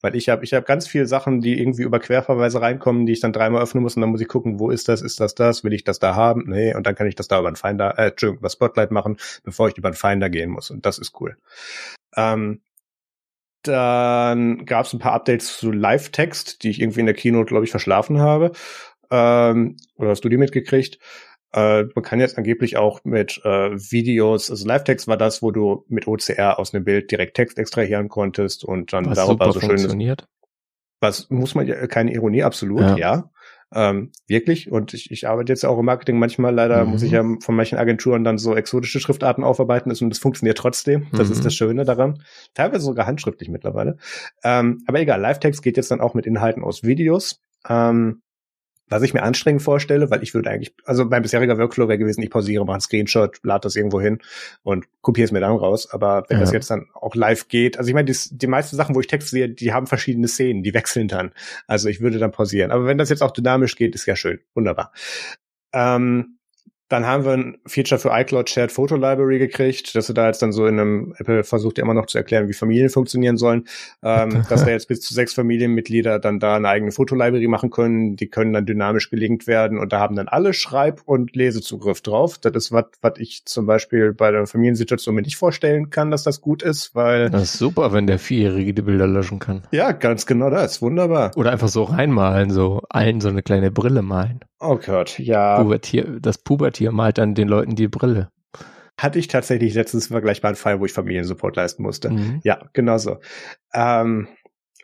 [0.00, 3.20] Weil ich habe ich hab ganz viele Sachen, die irgendwie über Querverweise reinkommen, die ich
[3.20, 5.62] dann dreimal öffnen muss und dann muss ich gucken, wo ist das, ist das das,
[5.64, 6.44] will ich das da haben?
[6.46, 9.18] Nee, und dann kann ich das da über den Finder, äh, Entschuldigung, über Spotlight machen,
[9.44, 10.70] bevor ich über den Finder gehen muss.
[10.70, 11.36] Und das ist cool.
[12.16, 12.60] Ähm,
[13.62, 17.64] dann gab es ein paar Updates zu Live-Text, die ich irgendwie in der Keynote, glaube
[17.64, 18.52] ich, verschlafen habe.
[19.10, 20.98] Ähm, oder hast du die mitgekriegt?
[21.52, 25.84] Äh, man kann jetzt angeblich auch mit äh, Videos, also Live-Text war das, wo du
[25.88, 29.70] mit OCR aus einem Bild direkt Text extrahieren konntest und dann was darüber so schön
[29.70, 30.26] funktioniert.
[31.00, 32.96] Was muss man ja, keine Ironie, absolut, ja.
[32.96, 33.30] ja.
[33.72, 34.70] Ähm, wirklich.
[34.70, 36.52] Und ich, ich arbeite jetzt auch im Marketing manchmal.
[36.52, 36.90] Leider mhm.
[36.90, 41.06] muss ich ja von manchen Agenturen dann so exotische Schriftarten aufarbeiten und das funktioniert trotzdem.
[41.12, 41.34] Das mhm.
[41.34, 42.22] ist das Schöne daran.
[42.54, 43.96] Teilweise sogar handschriftlich mittlerweile.
[44.42, 47.40] Ähm, aber egal, Live-Text geht jetzt dann auch mit Inhalten aus Videos.
[47.68, 48.22] Ähm,
[48.90, 52.22] was ich mir anstrengend vorstelle, weil ich würde eigentlich, also mein bisheriger Workflow wäre gewesen,
[52.22, 54.18] ich pausiere, mache einen Screenshot, lade das irgendwo hin
[54.62, 55.90] und kopiere es mir dann raus.
[55.90, 56.40] Aber wenn ja.
[56.42, 59.06] das jetzt dann auch live geht, also ich meine, die, die meisten Sachen, wo ich
[59.06, 61.32] Text sehe, die haben verschiedene Szenen, die wechseln dann.
[61.66, 62.72] Also ich würde dann pausieren.
[62.72, 64.40] Aber wenn das jetzt auch dynamisch geht, ist ja schön.
[64.54, 64.92] Wunderbar.
[65.72, 66.39] Ähm,
[66.90, 70.42] dann haben wir ein Feature für iCloud Shared Photo Library gekriegt, dass du da jetzt
[70.42, 73.66] dann so in einem, Apple versucht ja immer noch zu erklären, wie Familien funktionieren sollen,
[74.02, 78.16] ähm, dass da jetzt bis zu sechs Familienmitglieder dann da eine eigene Fotolibrary machen können.
[78.16, 82.38] Die können dann dynamisch gelinkt werden und da haben dann alle Schreib- und Lesezugriff drauf.
[82.38, 86.24] Das ist was, was ich zum Beispiel bei der Familiensituation mir nicht vorstellen kann, dass
[86.24, 87.30] das gut ist, weil.
[87.30, 89.62] Das ist super, wenn der Vierjährige die Bilder löschen kann.
[89.70, 90.82] Ja, ganz genau das.
[90.82, 91.30] Wunderbar.
[91.36, 94.40] Oder einfach so reinmalen, so allen so eine kleine Brille malen.
[94.62, 95.62] Oh Gott, ja.
[95.62, 98.30] Pubertier, das Pubertier malt dann den Leuten die Brille.
[98.96, 102.10] Hatte ich tatsächlich letztens einen vergleichbaren Fall, wo ich Familiensupport leisten musste.
[102.10, 102.40] Mhm.
[102.44, 103.18] Ja, genau so.
[103.72, 104.28] Ähm,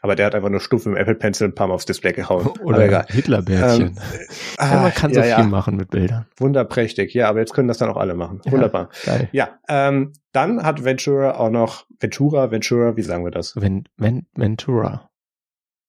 [0.03, 2.12] aber der hat einfach nur stumpf mit dem Apple Pencil ein paar Mal aufs Display
[2.12, 2.47] gehauen.
[2.62, 3.88] Oder Hitlerbärtchen.
[3.88, 3.97] Ähm,
[4.61, 5.51] ja, man kann so ja, viel ja.
[5.51, 6.26] machen mit Bildern.
[6.36, 7.12] Wunderprächtig.
[7.12, 8.40] Ja, aber jetzt können das dann auch alle machen.
[8.44, 8.90] Wunderbar.
[9.05, 9.28] Geil.
[9.32, 13.56] Ja, ähm, dann hat Ventura auch noch Ventura, Ventura, wie sagen wir das?
[13.56, 15.10] Ven, Ven, Ventura.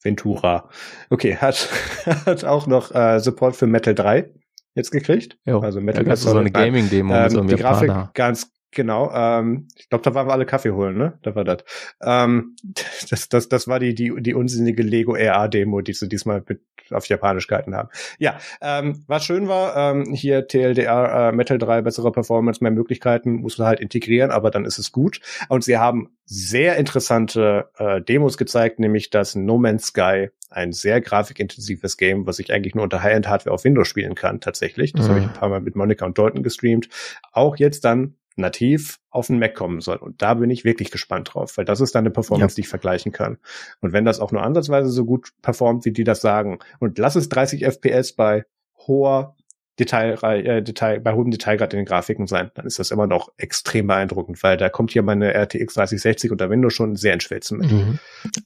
[0.02, 0.70] Ventura.
[1.10, 1.70] Okay, hat,
[2.26, 4.32] hat auch noch äh, Support für Metal 3
[4.78, 5.38] jetzt gekriegt.
[5.46, 8.52] Jo, also Metal da gab so eine Gaming-Demo ähm, mit so einem Die Grafik ganz
[8.72, 9.12] genau.
[9.14, 11.18] Ähm, ich glaube, da waren wir alle Kaffee holen, ne?
[11.24, 11.64] Da war das.
[12.02, 12.56] Ähm,
[13.10, 16.62] das, das, das war die, die, die unsinnige Lego RA-Demo, die sie diesmal mit
[16.92, 17.90] auf Japanisch gehalten haben.
[18.18, 23.42] Ja, ähm, was schön war, ähm, hier TLDR äh, Metal 3, bessere Performance, mehr Möglichkeiten,
[23.42, 25.20] muss man halt integrieren, aber dann ist es gut.
[25.50, 31.02] Und sie haben sehr interessante äh, Demos gezeigt, nämlich das No Man's Sky, ein sehr
[31.02, 34.94] grafikintensives Game, was ich eigentlich nur unter High-End-Hardware auf Windows spielen kann, tatsächlich.
[34.94, 35.10] Das mhm.
[35.10, 36.90] habe ich ein paar Mal mit Monica und Dalton gestreamt.
[37.32, 39.98] Auch jetzt dann nativ auf den Mac kommen soll.
[39.98, 42.56] Und da bin ich wirklich gespannt drauf, weil das ist dann eine Performance, ja.
[42.56, 43.38] die ich vergleichen kann.
[43.82, 47.16] Und wenn das auch nur ansatzweise so gut performt, wie die das sagen, und lass
[47.16, 48.46] es 30 FPS bei
[48.88, 49.36] hoher
[49.80, 53.32] Detail, äh, Detail, bei hohem Detailgrad in den Grafiken sein, dann ist das immer noch
[53.38, 57.60] extrem beeindruckend, weil da kommt hier meine RTX 3060 unter Windows schon sehr in Schwätzen
[57.60, 57.72] mit.
[57.72, 58.00] Mhm.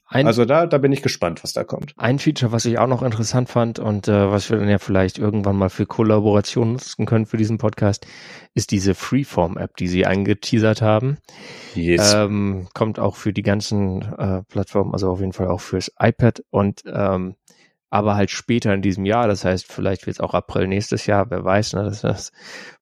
[0.08, 1.94] Ein, also da, da bin ich gespannt, was da kommt.
[1.98, 5.18] Ein Feature, was ich auch noch interessant fand und äh, was wir dann ja vielleicht
[5.18, 8.06] irgendwann mal für Kollaboration nutzen können für diesen Podcast,
[8.54, 11.18] ist diese Freeform-App, die sie angeteasert haben.
[11.76, 12.14] Yes.
[12.14, 16.44] Ähm, kommt auch für die ganzen äh, Plattformen, also auf jeden Fall auch fürs iPad
[16.50, 17.36] und ähm,
[17.92, 19.28] aber halt später in diesem Jahr.
[19.28, 22.32] Das heißt, vielleicht wird es auch April nächstes Jahr, wer weiß, ne, dass das,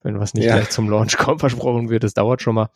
[0.04, 0.56] wenn was nicht ja.
[0.56, 2.70] gleich zum Launch kommt, versprochen wird, das dauert schon mal.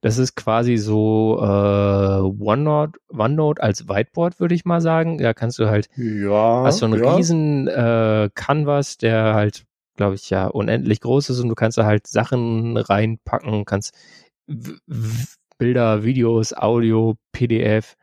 [0.00, 5.18] Das ist quasi so äh, OneNote, OneNote als Whiteboard, würde ich mal sagen.
[5.18, 7.16] Da kannst du halt, ja, hast so einen ja.
[7.16, 9.64] riesen äh, Canvas, der halt,
[9.96, 13.94] glaube ich, ja unendlich groß ist und du kannst da halt Sachen reinpacken, kannst
[15.58, 17.96] Bilder, Videos, Audio, PDF,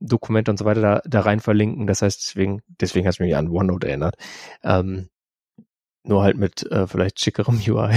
[0.00, 1.86] Dokumente und so weiter da, da rein verlinken.
[1.86, 4.16] Das heißt, deswegen, deswegen hat es mich an OneNote erinnert.
[4.62, 5.08] Ähm,
[6.04, 7.94] nur halt mit äh, vielleicht schickerem UI.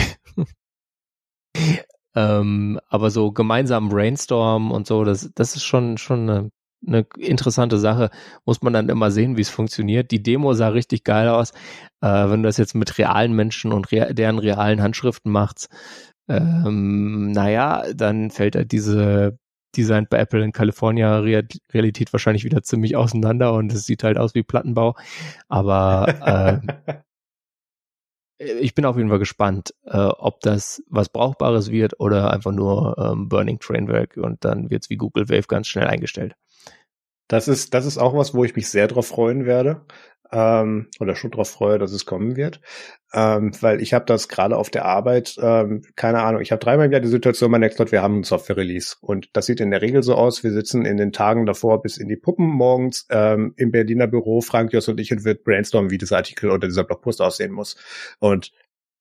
[2.15, 6.51] ähm, aber so gemeinsam Brainstorm und so, das, das ist schon, schon eine,
[6.87, 8.09] eine interessante Sache.
[8.45, 10.11] Muss man dann immer sehen, wie es funktioniert.
[10.11, 11.51] Die Demo sah richtig geil aus.
[12.01, 15.69] Äh, wenn du das jetzt mit realen Menschen und rea deren realen Handschriften machst,
[16.29, 19.37] ähm, naja, dann fällt halt diese
[19.75, 24.35] Designt bei Apple in California Realität wahrscheinlich wieder ziemlich auseinander und es sieht halt aus
[24.35, 24.95] wie Plattenbau.
[25.47, 27.03] Aber äh,
[28.61, 32.97] ich bin auf jeden Fall gespannt, äh, ob das was Brauchbares wird oder einfach nur
[32.97, 36.35] ähm, Burning Trainwork und dann wird es wie Google Wave ganz schnell eingestellt.
[37.27, 39.85] Das ist, das ist auch was, wo ich mich sehr drauf freuen werde
[40.31, 42.61] ähm, oder schon darauf freue, dass es kommen wird.
[43.11, 46.85] Ähm, weil ich habe das gerade auf der Arbeit, ähm, keine Ahnung, ich habe dreimal
[46.85, 49.81] im Jahr die Situation bei Nextcloud, wir haben ein Software-Release und das sieht in der
[49.81, 53.53] Regel so aus, wir sitzen in den Tagen davor bis in die Puppen morgens ähm,
[53.57, 56.83] im Berliner Büro, Frank, Jos und ich und wird brainstormen, wie dieser Artikel oder dieser
[56.83, 57.77] Blogpost aussehen muss.
[58.19, 58.51] Und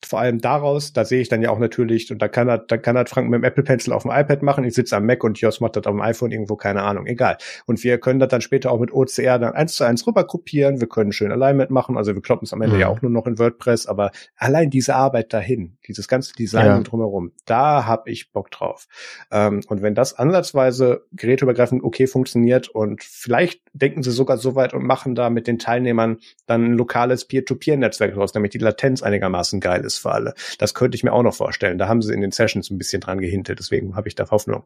[0.05, 2.77] vor allem daraus, da sehe ich dann ja auch natürlich, und da kann er, da
[2.77, 5.25] kann er Frank mit dem Apple Pencil auf dem iPad machen, ich sitze am Mac
[5.25, 7.37] und Jos macht das auf dem iPhone irgendwo, keine Ahnung, egal.
[7.67, 10.81] Und wir können das dann später auch mit OCR dann eins zu eins rüber kopieren,
[10.81, 12.81] wir können schön Alignment machen, also wir kloppen es am Ende mhm.
[12.81, 16.81] ja auch nur noch in WordPress, aber allein diese Arbeit dahin, dieses ganze Design ja.
[16.81, 18.87] drumherum, da habe ich Bock drauf.
[19.33, 24.75] Ähm, und wenn das ansatzweise geräteübergreifend okay funktioniert und vielleicht denken sie sogar so weit
[24.75, 29.61] und machen da mit den Teilnehmern dann ein lokales Peer-to-Peer-Netzwerk draus, damit die Latenz einigermaßen
[29.61, 30.35] geil ist für alle.
[30.59, 31.79] Das könnte ich mir auch noch vorstellen.
[31.79, 34.65] Da haben sie in den Sessions ein bisschen dran gehintet, deswegen habe ich da Hoffnung.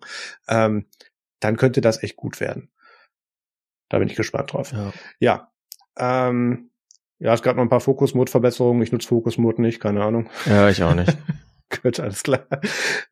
[0.48, 0.86] Ähm,
[1.38, 2.70] dann könnte das echt gut werden.
[3.88, 4.72] Da bin ich gespannt drauf.
[4.72, 4.92] Ja.
[5.18, 5.52] ja.
[5.98, 6.70] Ähm,
[7.18, 8.82] ja, es gab noch ein paar Fokus-Mode-Verbesserungen.
[8.82, 10.28] Ich nutze Fokus-Mode nicht, keine Ahnung.
[10.46, 11.16] Ja, ich auch nicht.
[11.82, 12.46] Gut, alles klar.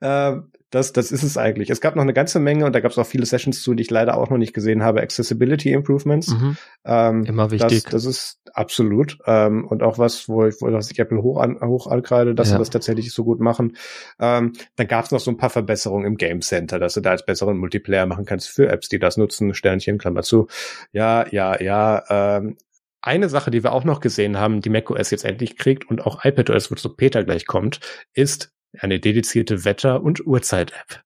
[0.01, 1.69] Ähm, das, das ist es eigentlich.
[1.69, 3.83] Es gab noch eine ganze Menge und da gab es auch viele Sessions zu, die
[3.83, 5.01] ich leider auch noch nicht gesehen habe.
[5.01, 6.29] Accessibility Improvements.
[6.29, 6.57] Mhm.
[6.85, 7.83] Ähm, Immer wichtig.
[7.85, 9.19] Das, das ist absolut.
[9.27, 12.55] Ähm, und auch was, wo ich, wo ich Apple hoch, an, hoch ankreide, dass ja.
[12.55, 13.77] sie das tatsächlich so gut machen.
[14.21, 17.11] Ähm, dann gab es noch so ein paar Verbesserungen im Game Center, dass du da
[17.11, 19.55] als besseren Multiplayer machen kannst für Apps, die das nutzen.
[19.55, 20.47] Sternchen, Klammer zu.
[20.93, 22.05] Ja, ja, ja.
[22.09, 22.57] Ähm,
[23.03, 26.25] eine Sache, die wir auch noch gesehen haben, die macOS jetzt endlich kriegt und auch
[26.25, 27.81] iPadOS, wo zu Peter gleich kommt,
[28.15, 31.03] ist eine dedizierte Wetter- und Uhrzeit-App.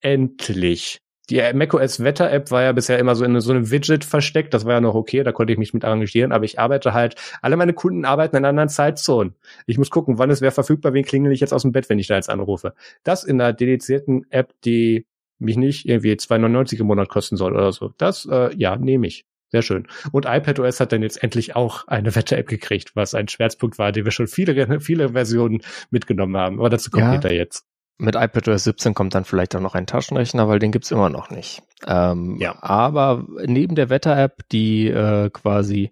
[0.00, 1.00] Endlich.
[1.28, 4.54] Die macOS Wetter-App war ja bisher immer so in so einem Widget versteckt.
[4.54, 6.30] Das war ja noch okay, da konnte ich mich mit arrangieren.
[6.30, 9.34] Aber ich arbeite halt, alle meine Kunden arbeiten in anderen Zeitzonen.
[9.66, 11.98] Ich muss gucken, wann es wäre verfügbar, wen klingel ich jetzt aus dem Bett, wenn
[11.98, 12.74] ich da jetzt anrufe.
[13.02, 15.06] Das in einer dedizierten App, die
[15.38, 17.92] mich nicht irgendwie 2,99 im Monat kosten soll oder so.
[17.98, 19.24] Das, äh, ja, nehme ich.
[19.56, 19.86] Sehr schön.
[20.12, 24.04] Und iPadOS hat dann jetzt endlich auch eine Wetter-App gekriegt, was ein Schmerzpunkt war, den
[24.04, 26.58] wir schon viele, viele Versionen mitgenommen haben.
[26.58, 27.64] Aber dazu kommt ja, Peter jetzt.
[27.96, 31.30] Mit iPadOS 17 kommt dann vielleicht auch noch ein Taschenrechner, weil den gibt's immer noch
[31.30, 31.62] nicht.
[31.86, 32.62] Ähm, ja.
[32.62, 35.90] Aber neben der Wetter-App, die äh, quasi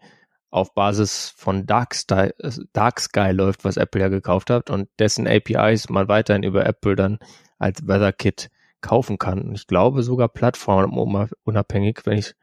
[0.50, 2.32] auf Basis von Dark, Sky,
[2.74, 6.96] Dark Sky läuft, was Apple ja gekauft hat und dessen APIs man weiterhin über Apple
[6.96, 7.18] dann
[7.58, 8.50] als Weather Kit
[8.82, 9.54] kaufen kann.
[9.54, 12.34] Ich glaube sogar plattformunabhängig, wenn ich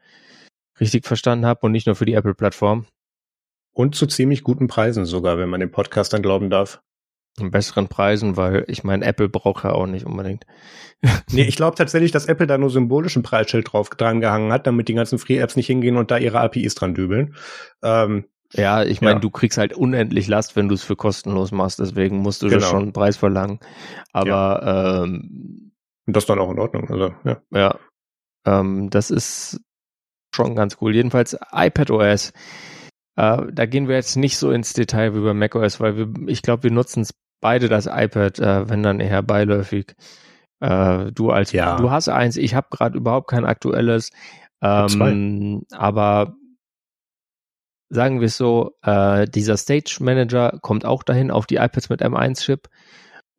[0.82, 2.86] richtig verstanden habe und nicht nur für die Apple-Plattform.
[3.72, 6.82] Und zu ziemlich guten Preisen sogar, wenn man dem Podcast dann glauben darf.
[7.40, 10.44] In besseren Preisen, weil ich meine, Apple braucht ja auch nicht unbedingt.
[11.30, 14.88] nee, ich glaube tatsächlich, dass Apple da nur symbolischen Preisschild drauf dran gehangen hat, damit
[14.88, 17.34] die ganzen Free-Apps nicht hingehen und da ihre APIs dran dübeln.
[17.82, 19.20] Ähm, ja, ich meine, ja.
[19.20, 22.66] du kriegst halt unendlich Last, wenn du es für kostenlos machst, deswegen musst du genau.
[22.66, 23.60] schon einen Preis verlangen.
[24.12, 25.02] Aber ja.
[25.04, 25.72] ähm,
[26.06, 27.40] und das dann auch in Ordnung, also ja.
[27.50, 27.78] Ja.
[28.44, 29.60] Ähm, das ist
[30.34, 30.94] schon ganz cool.
[30.94, 32.32] Jedenfalls iPadOS.
[33.16, 36.42] Äh, da gehen wir jetzt nicht so ins Detail wie bei macOS, weil wir, ich
[36.42, 37.06] glaube, wir nutzen
[37.40, 39.94] beide das iPad, äh, wenn dann eher beiläufig.
[40.60, 41.76] Äh, du als ja.
[41.76, 44.10] du hast eins, ich habe gerade überhaupt kein aktuelles.
[44.62, 46.36] Ähm, aber
[47.90, 52.00] sagen wir es so, äh, dieser Stage Manager kommt auch dahin auf die iPads mit
[52.00, 52.68] M1-Chip.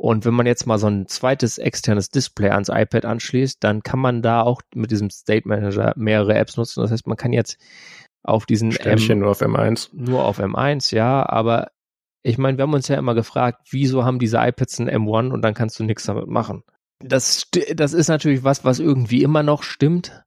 [0.04, 4.00] Und wenn man jetzt mal so ein zweites externes Display ans iPad anschließt, dann kann
[4.00, 6.82] man da auch mit diesem State Manager mehrere Apps nutzen.
[6.82, 7.58] Das heißt, man kann jetzt
[8.22, 9.92] auf diesen Ständchen M nur auf M1.
[9.94, 11.72] Nur auf M1, ja, aber
[12.22, 15.42] ich meine, wir haben uns ja immer gefragt, wieso haben diese iPads ein M1 und
[15.42, 16.64] dann kannst du nichts damit machen.
[17.00, 20.26] Das, das ist natürlich was, was irgendwie immer noch stimmt,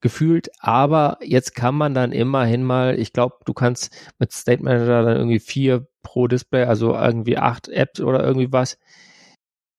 [0.00, 5.02] gefühlt, aber jetzt kann man dann immerhin mal, ich glaube, du kannst mit State Manager
[5.02, 8.78] dann irgendwie vier pro Display, also irgendwie acht Apps oder irgendwie was,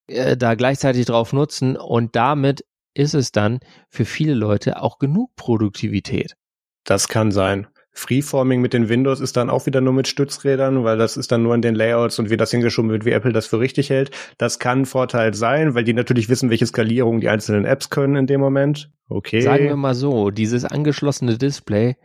[0.08, 5.36] äh, da gleichzeitig drauf nutzen und damit ist es dann für viele Leute auch genug
[5.36, 6.36] Produktivität.
[6.84, 7.68] Das kann sein.
[7.94, 11.44] Freeforming mit den Windows ist dann auch wieder nur mit Stützrädern, weil das ist dann
[11.44, 14.12] nur in den Layouts und wie das hingeschoben wird, wie Apple das für richtig hält.
[14.38, 18.16] Das kann ein Vorteil sein, weil die natürlich wissen, welche Skalierung die einzelnen Apps können
[18.16, 18.90] in dem Moment.
[19.10, 19.42] Okay.
[19.42, 21.98] Sagen wir mal so, dieses angeschlossene Display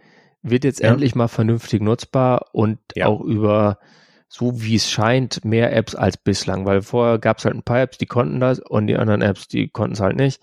[0.42, 0.90] wird jetzt ja.
[0.90, 3.06] endlich mal vernünftig nutzbar und ja.
[3.06, 3.78] auch über
[4.36, 7.80] so wie es scheint, mehr Apps als bislang, weil vorher gab es halt ein paar
[7.80, 10.42] Apps, die konnten das und die anderen Apps, die konnten es halt nicht.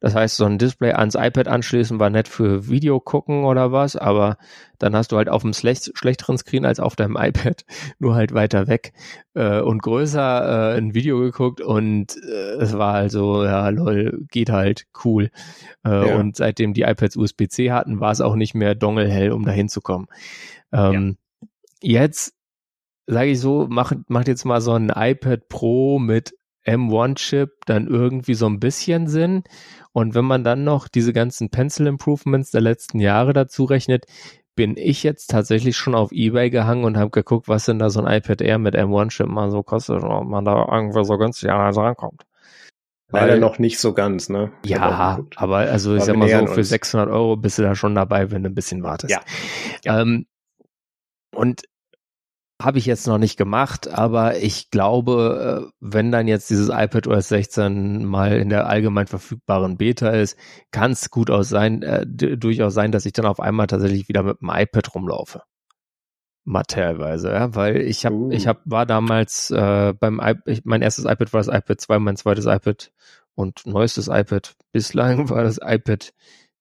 [0.00, 3.96] Das heißt, so ein Display ans iPad anschließen war nett für Video gucken oder was,
[3.96, 4.36] aber
[4.78, 7.64] dann hast du halt auf einem schlecht, schlechteren Screen als auf deinem iPad,
[7.98, 8.92] nur halt weiter weg
[9.34, 14.50] äh, und größer äh, ein Video geguckt und äh, es war also, ja, lol, geht
[14.50, 15.30] halt cool.
[15.84, 16.16] Äh, ja.
[16.16, 20.06] Und seitdem die iPads USB-C hatten, war es auch nicht mehr dongelhell, um da hinzukommen.
[20.72, 21.16] Ähm,
[21.82, 22.02] ja.
[22.02, 22.35] Jetzt
[23.06, 26.34] sage ich so, macht, macht jetzt mal so ein iPad Pro mit
[26.66, 29.44] M1-Chip dann irgendwie so ein bisschen Sinn.
[29.92, 34.06] Und wenn man dann noch diese ganzen Pencil Improvements der letzten Jahre dazu rechnet,
[34.56, 38.02] bin ich jetzt tatsächlich schon auf Ebay gehangen und habe geguckt, was denn da so
[38.02, 41.50] ein iPad Air mit M1-Chip mal so kostet und ob man da irgendwo so günstig
[41.50, 42.24] an also rankommt.
[43.08, 44.50] Leider Weil, noch nicht so ganz, ne?
[44.64, 46.68] Ja, aber also ich sag mal so, für uns.
[46.68, 49.12] 600 Euro bist du da schon dabei, wenn du ein bisschen wartest.
[49.12, 49.20] Ja.
[49.84, 50.00] ja.
[50.00, 50.26] Ähm,
[51.32, 51.62] und
[52.60, 57.06] habe ich jetzt noch nicht gemacht, aber ich glaube, äh, wenn dann jetzt dieses iPad
[57.06, 60.38] OS 16 mal in der allgemein verfügbaren Beta ist,
[60.70, 64.22] kann es gut aus sein, äh, durchaus sein, dass ich dann auf einmal tatsächlich wieder
[64.22, 65.42] mit dem iPad rumlaufe.
[66.44, 68.30] Mal teilweise, ja, weil ich habe, uh.
[68.30, 72.16] ich habe, war damals äh, beim iPad, mein erstes iPad war das iPad 2, mein
[72.16, 72.90] zweites iPad
[73.34, 76.14] und neuestes iPad bislang war das iPad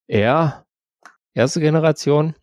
[0.08, 0.66] Air,
[1.34, 2.36] erste Generation.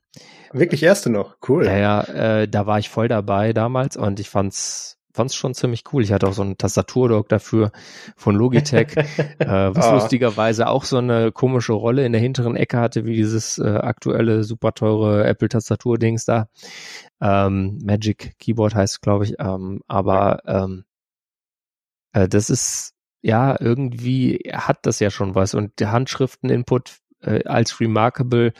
[0.52, 1.66] Wirklich erste noch, cool.
[1.66, 2.02] Ja, ja,
[2.40, 6.02] äh, da war ich voll dabei damals und ich fand's fand's schon ziemlich cool.
[6.02, 7.70] Ich hatte auch so einen Tastaturdock dafür
[8.16, 8.96] von Logitech,
[9.38, 9.92] äh, was oh.
[9.92, 14.44] lustigerweise auch so eine komische Rolle in der hinteren Ecke hatte, wie dieses äh, aktuelle
[14.44, 16.48] super teure Apple Tastaturdings da.
[17.20, 19.34] Ähm, Magic Keyboard heißt, glaube ich.
[19.38, 20.84] Ähm, aber ähm,
[22.12, 27.80] äh, das ist ja irgendwie hat das ja schon was und der Handschriften-Input äh, als
[27.80, 28.52] Remarkable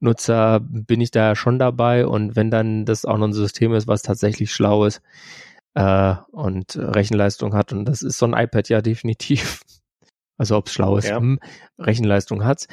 [0.00, 3.86] Nutzer bin ich da schon dabei und wenn dann das auch noch ein System ist,
[3.86, 5.00] was tatsächlich schlau ist
[5.74, 9.60] äh, und Rechenleistung hat und das ist so ein iPad ja definitiv.
[10.38, 11.16] Also ob es schlau ist, ja.
[11.16, 11.40] hm,
[11.78, 12.68] Rechenleistung hat's.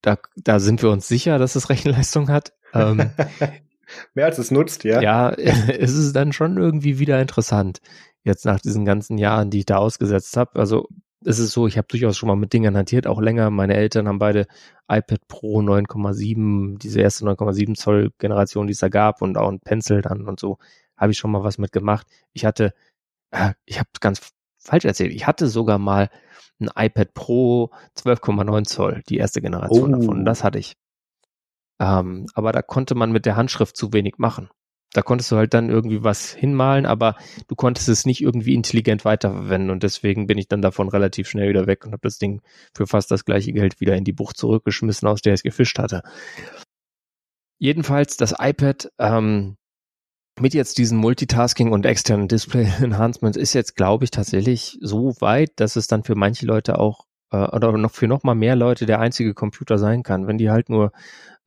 [0.00, 2.52] Da, da sind wir uns sicher, dass es Rechenleistung hat.
[2.72, 3.10] Ähm,
[4.14, 5.00] Mehr als es nutzt, ja.
[5.00, 7.80] Ja, es ist dann schon irgendwie wieder interessant.
[8.22, 10.58] Jetzt nach diesen ganzen Jahren, die ich da ausgesetzt habe.
[10.58, 10.88] Also
[11.24, 13.50] es ist so, ich habe durchaus schon mal mit Dingen hantiert, auch länger.
[13.50, 14.46] Meine Eltern haben beide
[14.88, 19.60] iPad Pro 9,7, diese erste 9,7 Zoll Generation, die es da gab und auch ein
[19.60, 20.58] Pencil dann und so,
[20.96, 22.06] habe ich schon mal was mitgemacht.
[22.32, 22.72] Ich hatte,
[23.30, 26.10] äh, ich habe ganz falsch erzählt, ich hatte sogar mal
[26.60, 29.98] ein iPad Pro 12,9 Zoll, die erste Generation oh.
[29.98, 30.24] davon.
[30.24, 30.76] Das hatte ich.
[31.80, 34.50] Ähm, aber da konnte man mit der Handschrift zu wenig machen.
[34.92, 37.16] Da konntest du halt dann irgendwie was hinmalen, aber
[37.46, 41.50] du konntest es nicht irgendwie intelligent weiterverwenden und deswegen bin ich dann davon relativ schnell
[41.50, 42.40] wieder weg und habe das Ding
[42.74, 45.78] für fast das gleiche Geld wieder in die Bucht zurückgeschmissen, aus der ich es gefischt
[45.78, 46.02] hatte.
[47.58, 49.56] Jedenfalls das iPad ähm,
[50.40, 55.52] mit jetzt diesen Multitasking und externen Display Enhancements ist jetzt, glaube ich, tatsächlich so weit,
[55.56, 58.86] dass es dann für manche Leute auch äh, oder noch für noch mal mehr Leute
[58.86, 60.26] der einzige Computer sein kann.
[60.26, 60.92] Wenn die halt nur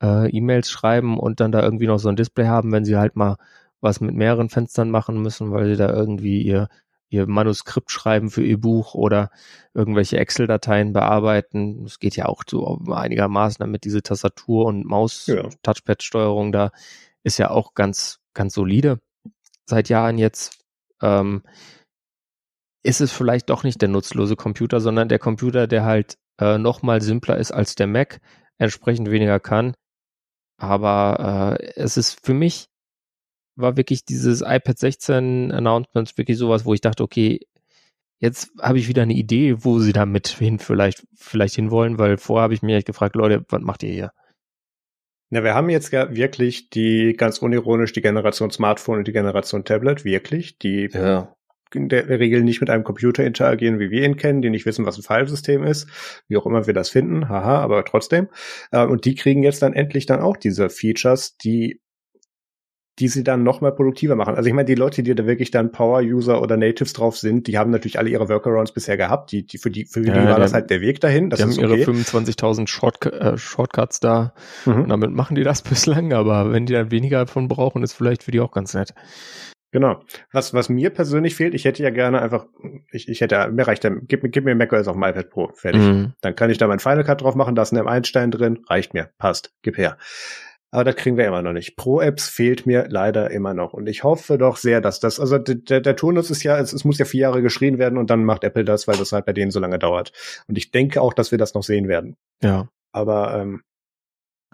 [0.02, 3.15] äh, E-Mails schreiben und dann da irgendwie noch so ein Display haben, wenn sie halt
[3.15, 3.38] mal
[3.82, 6.69] was mit mehreren Fenstern machen müssen, weil sie da irgendwie ihr
[7.11, 9.32] ihr Manuskript schreiben für ihr Buch oder
[9.73, 11.84] irgendwelche Excel-Dateien bearbeiten.
[11.84, 16.72] Das geht ja auch so einigermaßen, damit diese Tastatur- und Maus-Touchpad-Steuerung da
[17.23, 18.99] ist ja auch ganz, ganz solide
[19.65, 20.64] seit Jahren jetzt.
[21.02, 21.44] Ähm,
[22.84, 26.82] ist es vielleicht doch nicht der nutzlose Computer, sondern der Computer, der halt äh, noch
[26.82, 28.22] mal simpler ist als der Mac,
[28.57, 29.73] entsprechend weniger kann,
[30.62, 32.68] aber äh, es ist für mich
[33.56, 37.40] war wirklich dieses iPad 16 Announcement wirklich sowas, wo ich dachte, okay,
[38.20, 42.44] jetzt habe ich wieder eine Idee, wo sie damit hin vielleicht, vielleicht hinwollen, weil vorher
[42.44, 44.12] habe ich mich gefragt, Leute, was macht ihr hier?
[45.32, 49.64] Ja, wir haben jetzt ja wirklich die, ganz unironisch, die Generation Smartphone und die Generation
[49.64, 51.34] Tablet, wirklich, die ja.
[51.76, 54.85] In der Regel nicht mit einem Computer interagieren, wie wir ihn kennen, die nicht wissen,
[54.85, 55.88] was ein Filesystem ist,
[56.27, 58.27] wie auch immer wir das finden, haha, aber trotzdem.
[58.72, 61.81] Äh, und die kriegen jetzt dann endlich dann auch diese Features, die
[62.99, 64.35] die sie dann noch mal produktiver machen.
[64.35, 67.57] Also ich meine, die Leute, die da wirklich dann Power-User oder Natives drauf sind, die
[67.57, 69.31] haben natürlich alle ihre Workarounds bisher gehabt.
[69.31, 71.30] Die, die für die für ja, die war das halt der Weg dahin.
[71.30, 71.81] Das die haben okay.
[71.81, 74.34] ihre 25.000 Short, äh, Shortcuts da
[74.65, 74.84] mhm.
[74.84, 76.14] und damit machen die das bislang.
[76.14, 78.93] Aber wenn die dann weniger davon brauchen, ist vielleicht für die auch ganz nett.
[79.72, 80.03] Genau.
[80.34, 82.45] Was, was mir persönlich fehlt, ich hätte ja gerne einfach,
[82.91, 85.81] ich, ich hätte, mir reicht der, gib, gib mir macOS auf dem iPad Pro, fertig.
[85.81, 86.14] Mhm.
[86.22, 88.93] Dann kann ich da mein Final Cut drauf machen, da ist ein M1-Stein drin, reicht
[88.93, 89.98] mir, passt, gib her.
[90.73, 91.76] Aber das kriegen wir immer noch nicht.
[91.76, 93.73] Pro-Apps fehlt mir leider immer noch.
[93.73, 96.85] Und ich hoffe doch sehr, dass das, also der, der Turnus ist ja, es, es
[96.85, 99.34] muss ja vier Jahre geschrien werden und dann macht Apple das, weil das halt bei
[99.34, 100.14] denen so lange dauert.
[100.48, 102.15] Und ich denke auch, dass wir das noch sehen werden.
[102.41, 102.69] Ja.
[102.93, 103.64] Aber ähm,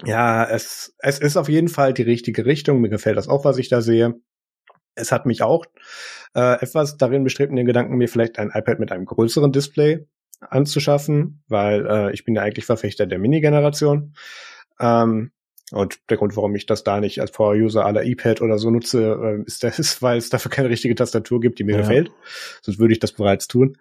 [0.06, 2.82] ja, es, es ist auf jeden Fall die richtige Richtung.
[2.82, 4.16] Mir gefällt das auch, was ich da sehe.
[4.98, 5.66] Es hat mich auch
[6.36, 10.06] äh, etwas darin bestrebt, in den Gedanken, mir vielleicht ein iPad mit einem größeren Display
[10.42, 14.14] anzuschaffen, weil äh, ich bin ja eigentlich Verfechter der Mini-Generation.
[14.80, 15.32] Ähm,
[15.74, 19.20] und der Grund, warum ich das da nicht als Power-User aller iPad oder so nutze,
[19.22, 21.80] äh, ist, das weil es dafür keine richtige Tastatur gibt, die mir ja.
[21.80, 22.12] gefällt.
[22.62, 23.78] Sonst würde ich das bereits tun.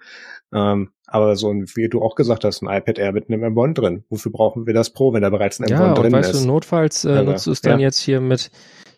[0.52, 3.74] Ähm, aber so ein, wie du auch gesagt hast, ein iPad Air mit einem M1
[3.74, 4.04] drin.
[4.08, 6.42] Wofür brauchen wir das Pro, wenn da bereits ein M1 ja, drin weißt ist?
[6.42, 7.86] Du, notfalls äh, nutzt du es dann ja.
[7.86, 8.50] jetzt hier mit,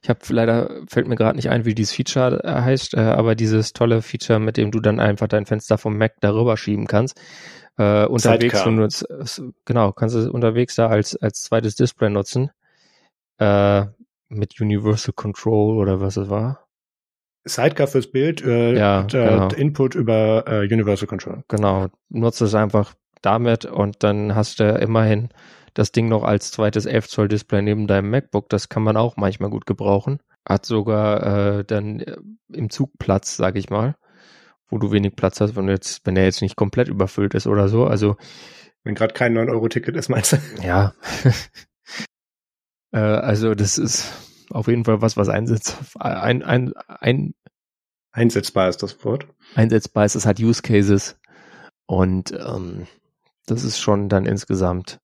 [0.09, 3.35] ich habe leider, fällt mir gerade nicht ein, wie dieses Feature äh, heißt, äh, aber
[3.35, 7.21] dieses tolle Feature, mit dem du dann einfach dein Fenster vom Mac darüber schieben kannst.
[7.77, 12.51] Äh, unterwegs, du, genau, kannst du unterwegs da als, als zweites Display nutzen
[13.37, 13.85] äh,
[14.31, 16.67] mit Universal Control oder was es war.
[17.45, 19.49] Sidecar fürs Bild, äh, ja, und, äh, genau.
[19.49, 21.45] Input über äh, Universal Control.
[21.49, 25.29] Genau, nutze es einfach damit und dann hast du immerhin
[25.75, 28.49] das Ding noch als zweites 11 Zoll Display neben deinem MacBook.
[28.49, 30.21] Das kann man auch manchmal gut gebrauchen.
[30.47, 32.17] Hat sogar äh, dann äh,
[32.53, 33.97] im Zug Platz, sag ich mal,
[34.69, 37.69] wo du wenig Platz hast, wenn jetzt, wenn er jetzt nicht komplett überfüllt ist oder
[37.69, 37.87] so.
[37.87, 38.17] Also
[38.85, 40.37] wenn gerade kein 9-Euro-Ticket ist, meinst du?
[40.63, 40.95] Ja.
[42.91, 44.11] Äh, also das ist
[44.49, 47.35] auf jeden Fall was, was einsetzt, ein, ein, ein,
[48.13, 49.27] einsetzbar ist das Wort.
[49.55, 51.21] Einsetzbar ist, es hat Use Cases
[51.85, 52.87] und ähm,
[53.45, 55.01] das ist schon dann insgesamt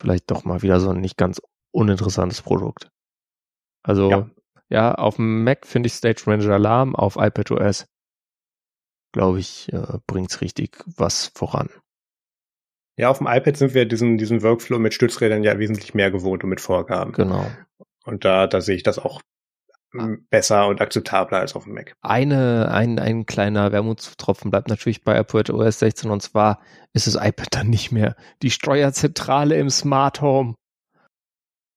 [0.00, 1.40] vielleicht doch mal wieder so ein nicht ganz
[1.72, 2.90] uninteressantes Produkt.
[3.82, 4.30] Also ja,
[4.68, 7.86] ja auf dem Mac finde ich Stage Ranger Alarm, auf iPadOS
[9.12, 11.68] glaube ich, äh, bringt's richtig was voran.
[12.96, 16.44] Ja, auf dem iPad sind wir diesen, diesen Workflow mit Stützrädern ja wesentlich mehr gewohnt
[16.44, 17.12] und mit Vorgaben.
[17.12, 17.46] Genau.
[18.04, 19.22] Und da, da sehe ich das auch
[20.30, 21.94] besser und akzeptabler als auf dem Mac.
[22.02, 26.60] Eine, ein, ein kleiner Wermutstropfen bleibt natürlich bei OS 16 und zwar
[26.92, 30.54] ist das iPad dann nicht mehr die Steuerzentrale im Smart Home.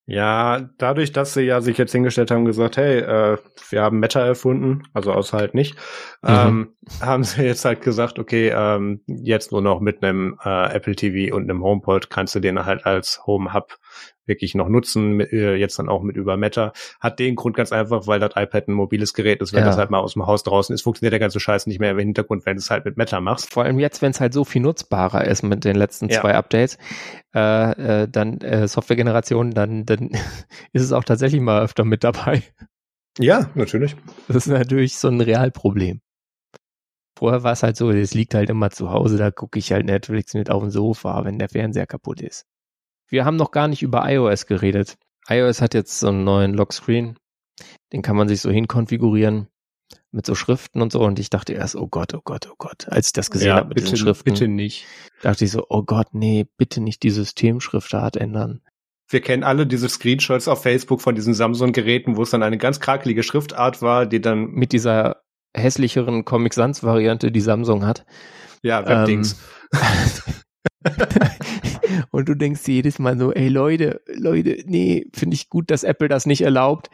[0.05, 3.37] Ja, dadurch, dass sie ja sich jetzt hingestellt haben und gesagt, hey, äh,
[3.69, 5.75] wir haben Meta erfunden, also außer halt nicht,
[6.21, 6.29] mhm.
[6.29, 10.97] ähm, haben sie jetzt halt gesagt, okay, ähm, jetzt nur noch mit einem äh, Apple
[10.97, 13.77] TV und einem HomePod kannst du den halt als Home Hub
[14.25, 16.73] wirklich noch nutzen, äh, jetzt dann auch mit über Meta.
[16.99, 19.53] Hat den Grund ganz einfach, weil das iPad ein mobiles Gerät ist.
[19.53, 19.65] Wenn ja.
[19.65, 21.99] das halt mal aus dem Haus draußen ist, funktioniert der ganze Scheiß nicht mehr im
[21.99, 23.51] Hintergrund, wenn du es halt mit Meta machst.
[23.51, 26.21] Vor allem jetzt, wenn es halt so viel nutzbarer ist mit den letzten ja.
[26.21, 26.77] zwei Updates,
[27.35, 30.09] äh, äh, dann äh, Softwaregeneration, dann, dann
[30.73, 32.43] ist es auch tatsächlich mal öfter mit dabei.
[33.19, 33.95] Ja, natürlich.
[34.27, 36.01] Das ist natürlich so ein Realproblem.
[37.17, 39.85] Vorher war es halt so, es liegt halt immer zu Hause, da gucke ich halt
[39.85, 42.45] Netflix mit auf dem Sofa, wenn der Fernseher kaputt ist.
[43.07, 44.97] Wir haben noch gar nicht über iOS geredet.
[45.29, 47.17] iOS hat jetzt so einen neuen Lockscreen.
[47.91, 49.47] Den kann man sich so hinkonfigurieren
[50.11, 51.01] mit so Schriften und so.
[51.01, 52.87] Und ich dachte erst, oh Gott, oh Gott, oh Gott.
[52.89, 54.31] Als ich das gesehen ja, habe mit bitte, den Schriften.
[54.31, 54.85] Bitte nicht.
[55.21, 58.61] Dachte ich so, oh Gott, nee, bitte nicht die Systemschriftart ändern.
[59.09, 62.79] Wir kennen alle diese Screenshots auf Facebook von diesen Samsung-Geräten, wo es dann eine ganz
[62.79, 64.51] krakelige Schriftart war, die dann.
[64.51, 65.23] Mit dieser
[65.55, 68.05] hässlicheren Comic Sans-Variante, die Samsung hat.
[68.63, 69.39] Ja, Webdings.
[69.73, 69.79] Ähm,
[72.11, 76.07] und du denkst jedes Mal so, ey Leute, Leute, nee, finde ich gut, dass Apple
[76.07, 76.89] das nicht erlaubt.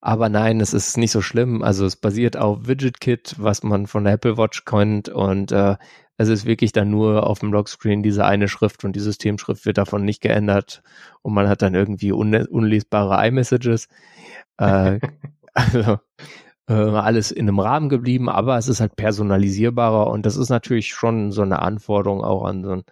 [0.00, 1.62] Aber nein, es ist nicht so schlimm.
[1.62, 5.76] Also es basiert auf WidgetKit, was man von der Apple Watch kennt und äh,
[6.18, 9.78] es ist wirklich dann nur auf dem Lockscreen diese eine Schrift und die Systemschrift wird
[9.78, 10.82] davon nicht geändert
[11.22, 13.88] und man hat dann irgendwie un unlesbare iMessages.
[14.58, 15.00] Äh,
[15.54, 15.98] also
[16.68, 20.88] äh, alles in einem Rahmen geblieben, aber es ist halt personalisierbarer und das ist natürlich
[20.88, 22.84] schon so eine Anforderung auch an so ein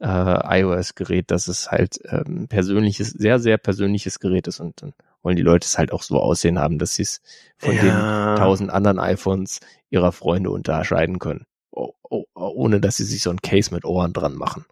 [0.00, 4.92] äh, iOS-Gerät, dass es halt ähm, persönliches, sehr, sehr persönliches Gerät ist und dann
[5.22, 7.20] wollen die Leute es halt auch so aussehen haben, dass sie es
[7.58, 7.82] von ja.
[7.82, 9.60] den tausend anderen iPhones
[9.90, 11.44] ihrer Freunde unterscheiden können.
[11.70, 14.64] oh, oh, ohne dass sie sich so ein Case mit Ohren dran machen.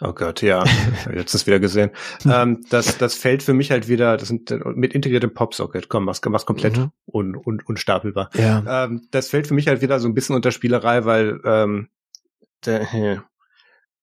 [0.00, 0.64] Oh Gott, ja,
[1.14, 1.90] jetzt ist wieder gesehen.
[2.24, 6.20] ähm, das, das fällt für mich halt wieder, das sind mit integriertem Popsocket, komm, was,
[6.24, 6.90] was komplett mhm.
[7.06, 8.30] un, un, unstapelbar.
[8.34, 8.84] Ja.
[8.84, 11.88] Ähm, das fällt für mich halt wieder so ein bisschen unter Spielerei, weil ähm,
[12.64, 12.92] der,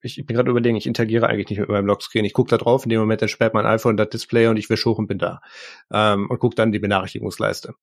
[0.01, 2.25] ich, ich bin gerade überlegen, ich interagiere eigentlich nicht mit meinem Lockscreen.
[2.25, 4.85] Ich gucke da drauf, in dem Moment entsperrt mein iPhone das Display und ich wisch
[4.85, 5.41] hoch und bin da.
[5.91, 7.73] Ähm, und gucke dann die Benachrichtigungsleiste.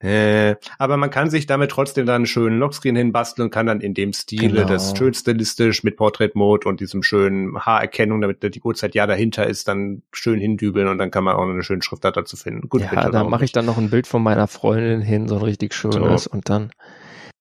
[0.00, 3.80] Äh, aber man kann sich damit trotzdem dann einen schönen Lockscreen hinbasteln und kann dann
[3.80, 4.68] in dem Stile genau.
[4.68, 9.48] das schön stilistisch mit Portrait Mode und diesem schönen Haarerkennung, damit die Uhrzeit ja dahinter
[9.48, 12.68] ist, dann schön hindübeln und dann kann man auch eine schöne Schriftart dazu finden.
[12.68, 15.42] Gut, ja, da mache ich dann noch ein Bild von meiner Freundin hin, so ein
[15.42, 16.30] richtig schönes so.
[16.30, 16.70] und dann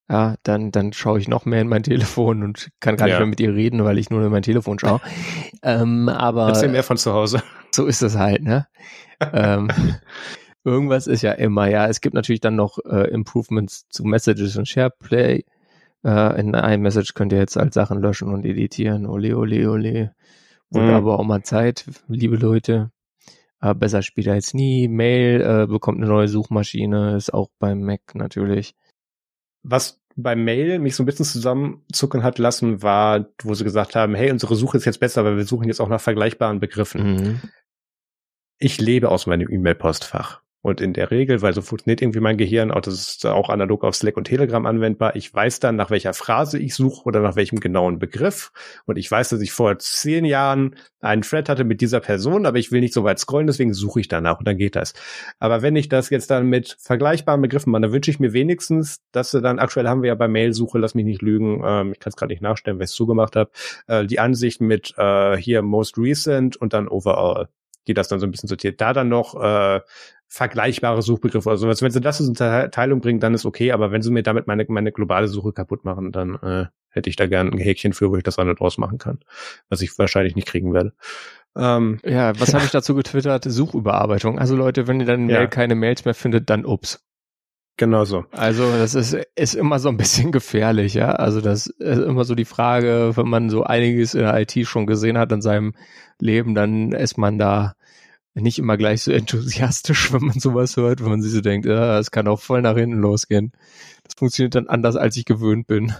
[0.10, 3.16] ja, dann, dann schaue ich noch mehr in mein Telefon und kann gar ja.
[3.16, 5.02] nicht mehr mit ihr reden, weil ich nur in mein Telefon schaue.
[5.64, 7.44] ähm, aber Erzähl mehr von zu Hause.
[7.72, 8.68] So ist es halt, ne?
[9.20, 9.70] ähm,
[10.64, 11.88] irgendwas ist ja immer, ja.
[11.88, 15.44] Es gibt natürlich dann noch äh, Improvements zu Messages und SharePlay.
[16.06, 19.08] Äh, in iMessage könnt ihr jetzt halt Sachen löschen und editieren.
[19.08, 20.14] Ole, ole, ole.
[20.70, 20.94] Und mhm.
[20.94, 22.92] aber auch mal Zeit, liebe Leute.
[23.60, 24.88] Äh, besser später als nie.
[24.88, 28.74] Mail äh, bekommt eine neue Suchmaschine, ist auch beim Mac natürlich
[29.64, 34.16] was beim Mail mich so ein bisschen zusammenzucken hat lassen, war, wo sie gesagt haben,
[34.16, 37.14] hey, unsere Suche ist jetzt besser, weil wir suchen jetzt auch nach vergleichbaren Begriffen.
[37.14, 37.42] Mhm.
[38.58, 40.42] Ich lebe aus meinem E-Mail-Postfach.
[40.68, 43.86] Und in der Regel, weil so funktioniert irgendwie mein Gehirn, auch das ist auch analog
[43.86, 47.38] auf Slack und Telegram anwendbar, ich weiß dann, nach welcher Phrase ich suche oder nach
[47.38, 48.52] welchem genauen Begriff.
[48.86, 52.58] Und ich weiß, dass ich vor zehn Jahren einen Thread hatte mit dieser Person, aber
[52.58, 54.94] ich will nicht so weit scrollen, deswegen suche ich danach und dann geht das.
[55.40, 59.00] Aber wenn ich das jetzt dann mit vergleichbaren Begriffen mache, dann wünsche ich mir wenigstens,
[59.14, 62.02] dass sie dann, aktuell haben wir ja bei Mailsuche, lass mich nicht lügen, ähm, ich
[62.02, 63.52] kann es gerade nicht nachstellen, wer es zugemacht hat,
[63.88, 67.48] äh, die Ansicht mit äh, hier Most Recent und dann Overall
[67.88, 68.82] die das dann so ein bisschen sortiert.
[68.82, 69.82] Da dann noch äh,
[70.28, 71.82] vergleichbare Suchbegriffe oder sowas.
[71.82, 74.66] Wenn sie das in Teilung bringen, dann ist okay, aber wenn sie mir damit meine,
[74.68, 78.18] meine globale Suche kaputt machen, dann äh, hätte ich da gern ein Häkchen für, wo
[78.18, 79.20] ich das andere draus machen kann.
[79.70, 80.94] Was ich wahrscheinlich nicht kriegen werde.
[81.56, 83.46] Ähm, ja, was habe ich dazu getwittert?
[83.48, 84.38] Suchüberarbeitung.
[84.38, 85.48] Also Leute, wenn ihr dann ja.
[85.48, 87.04] Keine Mails mehr findet, dann ups.
[87.78, 88.26] Genau so.
[88.32, 91.12] Also das ist, ist immer so ein bisschen gefährlich, ja.
[91.12, 94.88] Also das ist immer so die Frage, wenn man so einiges in der IT schon
[94.88, 95.74] gesehen hat in seinem
[96.20, 97.76] Leben, dann ist man da
[98.42, 102.00] nicht immer gleich so enthusiastisch, wenn man sowas hört, wenn man sich so denkt, ja,
[102.00, 103.52] es kann auch voll nach hinten losgehen.
[104.04, 105.94] Das funktioniert dann anders, als ich gewöhnt bin.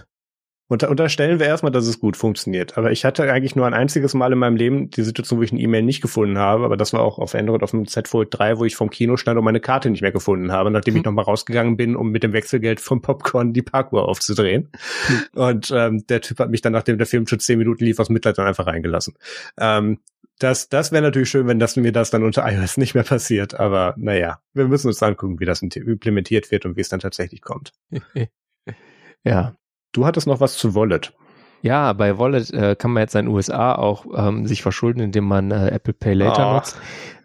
[0.70, 2.76] Unter, unterstellen wir erstmal, dass es gut funktioniert.
[2.76, 5.50] Aber ich hatte eigentlich nur ein einziges Mal in meinem Leben die Situation, wo ich
[5.50, 6.66] eine E-Mail nicht gefunden habe.
[6.66, 9.16] Aber das war auch auf Android auf dem Z Fold 3, wo ich vom Kino
[9.16, 10.98] stand und meine Karte nicht mehr gefunden habe, nachdem hm.
[10.98, 14.68] ich nochmal rausgegangen bin, um mit dem Wechselgeld vom Popcorn die Parkuhr aufzudrehen.
[15.06, 15.20] Hm.
[15.32, 18.10] Und ähm, der Typ hat mich dann, nachdem der Film schon zehn Minuten lief, aus
[18.10, 19.14] Mitleid dann einfach reingelassen.
[19.58, 20.00] Ähm,
[20.38, 23.54] das, das wäre natürlich schön, wenn das mir das dann unter iOS nicht mehr passiert.
[23.54, 27.42] Aber naja, wir müssen uns angucken, wie das implementiert wird und wie es dann tatsächlich
[27.42, 27.72] kommt.
[29.24, 29.56] ja.
[29.92, 31.14] Du hattest noch was zu Wallet.
[31.62, 35.24] Ja, bei Wallet äh, kann man jetzt in den USA auch ähm, sich verschulden, indem
[35.24, 36.54] man äh, Apple Pay Later oh.
[36.54, 36.78] nutzt.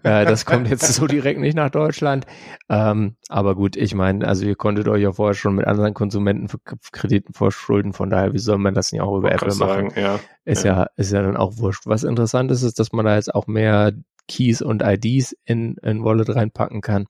[0.03, 2.25] Äh, das kommt jetzt so direkt nicht nach Deutschland.
[2.67, 7.33] Ähm, aber gut, ich meine, also ihr konntet euch ja vorher schon mit anderen Konsumentenkrediten
[7.33, 9.89] verschulden, von daher, wie soll man das nicht auch über Apple machen?
[9.89, 10.19] Sagen, ja.
[10.45, 10.81] Ist ja.
[10.81, 11.83] ja, ist ja dann auch wurscht.
[11.85, 13.93] Was interessant ist, ist, dass man da jetzt auch mehr
[14.27, 17.07] Keys und IDs in, in Wallet reinpacken kann.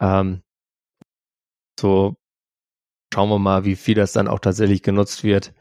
[0.00, 0.42] Ähm,
[1.78, 2.16] so
[3.12, 5.52] schauen wir mal, wie viel das dann auch tatsächlich genutzt wird.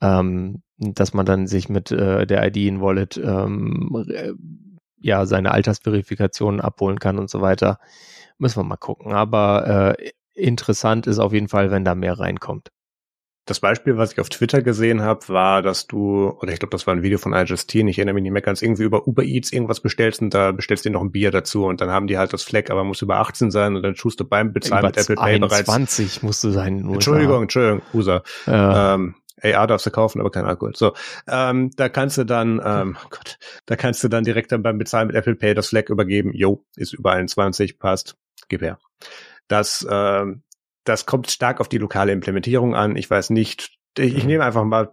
[0.00, 4.06] Ähm, dass man dann sich mit äh, der ID in Wallet ähm,
[5.00, 7.78] ja seine Altersverifikationen abholen kann und so weiter.
[8.38, 9.12] Müssen wir mal gucken.
[9.12, 12.70] Aber äh, interessant ist auf jeden Fall, wenn da mehr reinkommt.
[13.48, 16.86] Das Beispiel, was ich auf Twitter gesehen habe, war, dass du, oder ich glaube, das
[16.86, 19.52] war ein Video von iJustine, ich erinnere mich nicht mehr ganz, irgendwie über Uber Eats
[19.52, 22.18] irgendwas bestellst und da bestellst du dir noch ein Bier dazu und dann haben die
[22.18, 24.98] halt das Fleck, aber muss über 18 sein und dann tust du beim Bezahlen mit
[24.98, 25.64] Apple Pay bereits.
[25.64, 26.86] 20 musst du sein.
[26.92, 28.22] Entschuldigung, Entschuldigung, USA.
[28.46, 28.96] Ja.
[28.96, 30.74] Ähm, AR darfst du kaufen, aber kein Alkohol.
[30.76, 30.94] So,
[31.28, 34.78] ähm, da kannst du dann, ähm, oh Gott, da kannst du dann direkt dann beim
[34.78, 36.32] Bezahlen mit Apple Pay das Fleck übergeben.
[36.34, 38.16] Jo, ist über 21, passt,
[38.48, 38.78] gib her.
[39.48, 40.42] Das ähm,
[40.88, 42.96] das kommt stark auf die lokale Implementierung an.
[42.96, 44.92] Ich weiß nicht, ich, ich nehme einfach mal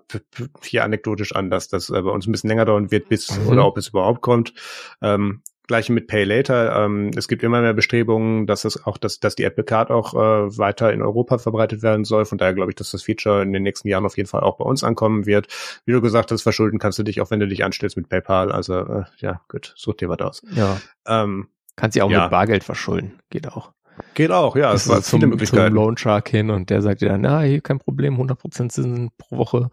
[0.62, 3.48] hier anekdotisch an, dass das äh, bei uns ein bisschen länger dauern wird, bis mhm.
[3.48, 4.54] oder ob es überhaupt kommt.
[5.02, 6.84] Ähm, Gleiche mit Pay Later.
[6.84, 10.14] Ähm, es gibt immer mehr Bestrebungen, dass es auch, dass, dass die Apple Card auch
[10.14, 12.26] äh, weiter in Europa verbreitet werden soll.
[12.26, 14.58] Von daher glaube ich, dass das Feature in den nächsten Jahren auf jeden Fall auch
[14.58, 15.48] bei uns ankommen wird.
[15.86, 18.52] Wie du gesagt hast, verschulden kannst du dich auch, wenn du dich anstellst mit PayPal.
[18.52, 20.42] Also äh, ja, gut, such dir was aus.
[20.52, 20.80] Ja.
[21.08, 22.24] Ähm, kannst dich auch ja.
[22.24, 23.72] mit Bargeld verschulden, geht auch.
[24.14, 24.74] Geht auch, ja.
[24.74, 27.80] Es war zum, zum Loan Shark hin und der sagt dir dann, na, hier kein
[27.80, 29.70] Problem, 100% Zinsen pro Woche.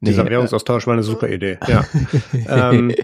[0.00, 1.84] Nee, Dieser Währungsaustausch war eine super Idee, ja.
[2.48, 2.94] ähm,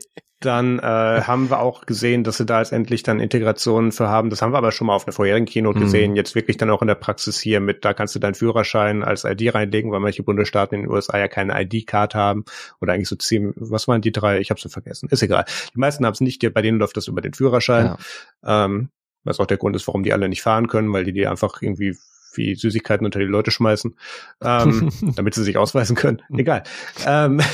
[0.40, 4.30] dann äh, haben wir auch gesehen, dass sie da jetzt endlich dann Integrationen für haben.
[4.30, 5.82] Das haben wir aber schon mal auf einer vorherigen Keynote mhm.
[5.82, 6.16] gesehen.
[6.16, 9.24] Jetzt wirklich dann auch in der Praxis hier mit, da kannst du deinen Führerschein als
[9.24, 12.46] ID reinlegen, weil manche Bundesstaaten in den USA ja keine ID-Card haben
[12.80, 14.40] oder eigentlich so ziemlich, was waren die drei?
[14.40, 15.10] Ich habe sie vergessen.
[15.10, 15.44] Ist egal.
[15.74, 17.96] Die meisten haben es nicht, bei denen läuft das über den Führerschein.
[18.42, 18.64] Ja.
[18.64, 18.88] Ähm,
[19.24, 21.62] was auch der Grund ist, warum die alle nicht fahren können, weil die die einfach
[21.62, 21.96] irgendwie
[22.34, 23.96] wie Süßigkeiten unter die Leute schmeißen,
[24.42, 26.22] ähm, damit sie sich ausweisen können.
[26.30, 26.62] Egal.
[27.06, 27.40] Ähm,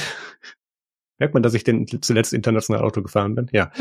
[1.19, 3.49] Merkt man, dass ich den zuletzt international Auto gefahren bin?
[3.51, 3.73] Ja.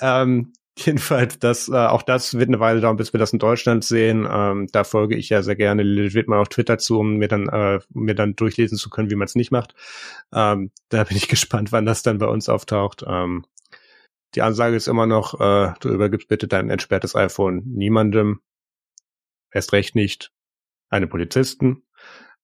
[0.00, 3.84] ähm, jedenfalls, das, äh, auch das wird eine Weile dauern, bis wir das in Deutschland
[3.84, 4.28] sehen.
[4.30, 7.48] Ähm, da folge ich ja sehr gerne Lilith Wittmann auf Twitter zu, um mir dann,
[7.48, 9.74] äh, mir dann durchlesen zu können, wie man es nicht macht.
[10.32, 13.04] Ähm, da bin ich gespannt, wann das dann bei uns auftaucht.
[13.06, 13.44] Ähm,
[14.34, 18.40] die Ansage ist immer noch, äh, du übergibst bitte dein entsperrtes iPhone niemandem.
[19.50, 20.32] Erst recht nicht
[20.88, 21.84] einem Polizisten.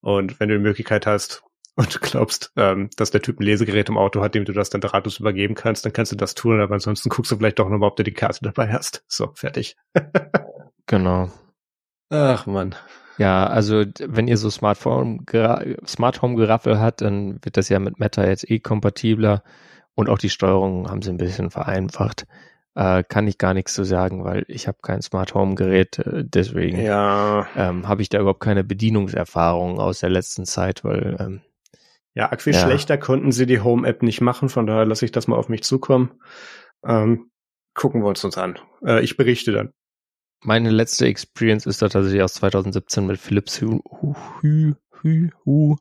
[0.00, 1.42] Und wenn du die Möglichkeit hast,
[1.76, 4.70] und du glaubst, ähm, dass der Typ ein Lesegerät im Auto hat, dem du das
[4.70, 7.68] dann drahtlos übergeben kannst, dann kannst du das tun, aber ansonsten guckst du vielleicht doch
[7.68, 9.04] nochmal, ob du die Karte dabei hast.
[9.08, 9.76] So, fertig.
[10.86, 11.30] genau.
[12.10, 12.74] Ach man.
[13.18, 15.24] Ja, also wenn ihr so Smartphone,
[15.86, 19.42] Smart Home Geraffel hat, dann wird das ja mit Meta jetzt eh kompatibler
[20.00, 22.26] und auch die Steuerung haben sie ein bisschen vereinfacht.
[22.74, 26.24] Äh, kann ich gar nichts zu sagen, weil ich habe kein Smart Home Gerät, äh,
[26.24, 27.46] deswegen ja.
[27.54, 31.40] ähm, habe ich da überhaupt keine Bedienungserfahrung aus der letzten Zeit, weil ähm,
[32.14, 32.60] ja, arg viel ja.
[32.60, 35.62] schlechter konnten sie die Home-App nicht machen, von daher lasse ich das mal auf mich
[35.62, 36.12] zukommen.
[36.84, 37.30] Ähm,
[37.74, 38.58] gucken wir uns uns an.
[38.84, 39.72] Äh, ich berichte dann.
[40.42, 43.80] Meine letzte Experience ist da tatsächlich aus 2017 mit Philips Hue,
[44.42, 45.76] Hue, Hue, Hue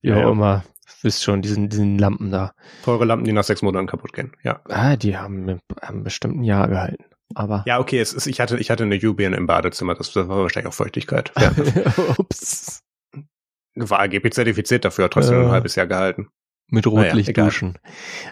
[0.00, 0.64] wie auch ja, immer.
[1.02, 2.54] Wisst schon, diesen, diesen Lampen da.
[2.84, 4.60] Teure Lampen, die nach sechs Monaten kaputt gehen, ja.
[4.68, 7.04] Ah, die haben, haben bestimmt ein Jahr gehalten.
[7.34, 7.64] Aber.
[7.66, 10.38] Ja, okay, es ist, ich hatte, ich hatte eine Jubian im Badezimmer, das, das war
[10.38, 11.32] wahrscheinlich auch Feuchtigkeit.
[11.38, 11.52] Ja.
[12.18, 12.80] Ups
[13.76, 16.28] war angeblich zertifiziert dafür, hat trotzdem äh, ein halbes Jahr gehalten.
[16.68, 17.78] Mit Rotlicht naja, duschen.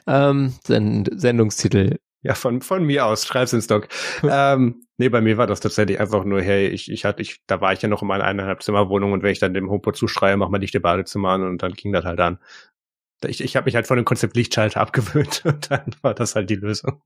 [0.06, 1.98] Ähm, Send Sendungstitel.
[2.22, 3.88] Ja, von, von mir aus, schreib's ins Doc.
[4.22, 7.60] ähm, nee, bei mir war das tatsächlich einfach nur, hey, ich, ich hatte, ich, da
[7.60, 10.36] war ich ja noch in meiner eineinhalb Zimmerwohnung und wenn ich dann dem HomePod zuschreie,
[10.36, 12.38] mach mal nicht die Badezimmer an und dann ging das halt an.
[13.24, 16.48] Ich, ich habe mich halt von dem Konzept Lichtschalter abgewöhnt und dann war das halt
[16.50, 17.02] die Lösung.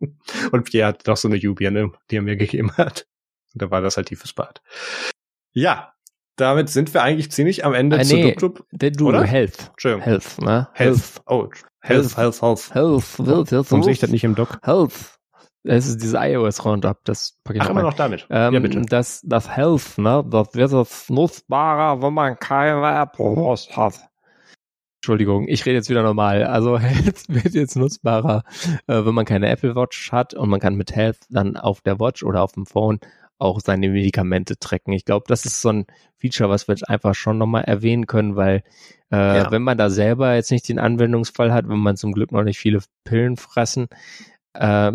[0.53, 3.07] Und Pierre hat doch so eine Jubiane, die er mir gegeben hat.
[3.55, 4.61] Und da war das halt tiefes Bad.
[5.55, 5.96] Ja,
[6.37, 9.25] damit sind wir eigentlich ziemlich am Ende äh, zu nee, Dup Du, oder?
[9.25, 9.71] Health.
[9.73, 10.05] Entschuldigung.
[10.05, 10.69] Health, ne?
[10.73, 11.23] Health.
[11.27, 11.49] Oh,
[11.81, 12.75] Health, Health, Health.
[12.75, 13.19] Health.
[13.19, 13.51] Health.
[13.51, 13.71] Health.
[13.71, 14.59] Warum sehe ich das nicht im Doc?
[14.63, 15.17] Health.
[15.69, 18.27] Es ist dieses iOS Roundup, das packe ich Ach, immer noch damit.
[18.31, 18.83] Ähm, ja, bitte.
[18.83, 20.25] Das, das Health, ne?
[20.29, 23.95] Das wird es nutzbarer, wenn man keine Apple Watch hat.
[24.99, 26.45] Entschuldigung, ich rede jetzt wieder normal.
[26.45, 28.45] Also Health wird jetzt nutzbarer,
[28.87, 31.99] äh, wenn man keine Apple Watch hat und man kann mit Health dann auf der
[31.99, 33.01] Watch oder auf dem Phone
[33.39, 34.93] auch seine Medikamente tracken.
[34.93, 35.87] Ich glaube, das ist so ein
[36.19, 38.63] Feature, was wir jetzt einfach schon nochmal erwähnen können, weil
[39.13, 39.51] äh, ja.
[39.51, 42.59] wenn man da selber jetzt nicht den Anwendungsfall hat, wenn man zum Glück noch nicht
[42.59, 43.89] viele Pillen fressen,
[44.55, 44.93] äh,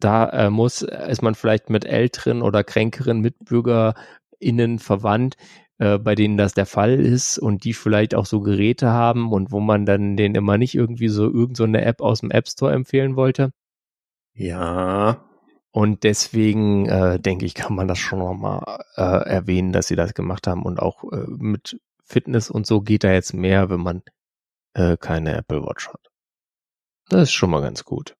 [0.00, 5.36] da äh, muss, ist man vielleicht mit älteren oder kränkeren MitbürgerInnen verwandt,
[5.78, 9.52] äh, bei denen das der Fall ist und die vielleicht auch so Geräte haben und
[9.52, 12.72] wo man dann denen immer nicht irgendwie so irgendeine so App aus dem App Store
[12.72, 13.52] empfehlen wollte.
[14.34, 15.24] Ja,
[15.72, 20.14] und deswegen äh, denke ich, kann man das schon nochmal äh, erwähnen, dass sie das
[20.14, 20.62] gemacht haben.
[20.62, 24.02] Und auch äh, mit Fitness und so geht da jetzt mehr, wenn man
[24.74, 26.10] äh, keine Apple Watch hat.
[27.08, 28.16] Das ist schon mal ganz gut.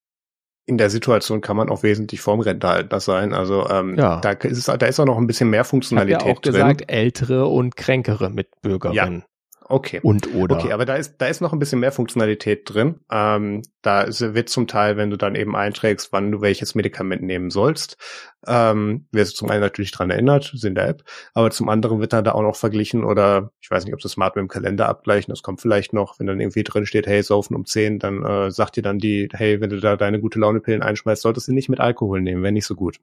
[0.66, 3.34] In der Situation kann man auch wesentlich formrentalter sein.
[3.34, 4.20] Also ähm, ja.
[4.20, 6.52] da, ist, da ist auch noch ein bisschen mehr Funktionalität ich ja auch drin.
[6.52, 9.20] gesagt, ältere und kränkere Mitbürgerinnen.
[9.20, 9.26] Ja.
[9.70, 10.00] Okay.
[10.02, 10.56] Und oder.
[10.56, 12.96] Okay, aber da ist, da ist noch ein bisschen mehr Funktionalität drin.
[13.10, 17.22] Ähm, da ist, wird zum Teil, wenn du dann eben einträgst, wann du welches Medikament
[17.22, 17.96] nehmen sollst,
[18.46, 21.04] ähm, wirst du zum einen natürlich dran erinnert, sind der App,
[21.34, 24.12] aber zum anderen wird dann da auch noch verglichen oder ich weiß nicht, ob das
[24.12, 27.22] smart mit dem Kalender abgleichen, das kommt vielleicht noch, wenn dann irgendwie drin steht, hey,
[27.22, 30.38] saufen um 10, dann äh, sagt dir dann die, hey, wenn du da deine gute
[30.38, 32.98] Laune-Pillen einschmeißt, solltest du nicht mit Alkohol nehmen, wenn nicht so gut.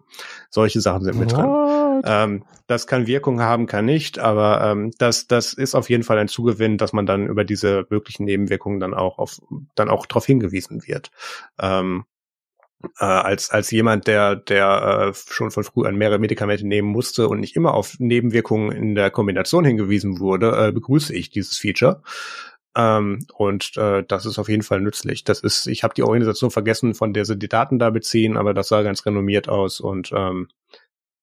[0.50, 2.02] Solche Sachen sind mit dran.
[2.04, 6.18] Ähm, das kann Wirkung haben, kann nicht, aber ähm, das, das ist auf jeden Fall
[6.18, 9.40] ein Zugewinn, dass man dann über diese möglichen Nebenwirkungen dann auch auf,
[9.76, 11.12] dann auch darauf hingewiesen wird.
[11.60, 12.06] Ähm,
[13.00, 17.28] äh, als als jemand, der der äh, schon von früh an mehrere Medikamente nehmen musste
[17.28, 22.02] und nicht immer auf Nebenwirkungen in der Kombination hingewiesen wurde, äh, begrüße ich dieses Feature.
[22.76, 25.24] Ähm, und äh, das ist auf jeden Fall nützlich.
[25.24, 28.54] Das ist, ich habe die Organisation vergessen, von der sie die Daten da beziehen, aber
[28.54, 30.50] das sah ganz renommiert aus und ähm,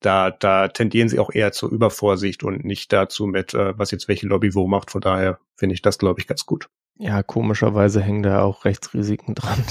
[0.01, 4.09] da, da tendieren sie auch eher zur Übervorsicht und nicht dazu mit, äh, was jetzt
[4.09, 4.91] welche Lobby wo macht.
[4.91, 6.69] Von daher finde ich das, glaube ich, ganz gut.
[6.99, 9.65] Ja, komischerweise hängen da auch Rechtsrisiken dran.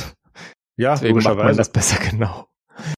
[0.75, 2.47] Ja, Deswegen macht man das besser genau.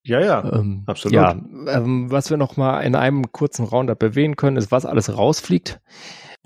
[0.03, 1.13] Ja, ja, ähm, absolut.
[1.13, 5.15] Ja, ähm, was wir noch mal in einem kurzen Roundup erwähnen können, ist, was alles
[5.15, 5.81] rausfliegt.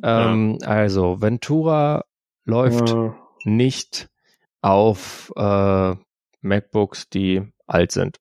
[0.02, 0.68] Ähm, ja.
[0.68, 2.06] Also, Ventura
[2.46, 3.16] läuft ja.
[3.44, 4.10] nicht
[4.62, 5.96] auf äh,
[6.42, 8.18] MacBooks, die alt sind.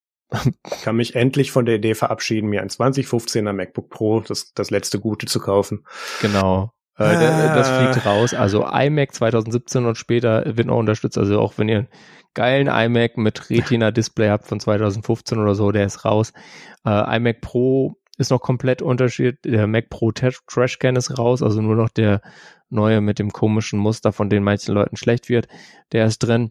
[0.70, 4.70] Ich kann mich endlich von der Idee verabschieden, mir ein 2015er MacBook Pro, das, das
[4.70, 5.86] letzte Gute zu kaufen.
[6.20, 6.72] Genau.
[6.98, 8.34] Äh, das fliegt raus.
[8.34, 11.16] Also iMac 2017 und später wird noch unterstützt.
[11.16, 11.86] Also auch wenn ihr
[12.38, 16.32] geilen iMac mit Retina-Display habt von 2015 oder so, der ist raus.
[16.86, 19.52] Äh, iMac Pro ist noch komplett unterschiedlich.
[19.52, 22.20] Der Mac Pro Trashcan ist raus, also nur noch der
[22.70, 25.48] neue mit dem komischen Muster, von dem manchen Leuten schlecht wird.
[25.90, 26.48] Der ist drin.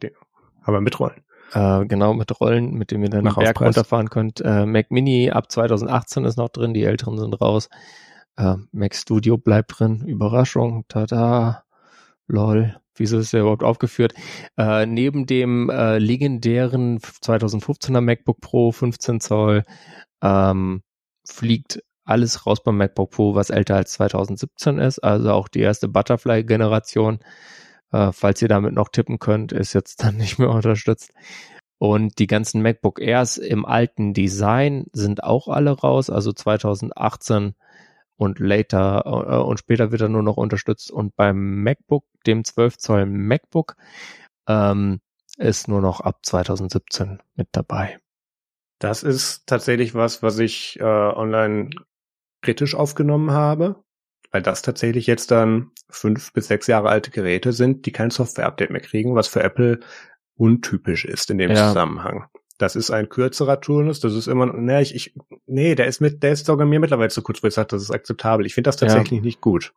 [0.61, 1.23] Aber mit Rollen.
[1.53, 4.41] Äh, genau, mit Rollen, mit dem ihr dann den Berg runterfahren könnt.
[4.41, 7.69] Äh, Mac Mini ab 2018 ist noch drin, die älteren sind raus.
[8.35, 10.03] Äh, Mac Studio bleibt drin.
[10.05, 11.63] Überraschung, tada,
[12.27, 12.75] lol.
[12.99, 14.13] Wieso ist der überhaupt aufgeführt?
[14.57, 19.63] Äh, neben dem äh, legendären 2015er MacBook Pro 15 Zoll
[20.21, 20.81] ähm,
[21.25, 24.99] fliegt alles raus beim MacBook Pro, was älter als 2017 ist.
[24.99, 27.19] Also auch die erste Butterfly-Generation,
[27.91, 31.11] äh, falls ihr damit noch tippen könnt, ist jetzt dann nicht mehr unterstützt.
[31.79, 36.09] Und die ganzen MacBook Airs im alten Design sind auch alle raus.
[36.09, 37.53] Also 2018
[38.17, 40.91] und later äh, und später wird er nur noch unterstützt.
[40.91, 43.75] Und beim MacBook, dem 12 Zoll MacBook,
[44.47, 44.99] ähm,
[45.37, 47.99] ist nur noch ab 2017 mit dabei.
[48.79, 51.69] Das ist tatsächlich was, was ich äh, online
[52.41, 53.83] kritisch aufgenommen habe,
[54.31, 58.69] weil das tatsächlich jetzt dann fünf bis sechs Jahre alte Geräte sind, die kein Software-Update
[58.69, 59.79] mehr kriegen, was für Apple
[60.35, 61.67] untypisch ist in dem ja.
[61.67, 62.27] Zusammenhang.
[62.57, 65.13] Das ist ein kürzerer Turnus, das ist immer, ne, ich, ich,
[65.45, 67.83] nee, der ist mit, der ist sogar mir mittlerweile zu kurz, wo ich sage, das
[67.83, 68.45] ist akzeptabel.
[68.45, 69.25] Ich finde das tatsächlich ja.
[69.25, 69.73] nicht gut.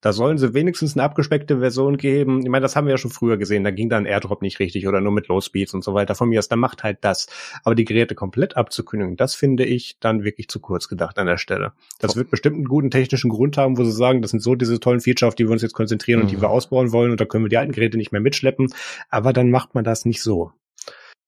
[0.00, 2.40] Da sollen sie wenigstens eine abgespeckte Version geben.
[2.40, 4.88] Ich meine, das haben wir ja schon früher gesehen, da ging dann AirDrop nicht richtig
[4.88, 6.14] oder nur mit Low Speeds und so weiter.
[6.14, 7.26] Von mir aus, dann macht halt das.
[7.62, 11.38] Aber die Geräte komplett abzukündigen, das finde ich dann wirklich zu kurz gedacht an der
[11.38, 11.72] Stelle.
[12.00, 14.80] Das wird bestimmt einen guten technischen Grund haben, wo sie sagen, das sind so diese
[14.80, 16.24] tollen Feature, auf die wir uns jetzt konzentrieren mhm.
[16.24, 16.42] und die mhm.
[16.42, 18.72] wir ausbauen wollen und da können wir die alten Geräte nicht mehr mitschleppen.
[19.10, 20.52] Aber dann macht man das nicht so.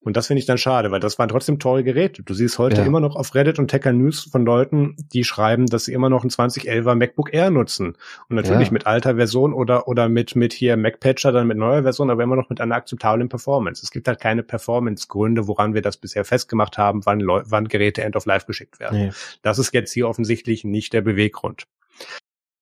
[0.07, 2.23] Und das finde ich dann schade, weil das waren trotzdem teure Geräte.
[2.23, 2.87] Du siehst heute ja.
[2.87, 6.23] immer noch auf Reddit und Tecker News von Leuten, die schreiben, dass sie immer noch
[6.23, 7.97] ein 2011er MacBook Air nutzen.
[8.29, 8.73] Und natürlich ja.
[8.73, 12.23] mit alter Version oder, oder mit, mit hier Mac Patcher dann mit neuer Version, aber
[12.23, 13.83] immer noch mit einer akzeptablen Performance.
[13.83, 18.05] Es gibt halt keine Performance-Gründe, woran wir das bisher festgemacht haben, wann, Leu wann Geräte
[18.05, 19.07] End of Life geschickt werden.
[19.07, 19.13] Nee.
[19.43, 21.67] Das ist jetzt hier offensichtlich nicht der Beweggrund.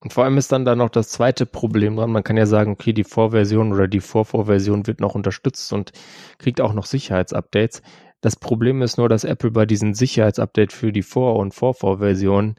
[0.05, 2.13] Und vor allem ist dann da noch das zweite Problem dran.
[2.13, 5.93] Man kann ja sagen, okay, die Vorversion oder die Vorvorversion wird noch unterstützt und
[6.37, 7.81] kriegt auch noch Sicherheitsupdates.
[8.21, 12.57] Das Problem ist nur, dass Apple bei diesen Sicherheitsupdates für die Vor- und Vorvorversion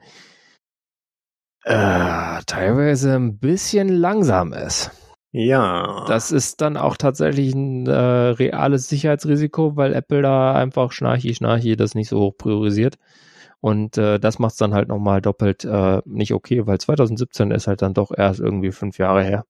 [1.63, 4.89] äh, teilweise ein bisschen langsam ist.
[5.31, 6.05] Ja.
[6.07, 11.75] Das ist dann auch tatsächlich ein äh, reales Sicherheitsrisiko, weil Apple da einfach schnarchi, schnarchi
[11.75, 12.95] das nicht so hoch priorisiert.
[13.65, 17.65] Und äh, das macht es dann halt nochmal doppelt äh, nicht okay, weil 2017 ist
[17.65, 19.43] halt dann doch erst irgendwie fünf Jahre her.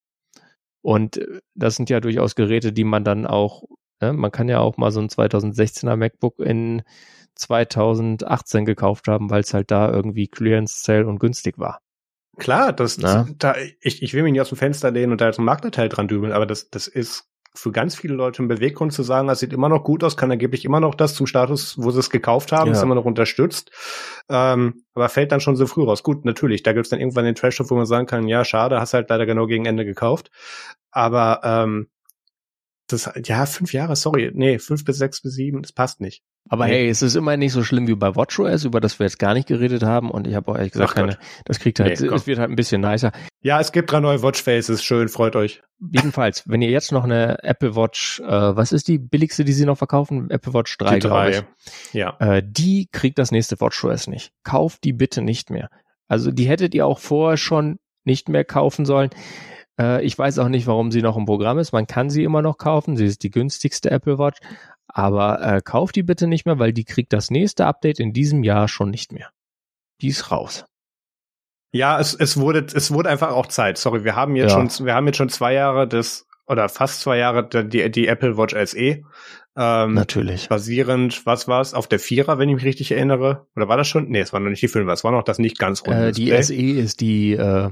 [0.81, 3.63] Und äh, das sind ja durchaus Geräte, die man dann auch,
[3.99, 6.83] äh, man kann ja auch mal so ein 2016er MacBook in
[7.35, 11.81] 2018 gekauft haben, weil es halt da irgendwie Clearance Sale und günstig war.
[12.37, 15.25] Klar, das, das da, ich, ich will mich nicht aus dem Fenster lehnen und da
[15.25, 18.93] jetzt ein Marktanteil dran dübeln, aber das, das ist für ganz viele Leute ein Beweggrund
[18.93, 21.75] zu sagen, das sieht immer noch gut aus, kann angeblich immer noch das zum Status,
[21.77, 22.73] wo sie es gekauft haben, ja.
[22.73, 23.71] ist immer noch unterstützt.
[24.29, 26.03] Ähm, aber fällt dann schon so früh raus.
[26.03, 28.93] Gut, natürlich, da gibt's dann irgendwann den Trash-Shop, wo man sagen kann, ja, schade, hast
[28.93, 30.31] halt leider genau gegen Ende gekauft.
[30.91, 31.87] Aber ähm,
[32.87, 36.23] das, ja, fünf Jahre, sorry, nee, fünf bis sechs bis sieben, das passt nicht.
[36.47, 39.17] Aber hey, es ist immer nicht so schlimm wie bei WatchOS, über das wir jetzt
[39.17, 40.11] gar nicht geredet haben.
[40.11, 41.19] Und ich habe auch ehrlich gesagt Ach keine, Gott.
[41.45, 43.11] das kriegt halt, nee, es wird halt ein bisschen nicer.
[43.41, 45.63] Ja, es gibt drei neue Watchfaces, schön, freut euch.
[45.91, 49.65] Jedenfalls, wenn ihr jetzt noch eine Apple Watch, äh, was ist die billigste, die sie
[49.65, 50.29] noch verkaufen?
[50.29, 51.43] Apple Watch 3, glaube ich.
[51.93, 52.15] Ja.
[52.19, 54.31] Äh, die kriegt das nächste WatchOS nicht.
[54.43, 55.69] Kauft die bitte nicht mehr.
[56.07, 59.09] Also die hättet ihr auch vorher schon nicht mehr kaufen sollen.
[59.79, 61.71] Äh, ich weiß auch nicht, warum sie noch im Programm ist.
[61.71, 62.97] Man kann sie immer noch kaufen.
[62.97, 64.39] Sie ist die günstigste Apple Watch.
[64.87, 68.43] Aber äh, kauft die bitte nicht mehr, weil die kriegt das nächste Update in diesem
[68.43, 69.29] Jahr schon nicht mehr.
[70.01, 70.65] Die ist raus.
[71.71, 73.77] Ja, es, es wurde, es wurde einfach auch Zeit.
[73.77, 74.69] Sorry, wir haben jetzt ja.
[74.69, 78.37] schon, wir haben jetzt schon zwei Jahre des, oder fast zwei Jahre die, die Apple
[78.37, 79.03] Watch SE.
[79.57, 80.49] Ähm, Natürlich.
[80.49, 83.47] Basierend, was war es, auf der Vierer, wenn ich mich richtig erinnere?
[83.55, 84.09] Oder war das schon?
[84.09, 86.11] Nee, es war noch nicht die Fünfer, es war noch das nicht ganz runde äh,
[86.11, 87.71] Die SE ist die, äh,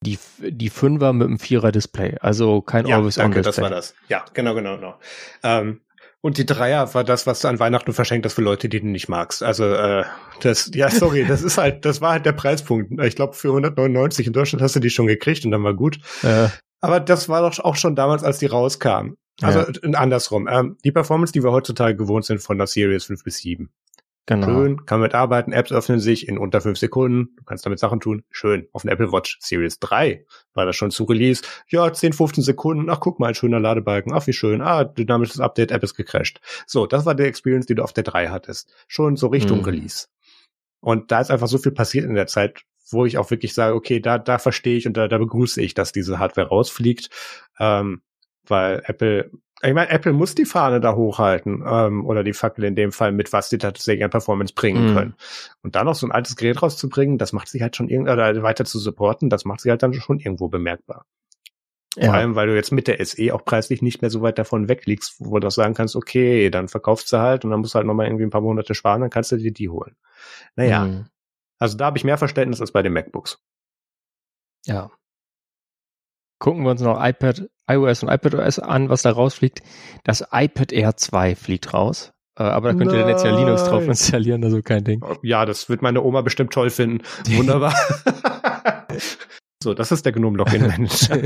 [0.00, 3.42] die, die Fünfer mit dem Vierer-Display, also kein ja, Always-On-Display.
[3.42, 3.94] das war das.
[4.08, 4.98] Ja, genau, genau, genau.
[5.42, 5.80] Ähm,
[6.22, 8.86] und die Dreier war das, was du an Weihnachten verschenkt hast für Leute, die du
[8.86, 9.42] nicht magst.
[9.42, 10.04] Also äh,
[10.40, 12.92] das, ja, sorry, das ist halt, das war halt der Preispunkt.
[13.02, 15.98] Ich glaube, für 199 in Deutschland hast du die schon gekriegt und dann war gut.
[16.22, 16.48] Äh.
[16.80, 19.16] Aber das war doch auch schon damals, als die rauskamen.
[19.40, 19.98] Also ja.
[19.98, 20.48] andersrum.
[20.48, 23.70] Ähm, die Performance, die wir heutzutage gewohnt sind von der Series 5 bis 7,
[24.26, 24.46] Genau.
[24.46, 27.98] Schön, kann mit arbeiten, Apps öffnen sich in unter fünf Sekunden, du kannst damit Sachen
[27.98, 28.22] tun.
[28.30, 28.68] Schön.
[28.72, 30.24] Auf dem Apple Watch Series 3
[30.54, 31.42] war das schon zu Release.
[31.68, 35.40] Ja, 10, 15 Sekunden, ach guck mal, ein schöner Ladebalken, ach wie schön, ah, dynamisches
[35.40, 36.40] Update, App ist gecrashed.
[36.66, 38.72] So, das war der Experience, die du auf der 3 hattest.
[38.86, 39.64] Schon so Richtung mhm.
[39.64, 40.06] Release.
[40.80, 43.74] Und da ist einfach so viel passiert in der Zeit, wo ich auch wirklich sage,
[43.74, 47.10] okay, da, da verstehe ich und da, da begrüße ich, dass diese Hardware rausfliegt.
[47.58, 48.02] Ähm,
[48.46, 49.30] weil Apple
[49.64, 53.12] ich meine, Apple muss die Fahne da hochhalten ähm, oder die Fackel in dem Fall
[53.12, 54.94] mit was die tatsächlich an Performance bringen mhm.
[54.94, 55.14] können.
[55.62, 58.42] Und dann noch so ein altes Gerät rauszubringen, das macht sich halt schon irgendwie, oder
[58.42, 61.06] weiter zu supporten, das macht sich halt dann schon irgendwo bemerkbar.
[61.96, 62.06] Ja.
[62.06, 64.68] Vor allem, weil du jetzt mit der SE auch preislich nicht mehr so weit davon
[64.68, 67.76] wegliegst, wo du auch sagen kannst, okay, dann verkaufst du halt und dann musst du
[67.76, 69.94] halt nochmal irgendwie ein paar Monate sparen, dann kannst du dir die holen.
[70.56, 71.06] Naja, mhm.
[71.58, 73.38] also da habe ich mehr Verständnis als bei den MacBooks.
[74.66, 74.90] Ja.
[76.42, 79.62] Gucken wir uns noch iPad iOS und iPadOS an, was da rausfliegt.
[80.02, 82.10] Das iPad Air 2 fliegt raus.
[82.36, 85.04] Äh, aber da könnt ihr dann jetzt ja Linux drauf installieren, also kein Ding.
[85.22, 87.04] Ja, das wird meine Oma bestimmt toll finden.
[87.36, 87.72] Wunderbar.
[89.62, 91.16] so, das ist der Gnome Login Manager.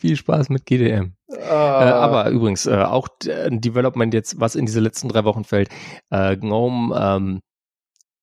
[0.00, 1.12] Viel Spaß mit GDM.
[1.28, 1.34] Uh.
[1.42, 1.84] Ah.
[1.84, 5.68] Äh, aber übrigens, äh, auch ein Development jetzt, was in diese letzten drei Wochen fällt.
[6.08, 7.40] Äh, GNOME ähm,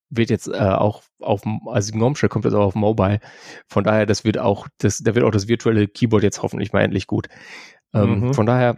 [0.09, 3.19] wird jetzt äh, auch auf, also GNOME Shell kommt jetzt auch auf Mobile.
[3.67, 6.81] Von daher, das wird auch, das, da wird auch das virtuelle Keyboard jetzt hoffentlich mal
[6.81, 7.27] endlich gut.
[7.93, 8.33] Ähm, mhm.
[8.33, 8.77] Von daher,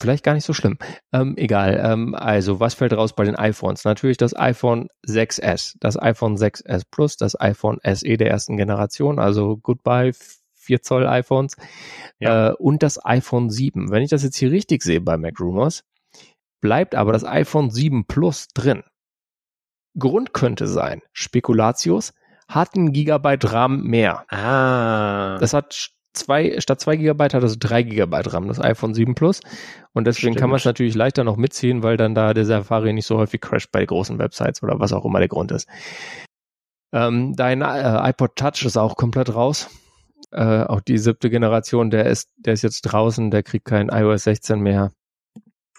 [0.00, 0.78] vielleicht gar nicht so schlimm.
[1.12, 1.80] Ähm, egal.
[1.82, 3.84] Ähm, also, was fällt raus bei den iPhones?
[3.84, 9.56] Natürlich das iPhone 6S, das iPhone 6S Plus, das iPhone SE der ersten Generation, also
[9.56, 10.12] Goodbye
[10.54, 11.56] 4 Zoll iPhones
[12.20, 12.50] ja.
[12.50, 13.90] äh, und das iPhone 7.
[13.90, 15.84] Wenn ich das jetzt hier richtig sehe bei Mac Rumors,
[16.60, 18.82] bleibt aber das iPhone 7 Plus drin.
[19.98, 22.14] Grund könnte sein, Spekulatius
[22.48, 24.24] hat ein Gigabyte RAM mehr.
[24.28, 25.38] Ah.
[25.38, 29.40] Das hat zwei, statt zwei Gigabyte hat es drei Gigabyte RAM, das iPhone 7 Plus.
[29.92, 30.38] Und deswegen Stimmt.
[30.38, 33.40] kann man es natürlich leichter noch mitziehen, weil dann da der Safari nicht so häufig
[33.40, 35.68] crasht bei großen Websites oder was auch immer der Grund ist.
[36.92, 39.70] Ähm, dein äh, iPod Touch ist auch komplett raus.
[40.30, 44.24] Äh, auch die siebte Generation, der ist, der ist jetzt draußen, der kriegt kein iOS
[44.24, 44.92] 16 mehr.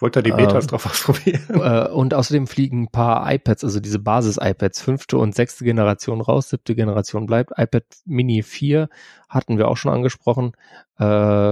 [0.00, 1.42] Wollte die Betas ähm, drauf ausprobieren.
[1.50, 6.50] Äh, und außerdem fliegen ein paar iPads, also diese Basis-iPads, fünfte und sechste Generation raus,
[6.50, 7.52] siebte Generation bleibt.
[7.56, 8.88] iPad Mini 4
[9.28, 10.52] hatten wir auch schon angesprochen.
[10.98, 11.04] Äh,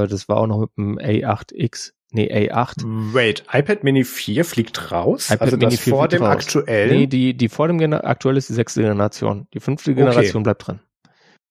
[0.09, 1.93] das war auch noch mit dem A8X.
[2.11, 2.83] Nee, A8.
[3.15, 5.31] Wait, iPad Mini 4 fliegt raus?
[5.31, 6.33] iPad also Mini 4 vor dem raus.
[6.33, 6.99] aktuellen?
[6.99, 9.47] Nee, die, die vor dem Gener aktuell ist die sechste Generation.
[9.55, 10.43] Die fünfte Generation okay.
[10.43, 10.81] bleibt drin.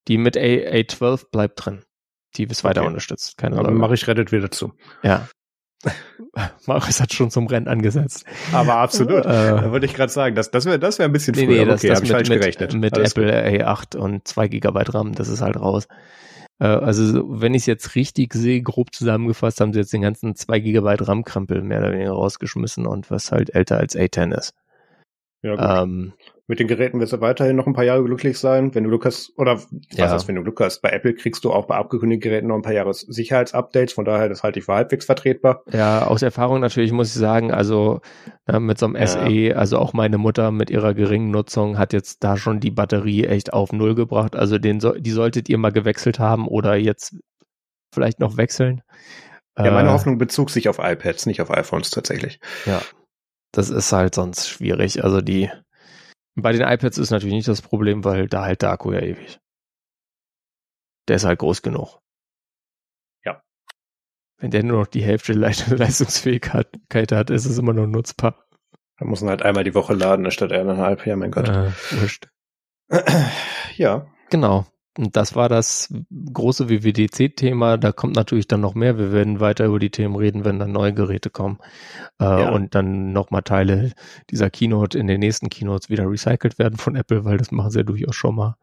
[0.08, 1.84] Die mit A, A12 bleibt drin.
[2.36, 2.90] Die ist weiter okay.
[2.90, 3.38] unterstützt.
[3.38, 3.72] Keine Ahnung.
[3.72, 4.74] Dann mache ich Reddit wieder zu.
[5.04, 5.28] Ja.
[6.68, 8.26] Marius hat schon zum Rennen angesetzt.
[8.52, 9.26] Aber absolut.
[9.26, 11.48] Äh, da wollte ich gerade sagen, das, das wäre das wär ein bisschen früher.
[11.48, 12.74] Nee, nee, das, okay, das mit, falsch mit, gerechnet.
[12.74, 13.62] Mit Alles Apple gut.
[13.62, 15.88] A8 und 2 GB RAM, das ist halt raus.
[16.60, 20.36] Äh, also wenn ich es jetzt richtig sehe, grob zusammengefasst, haben sie jetzt den ganzen
[20.36, 24.54] 2 GB RAM-Krempel mehr oder weniger rausgeschmissen und was halt älter als A10 ist.
[25.44, 25.84] Ja, gut.
[25.84, 26.14] Ähm,
[26.52, 28.76] mit den Geräten wirst du weiterhin noch ein paar Jahre glücklich sein.
[28.76, 30.10] Wenn du Glück hast, oder was ja.
[30.10, 32.62] heißt, wenn du Glück hast, bei Apple kriegst du auch bei abgekündigten Geräten noch ein
[32.62, 35.64] paar Jahre Sicherheitsupdates, von daher, das halte ich für halbwegs vertretbar.
[35.72, 38.02] Ja, aus Erfahrung natürlich muss ich sagen, also
[38.50, 39.08] ja, mit so einem ja.
[39.08, 43.26] SE, also auch meine Mutter mit ihrer geringen Nutzung hat jetzt da schon die Batterie
[43.26, 44.36] echt auf Null gebracht.
[44.36, 47.16] Also den so, die solltet ihr mal gewechselt haben oder jetzt
[47.94, 48.82] vielleicht noch wechseln.
[49.58, 52.40] Ja, meine äh, Hoffnung bezog sich auf iPads, nicht auf iPhones tatsächlich.
[52.66, 52.82] Ja.
[53.52, 55.04] Das ist halt sonst schwierig.
[55.04, 55.50] Also die
[56.36, 59.40] bei den iPads ist natürlich nicht das Problem, weil da halt der Akku ja ewig.
[61.08, 62.00] Der ist halt groß genug.
[63.26, 63.44] Ja.
[64.38, 68.46] Wenn der nur noch die Hälfte der Leistungsfähigkeit hat, ist es immer noch nutzbar.
[68.98, 71.06] Da muss man halt einmal die Woche laden, statt eineinhalb.
[71.06, 71.50] Ja, mein Gott.
[71.50, 71.72] Äh,
[73.76, 74.08] ja.
[74.30, 74.66] Genau.
[74.98, 75.94] Und das war das
[76.34, 77.78] große WWDC-Thema.
[77.78, 78.98] Da kommt natürlich dann noch mehr.
[78.98, 81.60] Wir werden weiter über die Themen reden, wenn dann neue Geräte kommen.
[82.20, 82.50] Äh, ja.
[82.50, 83.94] Und dann nochmal Teile
[84.30, 87.80] dieser Keynote in den nächsten Keynotes wieder recycelt werden von Apple, weil das machen sie
[87.80, 88.58] ja durchaus schon mal.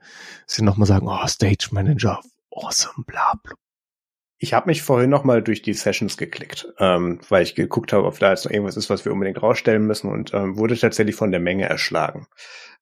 [0.46, 3.54] Sie nochmal sagen, oh, Stage Manager, awesome, bla, bla.
[4.40, 8.18] Ich habe mich vorhin nochmal durch die Sessions geklickt, ähm, weil ich geguckt habe, ob
[8.20, 11.32] da jetzt noch irgendwas ist, was wir unbedingt rausstellen müssen und ähm, wurde tatsächlich von
[11.32, 12.28] der Menge erschlagen.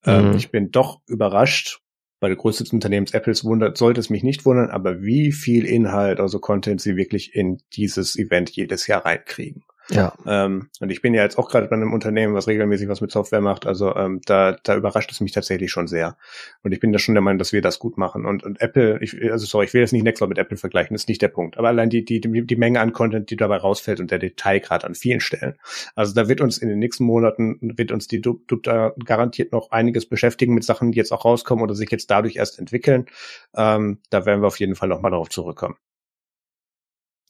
[0.05, 0.36] Ähm, mhm.
[0.36, 1.81] ich bin doch überrascht,
[2.20, 5.64] bei der Größe des Unternehmens Apples wundert, sollte es mich nicht wundern, aber wie viel
[5.64, 9.64] Inhalt, also Content sie wirklich in dieses Event jedes Jahr reinkriegen.
[9.91, 10.15] Ja.
[10.27, 13.13] Ähm, und ich bin ja jetzt auch gerade bei einem Unternehmen, was regelmäßig was mit
[13.13, 13.67] Software macht.
[13.67, 16.17] Also ähm, da, da überrascht es mich tatsächlich schon sehr.
[16.63, 18.27] Und ich bin da schon der Meinung, dass wir das gut machen.
[18.27, 21.03] Und, und Apple, ich, also sorry, ich will jetzt nicht Nextcloud mit Apple vergleichen, das
[21.03, 21.57] ist nicht der Punkt.
[21.57, 24.85] Aber allein die, die, die, die Menge an Content, die dabei rausfällt und der Detailgrad
[24.85, 25.57] an vielen Stellen.
[25.95, 29.53] Also da wird uns in den nächsten Monaten, wird uns die Dub, Dub da garantiert
[29.53, 33.07] noch einiges beschäftigen mit Sachen, die jetzt auch rauskommen oder sich jetzt dadurch erst entwickeln.
[33.55, 35.77] Ähm, da werden wir auf jeden Fall nochmal darauf zurückkommen.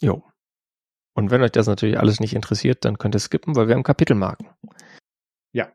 [0.00, 0.22] Jo,
[1.16, 3.82] Und wenn euch das natürlich alles nicht interessiert, dann könnt ihr skippen, weil wir haben
[3.82, 4.50] Kapitelmarken.
[5.52, 5.72] Ja.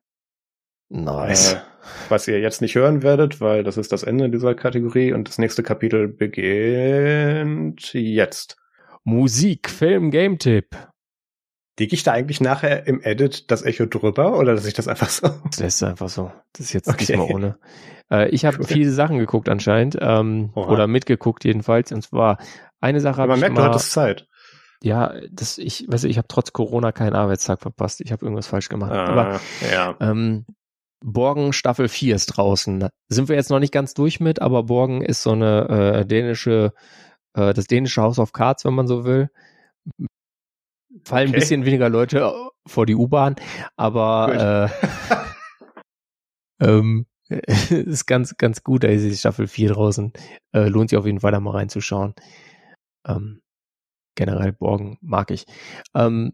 [0.90, 1.54] Nice.
[1.54, 1.62] Äh,
[2.10, 5.40] was ihr jetzt nicht hören werdet, weil das ist das Ende dieser Kategorie und das
[5.40, 8.58] nächste Kapitel beginnt jetzt.
[9.04, 10.78] Musik, Film, Game-Tipp.
[11.80, 15.10] Liege ich da eigentlich nachher im Edit das Echo drüber oder lasse ich das einfach
[15.10, 15.28] so?
[15.46, 16.32] Das lässt einfach so.
[16.54, 17.06] Das ist jetzt okay.
[17.08, 17.58] diesmal ohne.
[18.12, 18.66] Äh, ich habe cool.
[18.66, 21.92] viele Sachen geguckt anscheinend ähm, oder mitgeguckt jedenfalls.
[21.92, 22.38] Und zwar
[22.80, 24.28] eine Sache habe ich merkt, mal, du hattest Zeit.
[24.84, 28.02] Ja, das ich weiß ich habe trotz Corona keinen Arbeitstag verpasst.
[28.02, 28.92] Ich habe irgendwas falsch gemacht.
[28.92, 29.40] Ah, Aber
[29.72, 29.96] ja.
[30.00, 30.46] ähm,
[31.04, 32.88] Borgen Staffel 4 ist draußen.
[33.10, 36.74] Sind wir jetzt noch nicht ganz durch mit, aber Borgen ist so eine äh, dänische,
[37.34, 39.30] äh, das dänische House of Cards, wenn man so will.
[41.04, 41.38] Fallen okay.
[41.38, 42.32] ein bisschen weniger Leute
[42.68, 43.36] vor die U-Bahn,
[43.76, 44.70] aber
[46.60, 50.14] äh, ähm, ist ganz, ganz gut, da ist die Staffel 4 draußen.
[50.54, 52.14] Äh, lohnt sich auf jeden Fall da mal reinzuschauen.
[53.08, 53.42] Ähm,
[54.16, 55.46] generell Borgen mag ich.
[55.96, 56.34] Ähm,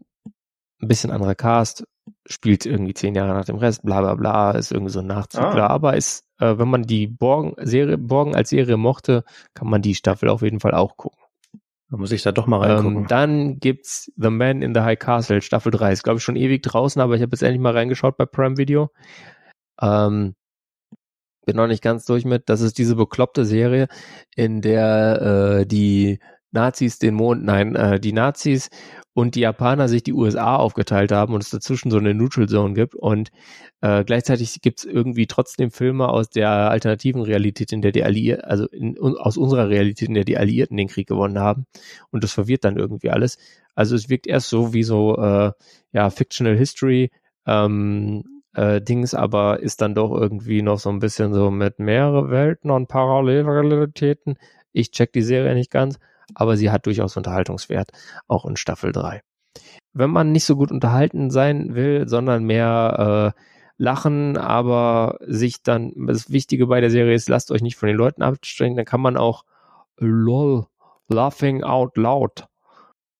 [0.80, 1.84] ein bisschen anderer Cast,
[2.26, 5.68] spielt irgendwie zehn Jahre nach dem Rest, bla bla bla, ist irgendwie so ein Nachzügler,
[5.68, 5.74] ah.
[5.74, 9.24] aber ist, äh, wenn man die Borgen-Serie, Borgen als Serie mochte,
[9.54, 11.18] kann man die Staffel auf jeden Fall auch gucken.
[11.90, 12.98] Da muss ich da doch mal reingucken.
[12.98, 15.92] Ähm, dann gibt's The Man in the High Castle, Staffel 3.
[15.92, 18.58] Ist, glaube ich, schon ewig draußen, aber ich habe jetzt endlich mal reingeschaut bei Prime
[18.58, 18.90] Video.
[19.80, 20.34] Ähm,
[21.46, 22.50] bin noch nicht ganz durch mit.
[22.50, 23.88] Das ist diese bekloppte Serie,
[24.36, 26.18] in der äh, die
[26.50, 28.70] Nazis den Mond, nein, äh, die Nazis
[29.12, 32.74] und die Japaner sich die USA aufgeteilt haben und es dazwischen so eine Neutral Zone
[32.74, 33.30] gibt und
[33.80, 38.44] äh, gleichzeitig gibt es irgendwie trotzdem Filme aus der alternativen Realität, in der die Alliierten,
[38.44, 41.66] also in, aus unserer Realität, in der die Alliierten den Krieg gewonnen haben
[42.10, 43.38] und das verwirrt dann irgendwie alles.
[43.74, 45.52] Also es wirkt erst so wie so äh,
[45.92, 47.10] ja Fictional History
[47.46, 52.30] ähm, äh, Dings, aber ist dann doch irgendwie noch so ein bisschen so mit mehrere
[52.30, 54.38] Welten und Parallelrealitäten.
[54.72, 55.98] Ich check die Serie nicht ganz
[56.34, 57.90] aber sie hat durchaus Unterhaltungswert,
[58.26, 59.22] auch in Staffel 3.
[59.92, 63.40] Wenn man nicht so gut unterhalten sein will, sondern mehr äh,
[63.78, 67.96] lachen, aber sich dann, das Wichtige bei der Serie ist, lasst euch nicht von den
[67.96, 69.44] Leuten abstrengen, dann kann man auch
[69.96, 70.66] LOL,
[71.08, 72.46] Laughing Out Loud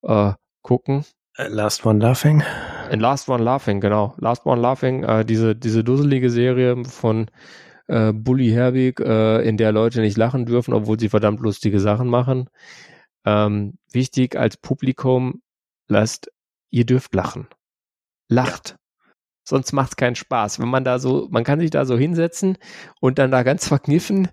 [0.02, 0.32] äh,
[0.62, 1.05] gucken.
[1.36, 2.43] Äh, Last One Laughing?
[2.90, 4.14] In Last One Laughing, genau.
[4.18, 7.30] Last One Laughing, äh, diese, diese dusselige Serie von
[7.86, 12.09] äh, Bully Herbig, äh, in der Leute nicht lachen dürfen, obwohl sie verdammt lustige Sachen
[12.09, 12.51] machen.
[13.24, 15.43] Ähm, wichtig als Publikum,
[15.89, 16.31] lasst,
[16.70, 17.49] ihr dürft lachen.
[18.28, 18.70] Lacht.
[18.70, 18.77] Ja.
[19.45, 20.59] Sonst macht's keinen Spaß.
[20.59, 22.59] Wenn man da so, man kann sich da so hinsetzen
[23.01, 24.28] und dann da ganz verkniffen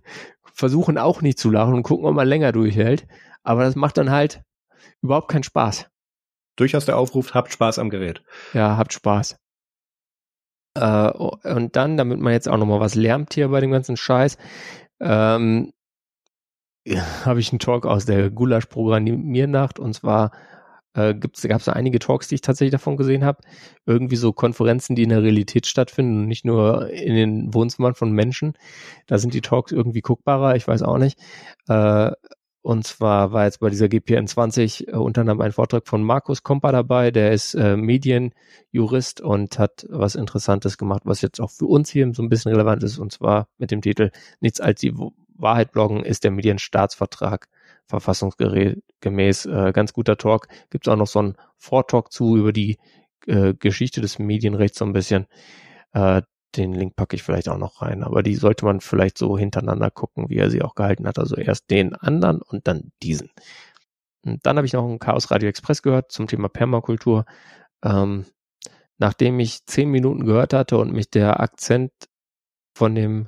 [0.56, 3.06] versuchen auch nicht zu lachen und gucken, ob man länger durchhält.
[3.44, 4.42] Aber das macht dann halt
[5.02, 5.88] überhaupt keinen Spaß.
[6.56, 8.24] Durchaus der Aufruf, habt Spaß am Gerät.
[8.54, 9.38] Ja, habt Spaß.
[10.76, 14.38] Äh, und dann, damit man jetzt auch nochmal was lernt hier bei dem ganzen Scheiß,
[15.02, 15.74] ähm,
[17.26, 20.32] habe ich einen Talk aus der Gulasch-Programmiernacht und zwar
[20.94, 23.42] äh, gab es einige Talks, die ich tatsächlich davon gesehen habe.
[23.86, 28.12] Irgendwie so Konferenzen, die in der Realität stattfinden und nicht nur in den Wohnzimmern von
[28.12, 28.54] Menschen.
[29.06, 31.20] Da sind die Talks irgendwie guckbarer, ich weiß auch nicht.
[31.68, 32.12] Äh,
[32.62, 36.42] und zwar war jetzt bei dieser GPN 20 äh, unter anderem ein Vortrag von Markus
[36.42, 41.68] Kompa dabei, der ist äh, Medienjurist und hat was Interessantes gemacht, was jetzt auch für
[41.68, 44.10] uns hier so ein bisschen relevant ist, und zwar mit dem Titel
[44.40, 44.96] Nichts als die
[45.38, 47.48] Wahrheit bloggen ist der Medienstaatsvertrag
[47.88, 50.48] verfassungsgemäß äh, ganz guter Talk.
[50.70, 52.78] Gibt es auch noch so einen Vortalk zu über die
[53.28, 55.28] äh, Geschichte des Medienrechts so ein bisschen.
[55.94, 56.22] Äh,
[56.56, 59.92] den Link packe ich vielleicht auch noch rein, aber die sollte man vielleicht so hintereinander
[59.92, 61.20] gucken, wie er sie auch gehalten hat.
[61.20, 63.30] Also erst den anderen und dann diesen.
[64.24, 67.26] Und dann habe ich noch einen Chaos Radio Express gehört zum Thema Permakultur.
[67.84, 68.26] Ähm,
[68.98, 71.92] nachdem ich zehn Minuten gehört hatte und mich der Akzent
[72.74, 73.28] von dem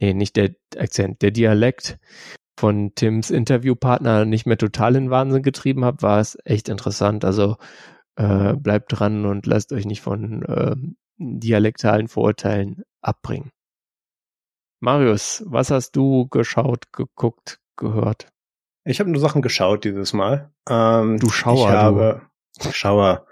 [0.00, 1.98] nee, nicht der Akzent, der Dialekt
[2.58, 7.24] von Tims Interviewpartner nicht mehr total in Wahnsinn getrieben hat, war es echt interessant.
[7.24, 7.56] Also
[8.16, 10.76] äh, bleibt dran und lasst euch nicht von äh,
[11.18, 13.50] dialektalen Vorurteilen abbringen.
[14.80, 18.28] Marius, was hast du geschaut, geguckt, gehört?
[18.84, 20.52] Ich habe nur Sachen geschaut dieses Mal.
[20.68, 21.68] Ähm, du Schauer.
[21.68, 22.22] Ich habe
[22.60, 22.70] du.
[22.70, 23.26] Schauer.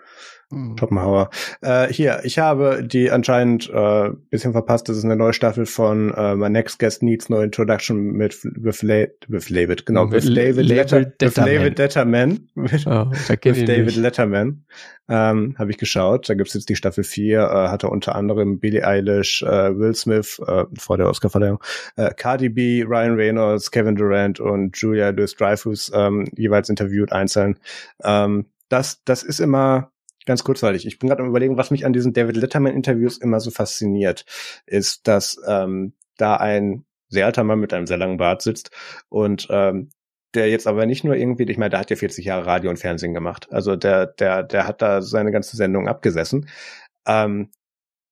[0.53, 0.77] Mhm.
[0.79, 1.31] Schopenhauer.
[1.63, 4.89] Äh, hier, ich habe die anscheinend äh, bisschen verpasst.
[4.89, 8.83] Das ist eine neue Staffel von äh, My Next Guest Needs No Introduction mit with,
[8.83, 12.49] with David, genau, with, with David, Letter, with David Letterman.
[12.55, 14.65] With, oh, with David Letterman.
[15.09, 16.29] Ähm, habe ich geschaut.
[16.29, 20.41] Da gibt's jetzt die Staffel 4, äh, hatte unter anderem Billie Eilish, äh, Will Smith
[20.47, 21.63] äh, vor der Oscarverleihung,
[21.97, 27.59] äh, Cardi B, Ryan Reynolds, Kevin Durant und Julia Louis-Dreyfus ähm, jeweils interviewt einzeln.
[28.05, 29.92] Ähm, das, das ist immer
[30.25, 30.87] Ganz kurzweilig.
[30.87, 34.25] Ich bin gerade am überlegen, was mich an diesen David Letterman-Interviews immer so fasziniert,
[34.67, 38.71] ist, dass ähm, da ein sehr alter Mann mit einem sehr langen Bart sitzt
[39.09, 39.91] und ähm,
[40.35, 42.79] der jetzt aber nicht nur irgendwie, ich meine, der hat ja 40 Jahre Radio und
[42.79, 43.49] Fernsehen gemacht.
[43.53, 46.49] Also der, der, der hat da seine ganze Sendung abgesessen.
[47.07, 47.51] Ähm,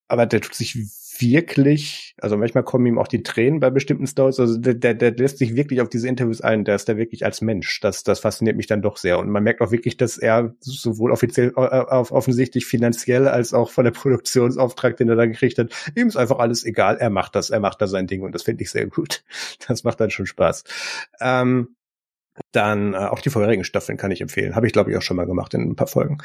[0.08, 0.76] aber der tut sich
[1.20, 5.12] wirklich, also manchmal kommen ihm auch die Tränen bei bestimmten Stories, also der, der, der
[5.12, 7.80] lässt sich wirklich auf diese Interviews ein, der ist da wirklich als Mensch.
[7.80, 9.18] Das, das fasziniert mich dann doch sehr.
[9.18, 13.84] Und man merkt auch wirklich, dass er sowohl offiziell, äh, offensichtlich finanziell als auch von
[13.84, 16.96] der Produktionsauftrag, den er da gekriegt hat, ihm ist einfach alles egal.
[16.98, 19.24] Er macht das, er macht da sein Ding und das finde ich sehr gut.
[19.68, 20.64] Das macht dann schon Spaß.
[21.20, 21.76] Ähm,
[22.52, 24.56] dann äh, auch die vorherigen Staffeln kann ich empfehlen.
[24.56, 26.18] Habe ich, glaube ich, auch schon mal gemacht in ein paar Folgen.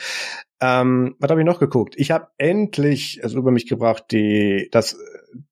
[0.61, 1.95] Ähm, was habe ich noch geguckt?
[1.97, 4.97] Ich habe endlich also über mich gebracht, die das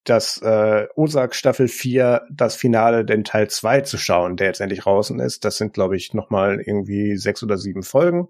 [0.04, 4.82] das äh, Osak Staffel 4, das Finale, den Teil 2 zu schauen, der jetzt endlich
[4.82, 5.46] draußen ist.
[5.46, 8.30] Das sind, glaube ich, nochmal irgendwie sechs oder sieben Folgen.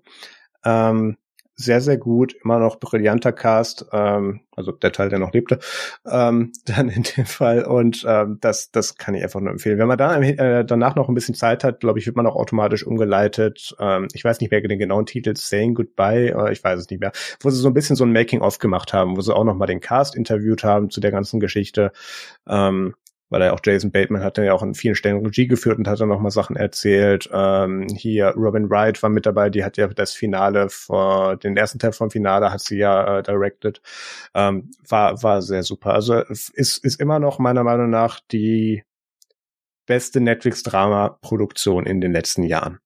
[0.65, 1.17] Ähm,
[1.55, 5.59] sehr, sehr gut, immer noch brillanter Cast, ähm, also der Teil, der noch lebte,
[6.05, 7.63] ähm, dann in dem Fall.
[7.65, 9.77] Und ähm, das, das kann ich einfach nur empfehlen.
[9.77, 12.35] Wenn man dann äh, danach noch ein bisschen Zeit hat, glaube ich, wird man auch
[12.35, 13.75] automatisch umgeleitet.
[13.79, 16.99] Ähm, ich weiß nicht mehr den genauen Titel, Saying Goodbye, oder ich weiß es nicht
[16.99, 17.11] mehr,
[17.41, 19.65] wo sie so ein bisschen so ein Making-of gemacht haben, wo sie auch noch mal
[19.65, 21.91] den Cast interviewt haben zu der ganzen Geschichte.
[22.47, 22.95] Ähm,
[23.33, 25.99] weil er auch Jason Bateman hat ja auch in vielen Stellen Regie geführt und hat
[25.99, 27.27] dann noch mal Sachen erzählt.
[27.33, 31.79] Ähm, hier Robin Wright war mit dabei, die hat ja das Finale vor, den ersten
[31.79, 33.81] Teil vom Finale hat sie ja äh, directed.
[34.35, 35.95] Ähm, war, war sehr super.
[35.95, 38.83] Also ist, ist immer noch meiner Meinung nach die
[39.87, 42.77] beste Netflix-Drama-Produktion in den letzten Jahren.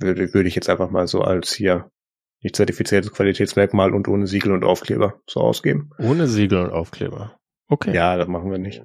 [0.00, 1.92] Würde, würde ich jetzt einfach mal so als hier
[2.42, 5.90] nicht zertifiziertes Qualitätsmerkmal und ohne Siegel und Aufkleber so ausgeben.
[5.98, 7.38] Ohne Siegel und Aufkleber.
[7.68, 7.94] Okay.
[7.94, 8.84] Ja, das machen wir nicht.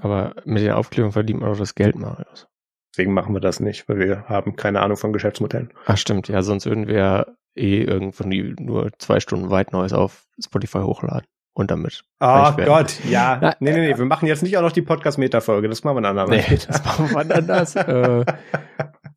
[0.00, 2.46] Aber mit der Aufklärung verdient man auch das Geld, Marius.
[2.92, 5.72] Deswegen machen wir das nicht, weil wir haben keine Ahnung von Geschäftsmodellen.
[5.86, 10.78] Ach stimmt, ja, sonst würden wir eh irgendwann nur zwei Stunden weit Neues auf Spotify
[10.78, 12.02] hochladen und damit.
[12.20, 13.38] Oh Gott, ja.
[13.40, 16.02] Na, nee, nee, nee, wir machen jetzt nicht auch noch die Podcast-Meta-Folge, das machen wir
[16.02, 16.30] dann aber.
[16.30, 17.76] Nee, das machen wir dann anders.
[17.76, 18.24] äh,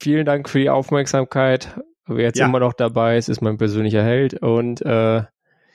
[0.02, 1.80] vielen Dank für die Aufmerksamkeit.
[2.08, 2.46] Wer jetzt ja.
[2.46, 5.24] immer noch dabei ist, ist mein persönlicher Held und äh,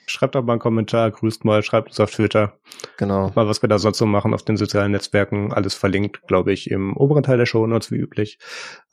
[0.07, 2.55] Schreibt doch mal einen Kommentar, grüßt mal, schreibt uns auf Twitter.
[2.97, 3.31] Genau.
[3.35, 5.53] Mal, was wir da sonst so machen auf den sozialen Netzwerken.
[5.53, 8.39] Alles verlinkt, glaube ich, im oberen Teil der Show Notes, wie üblich.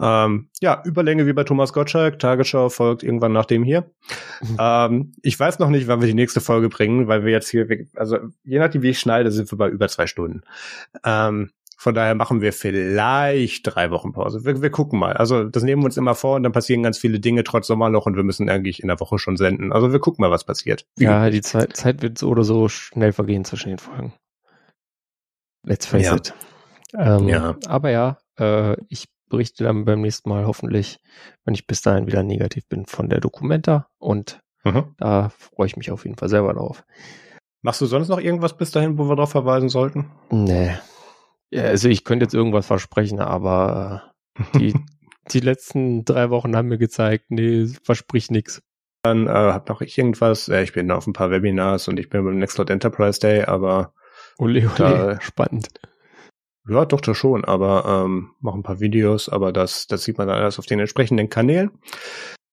[0.02, 2.20] Ähm, ja, Überlänge wie bei Thomas Gottschalk.
[2.20, 3.92] Tagesschau folgt irgendwann nach dem hier.
[4.58, 7.68] Ähm, ich weiß noch nicht, wann wir die nächste Folge bringen, weil wir jetzt hier,
[7.96, 10.42] also je nachdem, wie ich schneide, sind wir bei über zwei Stunden.
[11.06, 14.44] Ähm, von daher machen wir vielleicht drei Wochen Pause.
[14.44, 15.14] Wir, wir gucken mal.
[15.14, 18.06] Also das nehmen wir uns immer vor und dann passieren ganz viele Dinge trotz Sommerloch
[18.06, 19.72] und wir müssen eigentlich in der Woche schon senden.
[19.72, 20.86] Also wir gucken mal, was passiert.
[20.98, 24.12] Ja, die Zeit, Zeit wird so oder so schnell vergehen zwischen den Folgen.
[25.66, 26.16] Let's face ja.
[26.18, 26.34] it.
[26.98, 27.56] Ähm, ja.
[27.68, 31.00] Aber ja, äh, ich berichte dann beim nächsten Mal hoffentlich,
[31.46, 34.96] wenn ich bis dahin wieder negativ bin, von der Dokumenta und mhm.
[34.98, 36.84] da freue ich mich auf jeden Fall selber drauf.
[37.62, 40.12] Machst du sonst noch irgendwas bis dahin, wo wir darauf verweisen sollten?
[40.30, 40.78] Nee,
[41.52, 44.74] ja, also ich könnte jetzt irgendwas versprechen, aber äh, die,
[45.32, 48.62] die letzten drei Wochen haben mir gezeigt, nee, versprich nix.
[49.04, 50.50] Dann äh, hab noch ich irgendwas.
[50.50, 53.94] Äh, ich bin auf ein paar Webinars und ich bin beim Nextcloud Enterprise Day, aber
[54.38, 55.70] ole, ole, da, spannend.
[56.68, 60.28] Ja, doch, das schon, aber ähm, mach ein paar Videos, aber das, das sieht man
[60.28, 61.72] dann alles auf den entsprechenden Kanälen.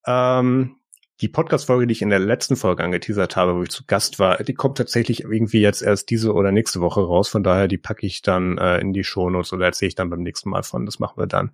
[0.06, 0.77] Ähm,
[1.20, 4.43] die Podcast-Folge, die ich in der letzten Folge angeteasert habe, wo ich zu Gast war,
[4.43, 7.28] die kommt tatsächlich irgendwie jetzt erst diese oder nächste Woche raus.
[7.28, 10.22] Von daher, die packe ich dann äh, in die Shownotes oder erzähle ich dann beim
[10.22, 10.84] nächsten Mal von.
[10.84, 11.52] Das machen wir dann.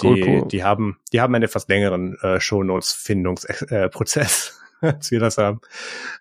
[0.00, 0.48] Die, cool, cool.
[0.48, 5.60] die haben, die haben einen etwas längeren äh, Shownotes-Findungsprozess, äh, als wir das haben.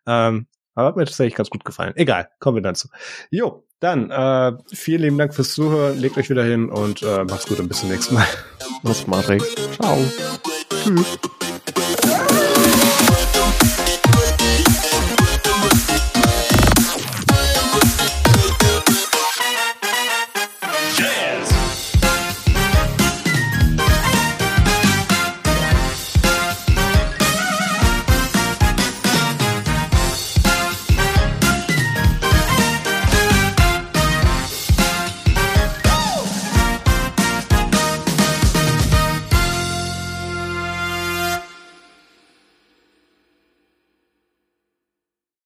[0.07, 1.93] Ähm, aber hat mir tatsächlich ganz gut gefallen.
[1.95, 2.87] Egal, kommen wir dann zu.
[3.29, 5.97] Jo, dann äh, vielen lieben Dank fürs Zuhören.
[5.97, 8.27] Legt euch wieder hin und äh, macht's gut und bis zum nächsten Mal.
[8.83, 9.55] Was Matrix.
[9.75, 9.97] Ciao.
[10.83, 11.19] Tschüss.